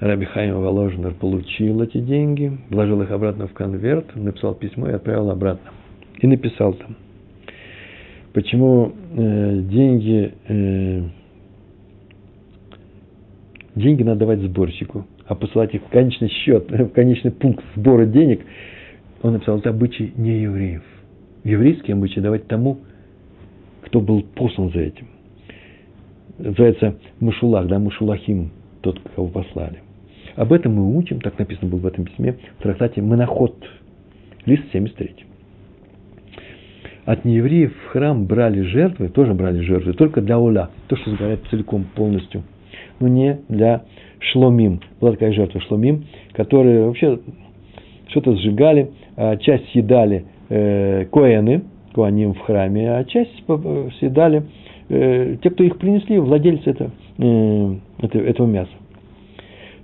Раби 0.00 0.24
Хайм 0.24 0.58
Воложнер 0.58 1.12
получил 1.12 1.82
эти 1.82 1.98
деньги, 1.98 2.50
вложил 2.70 3.02
их 3.02 3.10
обратно 3.10 3.46
в 3.46 3.52
конверт, 3.52 4.16
написал 4.16 4.54
письмо 4.54 4.88
и 4.88 4.92
отправил 4.92 5.30
обратно. 5.30 5.72
И 6.20 6.26
написал 6.26 6.72
там. 6.72 6.96
почему 8.32 8.92
э, 9.14 9.60
деньги, 9.60 10.32
э, 10.48 11.02
деньги 13.74 14.02
надо 14.02 14.20
давать 14.20 14.40
сборщику, 14.40 15.06
а 15.26 15.34
посылать 15.34 15.74
их 15.74 15.82
в 15.82 15.88
конечный 15.90 16.30
счет, 16.30 16.70
в 16.70 16.88
конечный 16.92 17.30
пункт 17.30 17.62
сбора 17.76 18.06
денег, 18.06 18.40
он 19.20 19.34
написал, 19.34 19.58
это 19.58 19.68
обычай 19.68 20.14
не 20.16 20.40
евреев. 20.40 20.82
Еврейский 21.44 21.92
обычай 21.92 22.22
давать 22.22 22.46
тому, 22.46 22.78
кто 23.82 24.00
был 24.00 24.22
послан 24.22 24.72
за 24.72 24.80
этим. 24.80 25.08
Называется 26.38 26.96
Мушулах, 27.20 27.66
да, 27.66 27.78
Мушулахим, 27.78 28.50
тот, 28.80 28.98
кого 29.14 29.28
послали. 29.28 29.80
Об 30.40 30.54
этом 30.54 30.74
мы 30.74 30.96
учим, 30.96 31.20
так 31.20 31.38
написано 31.38 31.68
было 31.68 31.80
в 31.80 31.86
этом 31.86 32.06
письме, 32.06 32.34
в 32.58 32.62
трактате 32.62 33.02
Моноход, 33.02 33.54
лист 34.46 34.62
73. 34.72 35.14
От 37.04 37.26
неевреев 37.26 37.76
в 37.76 37.88
храм 37.88 38.24
брали 38.24 38.62
жертвы, 38.62 39.10
тоже 39.10 39.34
брали 39.34 39.60
жертвы, 39.60 39.92
только 39.92 40.22
для 40.22 40.38
уля, 40.38 40.70
то, 40.88 40.96
что 40.96 41.10
сгорает 41.10 41.40
целиком, 41.50 41.84
полностью, 41.94 42.42
но 43.00 43.08
не 43.08 43.40
для 43.50 43.82
шломим. 44.18 44.80
Была 44.98 45.12
такая 45.12 45.32
жертва 45.34 45.60
шломим, 45.60 46.06
которые 46.32 46.86
вообще 46.86 47.20
что-то 48.08 48.34
сжигали, 48.36 48.92
а 49.18 49.36
часть 49.36 49.68
съедали 49.72 50.24
э, 50.48 51.04
коэны, 51.12 51.64
коаним 51.92 52.32
в 52.32 52.38
храме, 52.38 52.90
а 52.90 53.04
часть 53.04 53.44
съедали 53.98 54.44
э, 54.88 55.36
те, 55.42 55.50
кто 55.50 55.64
их 55.64 55.76
принесли, 55.76 56.18
владельцы 56.18 56.70
это, 56.70 56.92
э, 57.18 57.74
этого 58.00 58.46
мяса. 58.46 58.70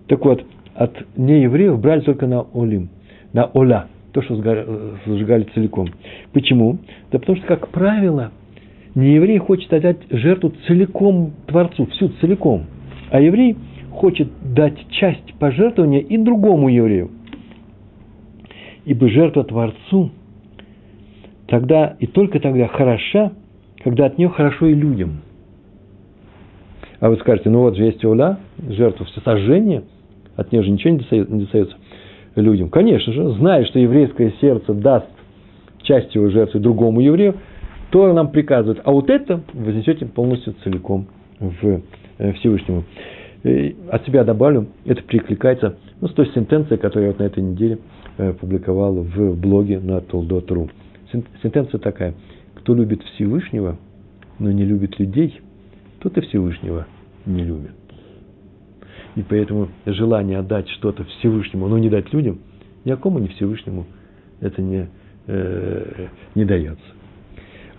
Так 0.08 0.24
вот, 0.24 0.44
от 0.74 0.92
неевреев 1.16 1.80
брали 1.80 2.00
только 2.00 2.26
на 2.26 2.46
олим, 2.54 2.90
на 3.32 3.46
оля, 3.46 3.86
то, 4.12 4.22
что 4.22 4.36
сжигали 4.36 5.46
целиком. 5.54 5.88
Почему? 6.32 6.78
Да 7.10 7.18
потому 7.18 7.36
что, 7.38 7.46
как 7.46 7.68
правило, 7.68 8.32
нееврей 8.94 9.38
хочет 9.38 9.72
отдать 9.72 9.98
жертву 10.10 10.52
целиком 10.66 11.32
Творцу, 11.46 11.86
всю 11.86 12.08
целиком. 12.20 12.64
А 13.10 13.20
еврей 13.20 13.56
хочет 13.90 14.28
дать 14.54 14.78
часть 14.90 15.34
пожертвования 15.38 16.00
и 16.00 16.16
другому 16.16 16.68
еврею. 16.68 17.10
Ибо 18.84 19.08
жертва 19.08 19.44
Творцу 19.44 20.10
тогда 21.46 21.96
и 21.98 22.06
только 22.06 22.40
тогда 22.40 22.68
хороша, 22.68 23.32
когда 23.82 24.06
от 24.06 24.18
нее 24.18 24.28
хорошо 24.28 24.66
и 24.66 24.74
людям. 24.74 25.20
А 27.00 27.10
вы 27.10 27.16
скажете, 27.16 27.50
ну 27.50 27.60
вот 27.60 27.76
же 27.76 27.84
есть 27.84 28.04
уля, 28.04 28.38
жертва 28.68 29.04
всесожжения– 29.06 29.82
от 30.36 30.52
нее 30.52 30.62
же 30.62 30.70
ничего 30.70 30.94
не 30.94 31.40
достается 31.40 31.76
людям. 32.34 32.70
Конечно 32.70 33.12
же, 33.12 33.30
зная, 33.32 33.64
что 33.64 33.78
еврейское 33.78 34.32
сердце 34.40 34.74
даст 34.74 35.06
часть 35.82 36.14
его 36.14 36.28
жертвы 36.28 36.60
другому 36.60 37.00
еврею, 37.00 37.36
то 37.90 38.12
нам 38.12 38.30
приказывает, 38.30 38.80
а 38.84 38.90
вот 38.90 39.08
это 39.10 39.42
вознесете 39.52 40.06
полностью 40.06 40.54
целиком 40.64 41.06
в 41.38 41.80
э, 42.18 42.32
Всевышнему. 42.34 42.84
И 43.44 43.76
от 43.90 44.04
себя 44.04 44.24
добавлю, 44.24 44.66
это 44.84 45.02
прикликается 45.02 45.76
ну, 46.00 46.08
с 46.08 46.12
той 46.12 46.26
сентенцией, 46.34 46.78
которую 46.80 47.06
я 47.06 47.12
вот 47.12 47.20
на 47.20 47.24
этой 47.24 47.42
неделе 47.42 47.78
э, 48.18 48.32
публиковал 48.32 48.94
в 48.94 49.40
блоге 49.40 49.78
на 49.78 50.00
Толдот.ру. 50.00 50.68
Сентенция 51.42 51.78
такая. 51.78 52.14
Кто 52.56 52.74
любит 52.74 53.02
Всевышнего, 53.14 53.78
но 54.40 54.50
не 54.50 54.64
любит 54.64 54.98
людей, 54.98 55.40
тот 56.00 56.18
и 56.18 56.20
Всевышнего 56.22 56.86
не 57.24 57.44
любит. 57.44 57.70
И 59.16 59.22
поэтому 59.22 59.68
желание 59.86 60.38
отдать 60.38 60.68
что-то 60.68 61.04
Всевышнему, 61.04 61.66
но 61.68 61.78
не 61.78 61.88
дать 61.88 62.12
людям, 62.12 62.38
никому 62.84 63.18
не 63.18 63.28
Всевышнему 63.28 63.86
это 64.40 64.60
не, 64.60 64.88
э, 65.26 66.08
не 66.34 66.44
дается. 66.44 66.84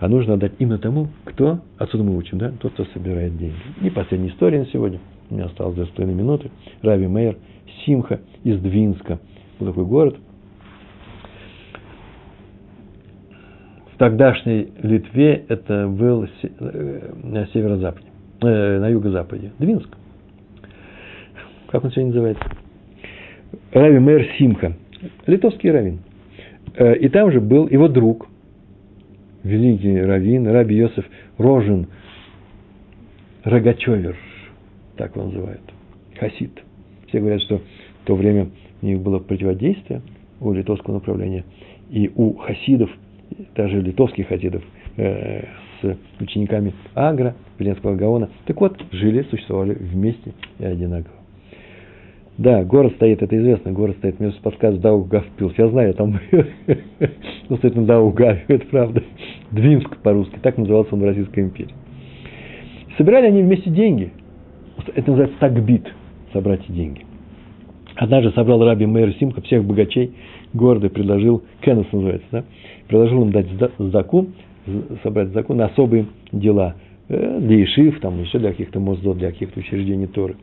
А 0.00 0.08
нужно 0.08 0.34
отдать 0.34 0.52
именно 0.58 0.78
тому, 0.78 1.08
кто, 1.24 1.60
отсюда 1.78 2.04
мы 2.04 2.16
учим, 2.16 2.38
да, 2.38 2.52
тот, 2.60 2.72
кто 2.72 2.84
собирает 2.86 3.36
деньги. 3.36 3.56
И 3.82 3.90
последняя 3.90 4.30
история 4.30 4.60
на 4.60 4.66
сегодня. 4.66 5.00
У 5.30 5.34
меня 5.34 5.46
осталось 5.46 5.76
две 5.76 5.86
с 5.86 5.88
половиной 5.88 6.18
минуты. 6.18 6.50
Рави 6.82 7.06
Мейер 7.06 7.36
Симха 7.84 8.20
из 8.42 8.60
Двинска. 8.60 9.20
Вот 9.58 9.68
такой 9.68 9.84
город. 9.84 10.16
В 13.94 13.98
тогдашней 13.98 14.72
Литве 14.82 15.44
это 15.48 15.88
был 15.88 16.26
э, 16.42 17.12
на 17.22 17.46
северо-западе, 17.48 18.06
э, 18.42 18.78
на 18.78 18.88
юго-западе. 18.88 19.52
Двинск 19.58 19.88
как 21.68 21.84
он 21.84 21.90
сегодня 21.90 22.08
называется? 22.08 22.44
Рави 23.72 23.98
Мэр 23.98 24.26
Симха, 24.38 24.74
литовский 25.26 25.70
раввин. 25.70 26.00
Э, 26.74 26.96
и 26.96 27.08
там 27.08 27.30
же 27.30 27.40
был 27.40 27.68
его 27.68 27.88
друг, 27.88 28.28
великий 29.44 30.00
раввин, 30.00 30.46
Раби 30.48 30.76
Йосеф 30.76 31.04
Рожин 31.36 31.88
Рогачевер, 33.44 34.16
так 34.96 35.14
его 35.14 35.26
называют, 35.26 35.62
хасид. 36.18 36.52
Все 37.08 37.20
говорят, 37.20 37.40
что 37.42 37.58
в 37.58 38.06
то 38.06 38.14
время 38.14 38.48
у 38.82 38.86
них 38.86 39.00
было 39.00 39.18
противодействие 39.18 40.02
у 40.40 40.52
литовского 40.52 40.94
направления, 40.94 41.44
и 41.90 42.10
у 42.14 42.34
хасидов, 42.34 42.90
даже 43.54 43.80
литовских 43.80 44.28
хасидов, 44.28 44.62
э, 44.96 45.44
с 45.80 45.96
учениками 46.20 46.74
Агра, 46.94 47.36
Веленского 47.58 47.94
Гаона. 47.94 48.30
Так 48.46 48.60
вот, 48.60 48.80
жили, 48.90 49.22
существовали 49.30 49.74
вместе 49.74 50.32
и 50.58 50.64
одинаково. 50.64 51.17
Да, 52.38 52.62
город 52.62 52.92
стоит, 52.94 53.20
это 53.20 53.36
известно, 53.36 53.72
город 53.72 53.96
стоит, 53.98 54.20
мне 54.20 54.32
подсказывает 54.40 54.80
Даугавпилс. 54.80 55.54
Я 55.58 55.68
знаю, 55.70 55.92
там 55.94 56.20
ну, 57.48 57.56
стоит 57.56 57.74
на 57.74 57.84
Даугаве, 57.84 58.44
это 58.46 58.64
правда. 58.66 59.02
Двинск 59.50 59.96
по-русски, 59.98 60.38
так 60.40 60.56
назывался 60.56 60.94
он 60.94 61.00
в 61.00 61.04
Российской 61.04 61.40
империи. 61.40 61.74
Собирали 62.96 63.26
они 63.26 63.42
вместе 63.42 63.70
деньги. 63.70 64.12
Это 64.94 65.10
называется 65.10 65.36
такбит, 65.40 65.92
собрать 66.32 66.62
деньги. 66.68 67.04
Однажды 67.96 68.30
собрал 68.30 68.64
раби 68.64 68.86
Мэр 68.86 69.12
Симха 69.14 69.40
всех 69.42 69.64
богачей 69.64 70.12
города 70.54 70.88
предложил, 70.88 71.42
Кеннес 71.60 71.90
называется, 71.90 72.28
да, 72.30 72.44
предложил 72.86 73.22
им 73.22 73.32
дать 73.32 73.46
сдаку, 73.78 74.28
собрать 75.02 75.28
сдаку 75.30 75.54
на 75.54 75.66
особые 75.66 76.06
дела, 76.30 76.76
э, 77.08 77.40
для 77.40 77.64
Ишив, 77.64 77.98
там, 77.98 78.20
еще 78.20 78.38
для 78.38 78.50
каких-то 78.50 78.78
моздов, 78.78 79.18
для 79.18 79.32
каких-то 79.32 79.58
учреждений 79.58 80.06
Торы. 80.06 80.36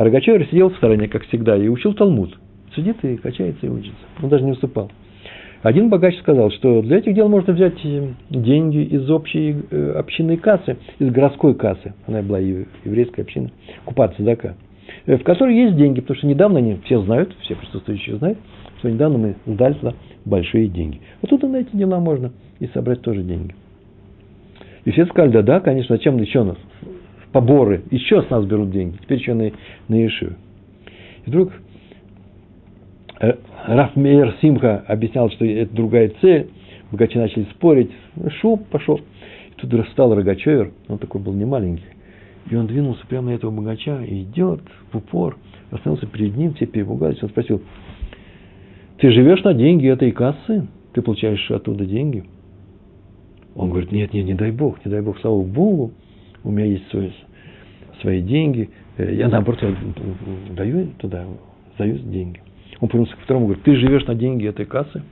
А 0.00 0.04
Рогачевер 0.04 0.46
сидел 0.46 0.70
в 0.70 0.76
стороне, 0.78 1.08
как 1.08 1.26
всегда, 1.26 1.58
и 1.58 1.68
учил 1.68 1.92
Талмуд. 1.92 2.34
Сидит 2.74 3.04
и 3.04 3.18
качается 3.18 3.66
и 3.66 3.68
учится. 3.68 4.00
Он 4.22 4.30
даже 4.30 4.44
не 4.44 4.52
выступал. 4.52 4.90
Один 5.62 5.90
богач 5.90 6.16
сказал, 6.20 6.50
что 6.52 6.80
для 6.80 6.96
этих 6.96 7.14
дел 7.14 7.28
можно 7.28 7.52
взять 7.52 7.84
э, 7.84 8.08
деньги 8.30 8.78
из 8.78 9.10
общей 9.10 9.54
э, 9.70 9.92
общинной 9.98 10.38
кассы, 10.38 10.78
из 10.98 11.10
городской 11.10 11.54
кассы, 11.54 11.92
она 12.06 12.22
была 12.22 12.38
еврейская 12.38 13.20
община, 13.20 13.50
купаться 13.84 14.22
зака, 14.22 14.54
э, 15.04 15.18
в 15.18 15.22
которой 15.22 15.54
есть 15.54 15.76
деньги, 15.76 16.00
потому 16.00 16.16
что 16.16 16.26
недавно 16.28 16.60
они 16.60 16.78
все 16.86 17.02
знают, 17.02 17.36
все 17.42 17.54
присутствующие 17.54 18.16
знают, 18.16 18.38
что 18.78 18.90
недавно 18.90 19.18
мы 19.18 19.34
сдали 19.44 19.74
туда 19.74 19.92
большие 20.24 20.68
деньги. 20.68 21.02
Вот 21.20 21.28
тут 21.28 21.42
на 21.42 21.58
эти 21.58 21.76
дела 21.76 22.00
можно 22.00 22.32
и 22.58 22.68
собрать 22.68 23.02
тоже 23.02 23.22
деньги. 23.22 23.54
И 24.86 24.92
все 24.92 25.04
сказали, 25.04 25.32
да, 25.32 25.42
да, 25.42 25.60
конечно, 25.60 25.94
зачем 25.94 26.16
еще 26.16 26.42
нас 26.42 26.56
поборы, 27.32 27.82
еще 27.90 28.22
с 28.22 28.30
нас 28.30 28.44
берут 28.44 28.70
деньги, 28.70 28.96
теперь 28.96 29.18
еще 29.18 29.34
на, 29.34 29.50
на 29.88 30.06
Ишиву. 30.06 30.34
И 31.24 31.30
вдруг 31.30 31.52
э, 33.20 33.34
Раф 33.66 33.96
Мейер 33.96 34.34
Симха 34.40 34.84
объяснял, 34.86 35.30
что 35.30 35.44
это 35.44 35.74
другая 35.74 36.12
цель, 36.20 36.50
богачи 36.90 37.18
начали 37.18 37.44
спорить, 37.52 37.90
шел, 38.40 38.56
пошел. 38.56 38.98
И 38.98 39.54
тут 39.56 39.86
встал 39.88 40.14
Рогачевер, 40.14 40.72
он 40.88 40.98
такой 40.98 41.20
был 41.20 41.32
не 41.32 41.44
маленький, 41.44 41.84
и 42.50 42.56
он 42.56 42.66
двинулся 42.66 43.06
прямо 43.06 43.30
на 43.30 43.34
этого 43.34 43.50
богача, 43.50 44.02
и 44.02 44.22
идет 44.22 44.60
в 44.92 44.96
упор, 44.96 45.36
остановился 45.70 46.06
перед 46.06 46.36
ним, 46.36 46.54
все 46.54 46.66
перепугались, 46.66 47.22
он 47.22 47.28
спросил, 47.28 47.62
ты 48.98 49.10
живешь 49.12 49.42
на 49.44 49.54
деньги 49.54 49.88
этой 49.88 50.10
кассы? 50.12 50.66
Ты 50.92 51.02
получаешь 51.02 51.50
оттуда 51.50 51.86
деньги? 51.86 52.24
Он 53.54 53.70
говорит, 53.70 53.92
нет, 53.92 54.12
нет, 54.12 54.26
не 54.26 54.34
дай 54.34 54.50
Бог, 54.50 54.84
не 54.84 54.90
дай 54.90 55.00
Бог, 55.00 55.18
слава 55.20 55.42
Богу, 55.42 55.92
у 56.44 56.50
меня 56.50 56.66
есть 56.66 56.88
свои, 56.90 57.10
свои 58.00 58.22
деньги, 58.22 58.70
э, 58.96 59.14
я 59.14 59.28
наоборот 59.28 59.62
я 59.62 59.74
даю 60.54 60.88
туда, 60.98 61.26
даю 61.78 61.98
деньги. 61.98 62.40
Он 62.80 62.88
повернулся 62.88 63.16
к 63.16 63.20
второму, 63.20 63.46
говорит, 63.46 63.64
ты 63.64 63.76
живешь 63.76 64.06
на 64.06 64.14
деньги 64.14 64.46
этой 64.46 64.64
кассы? 64.64 65.02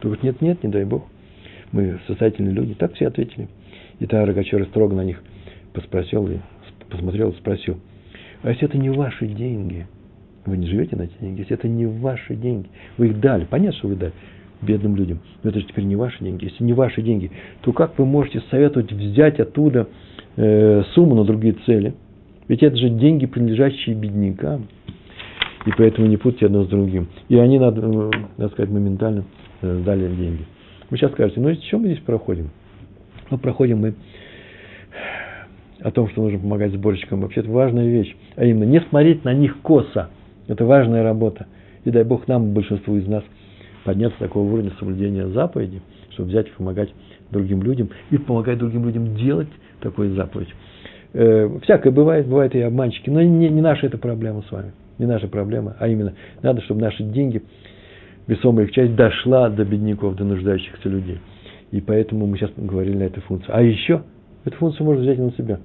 Тот 0.00 0.12
говорит, 0.12 0.22
нет, 0.22 0.40
нет, 0.40 0.62
не 0.62 0.70
дай 0.70 0.84
Бог. 0.84 1.06
Мы 1.72 1.98
состоятельные 2.06 2.54
люди. 2.54 2.74
Так 2.74 2.94
все 2.94 3.08
ответили. 3.08 3.48
И 3.98 4.06
тогда 4.06 4.24
Рогачев 4.24 4.66
строго 4.68 4.94
на 4.94 5.04
них 5.04 5.22
поспросил, 5.72 6.26
и 6.28 6.38
посмотрел 6.88 7.30
и 7.30 7.36
спросил, 7.36 7.78
а 8.42 8.50
если 8.50 8.66
это 8.66 8.78
не 8.78 8.90
ваши 8.90 9.26
деньги, 9.26 9.86
вы 10.46 10.56
не 10.56 10.66
живете 10.66 10.96
на 10.96 11.02
эти 11.02 11.12
деньги, 11.20 11.40
если 11.40 11.54
это 11.54 11.68
не 11.68 11.86
ваши 11.86 12.34
деньги, 12.34 12.68
вы 12.96 13.08
их 13.08 13.20
дали, 13.20 13.44
понятно, 13.44 13.78
что 13.78 13.88
вы 13.88 13.96
дали 13.96 14.12
бедным 14.62 14.96
людям, 14.96 15.20
но 15.42 15.50
это 15.50 15.60
же 15.60 15.66
теперь 15.66 15.84
не 15.84 15.96
ваши 15.96 16.22
деньги. 16.22 16.44
Если 16.44 16.64
не 16.64 16.72
ваши 16.72 17.02
деньги, 17.02 17.30
то 17.62 17.72
как 17.72 17.98
вы 17.98 18.06
можете 18.06 18.42
советовать 18.50 18.92
взять 18.92 19.40
оттуда 19.40 19.88
сумму 20.36 21.14
на 21.14 21.24
другие 21.24 21.54
цели. 21.66 21.94
Ведь 22.48 22.64
это 22.64 22.76
же 22.76 22.88
деньги, 22.88 23.26
принадлежащие 23.26 23.94
беднякам. 23.94 24.66
И 25.66 25.70
поэтому 25.76 26.06
не 26.06 26.16
путайте 26.16 26.46
одно 26.46 26.64
с 26.64 26.68
другим. 26.68 27.08
И 27.28 27.36
они, 27.36 27.58
надо, 27.58 27.82
э, 27.82 28.10
надо 28.38 28.52
сказать, 28.52 28.70
моментально 28.70 29.24
э, 29.60 29.82
дали 29.84 30.08
деньги. 30.08 30.44
Вы 30.88 30.96
сейчас 30.96 31.12
скажете, 31.12 31.40
ну, 31.40 31.54
чем 31.54 31.82
мы 31.82 31.88
здесь 31.88 32.00
проходим? 32.00 32.50
Но 33.30 33.38
проходим 33.38 33.78
мы 33.78 33.94
о 35.80 35.90
том, 35.90 36.08
что 36.08 36.22
нужно 36.22 36.38
помогать 36.38 36.72
сборщикам. 36.72 37.20
Вообще 37.20 37.40
это 37.40 37.50
важная 37.50 37.86
вещь. 37.86 38.16
А 38.36 38.44
именно, 38.44 38.64
не 38.64 38.80
смотреть 38.80 39.24
на 39.24 39.32
них 39.32 39.58
косо. 39.62 40.10
Это 40.48 40.64
важная 40.64 41.02
работа. 41.02 41.46
И 41.84 41.90
дай 41.90 42.04
Бог 42.04 42.26
нам, 42.26 42.52
большинству 42.52 42.96
из 42.96 43.06
нас, 43.06 43.22
подняться 43.84 44.18
до 44.18 44.24
такого 44.24 44.50
уровня 44.50 44.72
соблюдения 44.78 45.28
заповеди, 45.28 45.82
чтобы 46.10 46.30
взять 46.30 46.48
и 46.48 46.52
помогать 46.52 46.90
другим 47.30 47.62
людям, 47.62 47.90
и 48.10 48.18
помогать 48.18 48.58
другим 48.58 48.84
людям 48.84 49.14
делать 49.16 49.48
такую 49.80 50.14
заповедь. 50.14 50.48
Э, 51.12 51.48
всякое 51.62 51.90
бывает, 51.90 52.26
бывают 52.26 52.54
и 52.54 52.60
обманщики, 52.60 53.10
но 53.10 53.20
не, 53.22 53.48
не 53.48 53.60
наша 53.60 53.86
эта 53.86 53.98
проблема 53.98 54.42
с 54.42 54.52
вами. 54.52 54.72
Не 54.98 55.06
наша 55.06 55.28
проблема, 55.28 55.76
а 55.78 55.88
именно 55.88 56.12
надо, 56.42 56.60
чтобы 56.62 56.82
наши 56.82 57.02
деньги, 57.02 57.42
весомая 58.26 58.66
их 58.66 58.72
часть, 58.72 58.94
дошла 58.94 59.48
до 59.48 59.64
бедняков, 59.64 60.14
до 60.16 60.24
нуждающихся 60.24 60.88
людей. 60.88 61.18
И 61.70 61.80
поэтому 61.80 62.26
мы 62.26 62.36
сейчас 62.36 62.50
говорили 62.56 62.96
на 62.96 63.04
эту 63.04 63.20
функцию. 63.22 63.56
А 63.56 63.62
еще 63.62 64.02
эту 64.44 64.56
функцию 64.56 64.86
можно 64.86 65.02
взять 65.02 65.18
на 65.18 65.32
себя. 65.32 65.60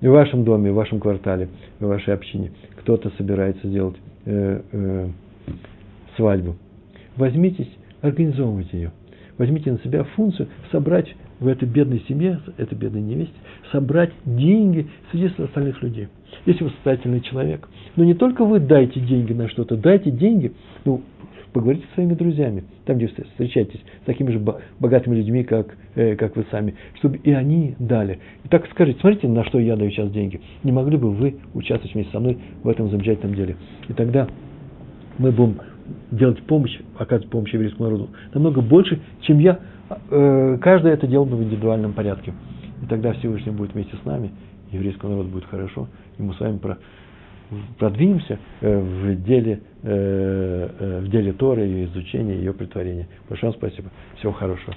В 0.00 0.06
вашем 0.08 0.44
доме, 0.44 0.70
в 0.70 0.74
вашем 0.74 1.00
квартале, 1.00 1.48
в 1.80 1.86
вашей 1.86 2.14
общине 2.14 2.52
кто-то 2.76 3.10
собирается 3.16 3.66
сделать 3.66 3.96
э, 4.26 4.60
э, 4.70 5.08
свадьбу. 6.16 6.56
Возьмитесь, 7.16 7.70
организовывайте 8.02 8.76
ее. 8.76 8.92
Возьмите 9.38 9.72
на 9.72 9.78
себя 9.78 10.04
функцию 10.04 10.48
собрать 10.70 11.14
в 11.40 11.46
этой 11.46 11.68
бедной 11.68 12.02
семье, 12.08 12.40
этой 12.56 12.76
бедной 12.76 13.00
невесте, 13.00 13.34
собрать 13.70 14.10
деньги 14.24 14.88
среди 15.10 15.30
остальных 15.42 15.80
людей. 15.82 16.08
Если 16.44 16.64
вы 16.64 16.70
состоятельный 16.70 17.20
человек, 17.20 17.68
но 17.96 18.04
не 18.04 18.14
только 18.14 18.44
вы 18.44 18.58
дайте 18.58 19.00
деньги 19.00 19.32
на 19.32 19.48
что-то, 19.48 19.76
дайте 19.76 20.10
деньги, 20.10 20.52
ну, 20.84 21.02
поговорите 21.52 21.86
со 21.88 21.94
своими 21.94 22.14
друзьями, 22.14 22.64
там, 22.84 22.96
где 22.96 23.06
вы 23.06 23.24
встречаетесь, 23.24 23.80
с 24.02 24.06
такими 24.06 24.30
же 24.32 24.40
богатыми 24.78 25.16
людьми, 25.16 25.44
как, 25.44 25.76
э, 25.94 26.16
как 26.16 26.36
вы 26.36 26.44
сами, 26.50 26.74
чтобы 26.98 27.18
и 27.18 27.32
они 27.32 27.76
дали. 27.78 28.18
И 28.44 28.48
так 28.48 28.66
скажите, 28.70 29.00
смотрите, 29.00 29.28
на 29.28 29.44
что 29.44 29.58
я 29.58 29.76
даю 29.76 29.90
сейчас 29.90 30.10
деньги. 30.10 30.40
Не 30.62 30.72
могли 30.72 30.96
бы 30.96 31.10
вы 31.10 31.36
участвовать 31.54 31.94
вместе 31.94 32.12
со 32.12 32.20
мной 32.20 32.38
в 32.62 32.68
этом 32.68 32.90
замечательном 32.90 33.34
деле? 33.34 33.56
И 33.88 33.92
тогда 33.92 34.28
мы 35.18 35.32
будем 35.32 35.58
делать 36.10 36.42
помощь, 36.44 36.78
оказывать 36.96 37.30
помощь 37.30 37.52
еврейскому 37.52 37.84
народу 37.84 38.10
намного 38.34 38.60
больше, 38.60 39.00
чем 39.22 39.38
я. 39.38 39.60
Э, 40.10 40.58
каждое 40.60 40.94
это 40.94 41.06
делал 41.06 41.24
бы 41.26 41.36
в 41.36 41.42
индивидуальном 41.42 41.92
порядке. 41.92 42.34
И 42.82 42.86
тогда 42.86 43.12
Всевышний 43.14 43.52
будет 43.52 43.74
вместе 43.74 43.96
с 44.00 44.04
нами, 44.04 44.30
еврейскому 44.70 45.12
народу 45.12 45.30
будет 45.30 45.44
хорошо, 45.46 45.88
и 46.18 46.22
мы 46.22 46.34
с 46.34 46.40
вами 46.40 46.58
про, 46.58 46.78
продвинемся 47.78 48.38
э, 48.60 48.78
в 48.78 49.22
деле, 49.24 49.60
э, 49.82 51.00
в 51.04 51.08
деле 51.08 51.32
Торы 51.32 51.68
и 51.68 51.84
изучения 51.84 52.36
ее 52.36 52.52
притворения. 52.52 53.08
Большое 53.28 53.52
вам 53.52 53.58
спасибо. 53.58 53.90
Всего 54.18 54.32
хорошего. 54.32 54.74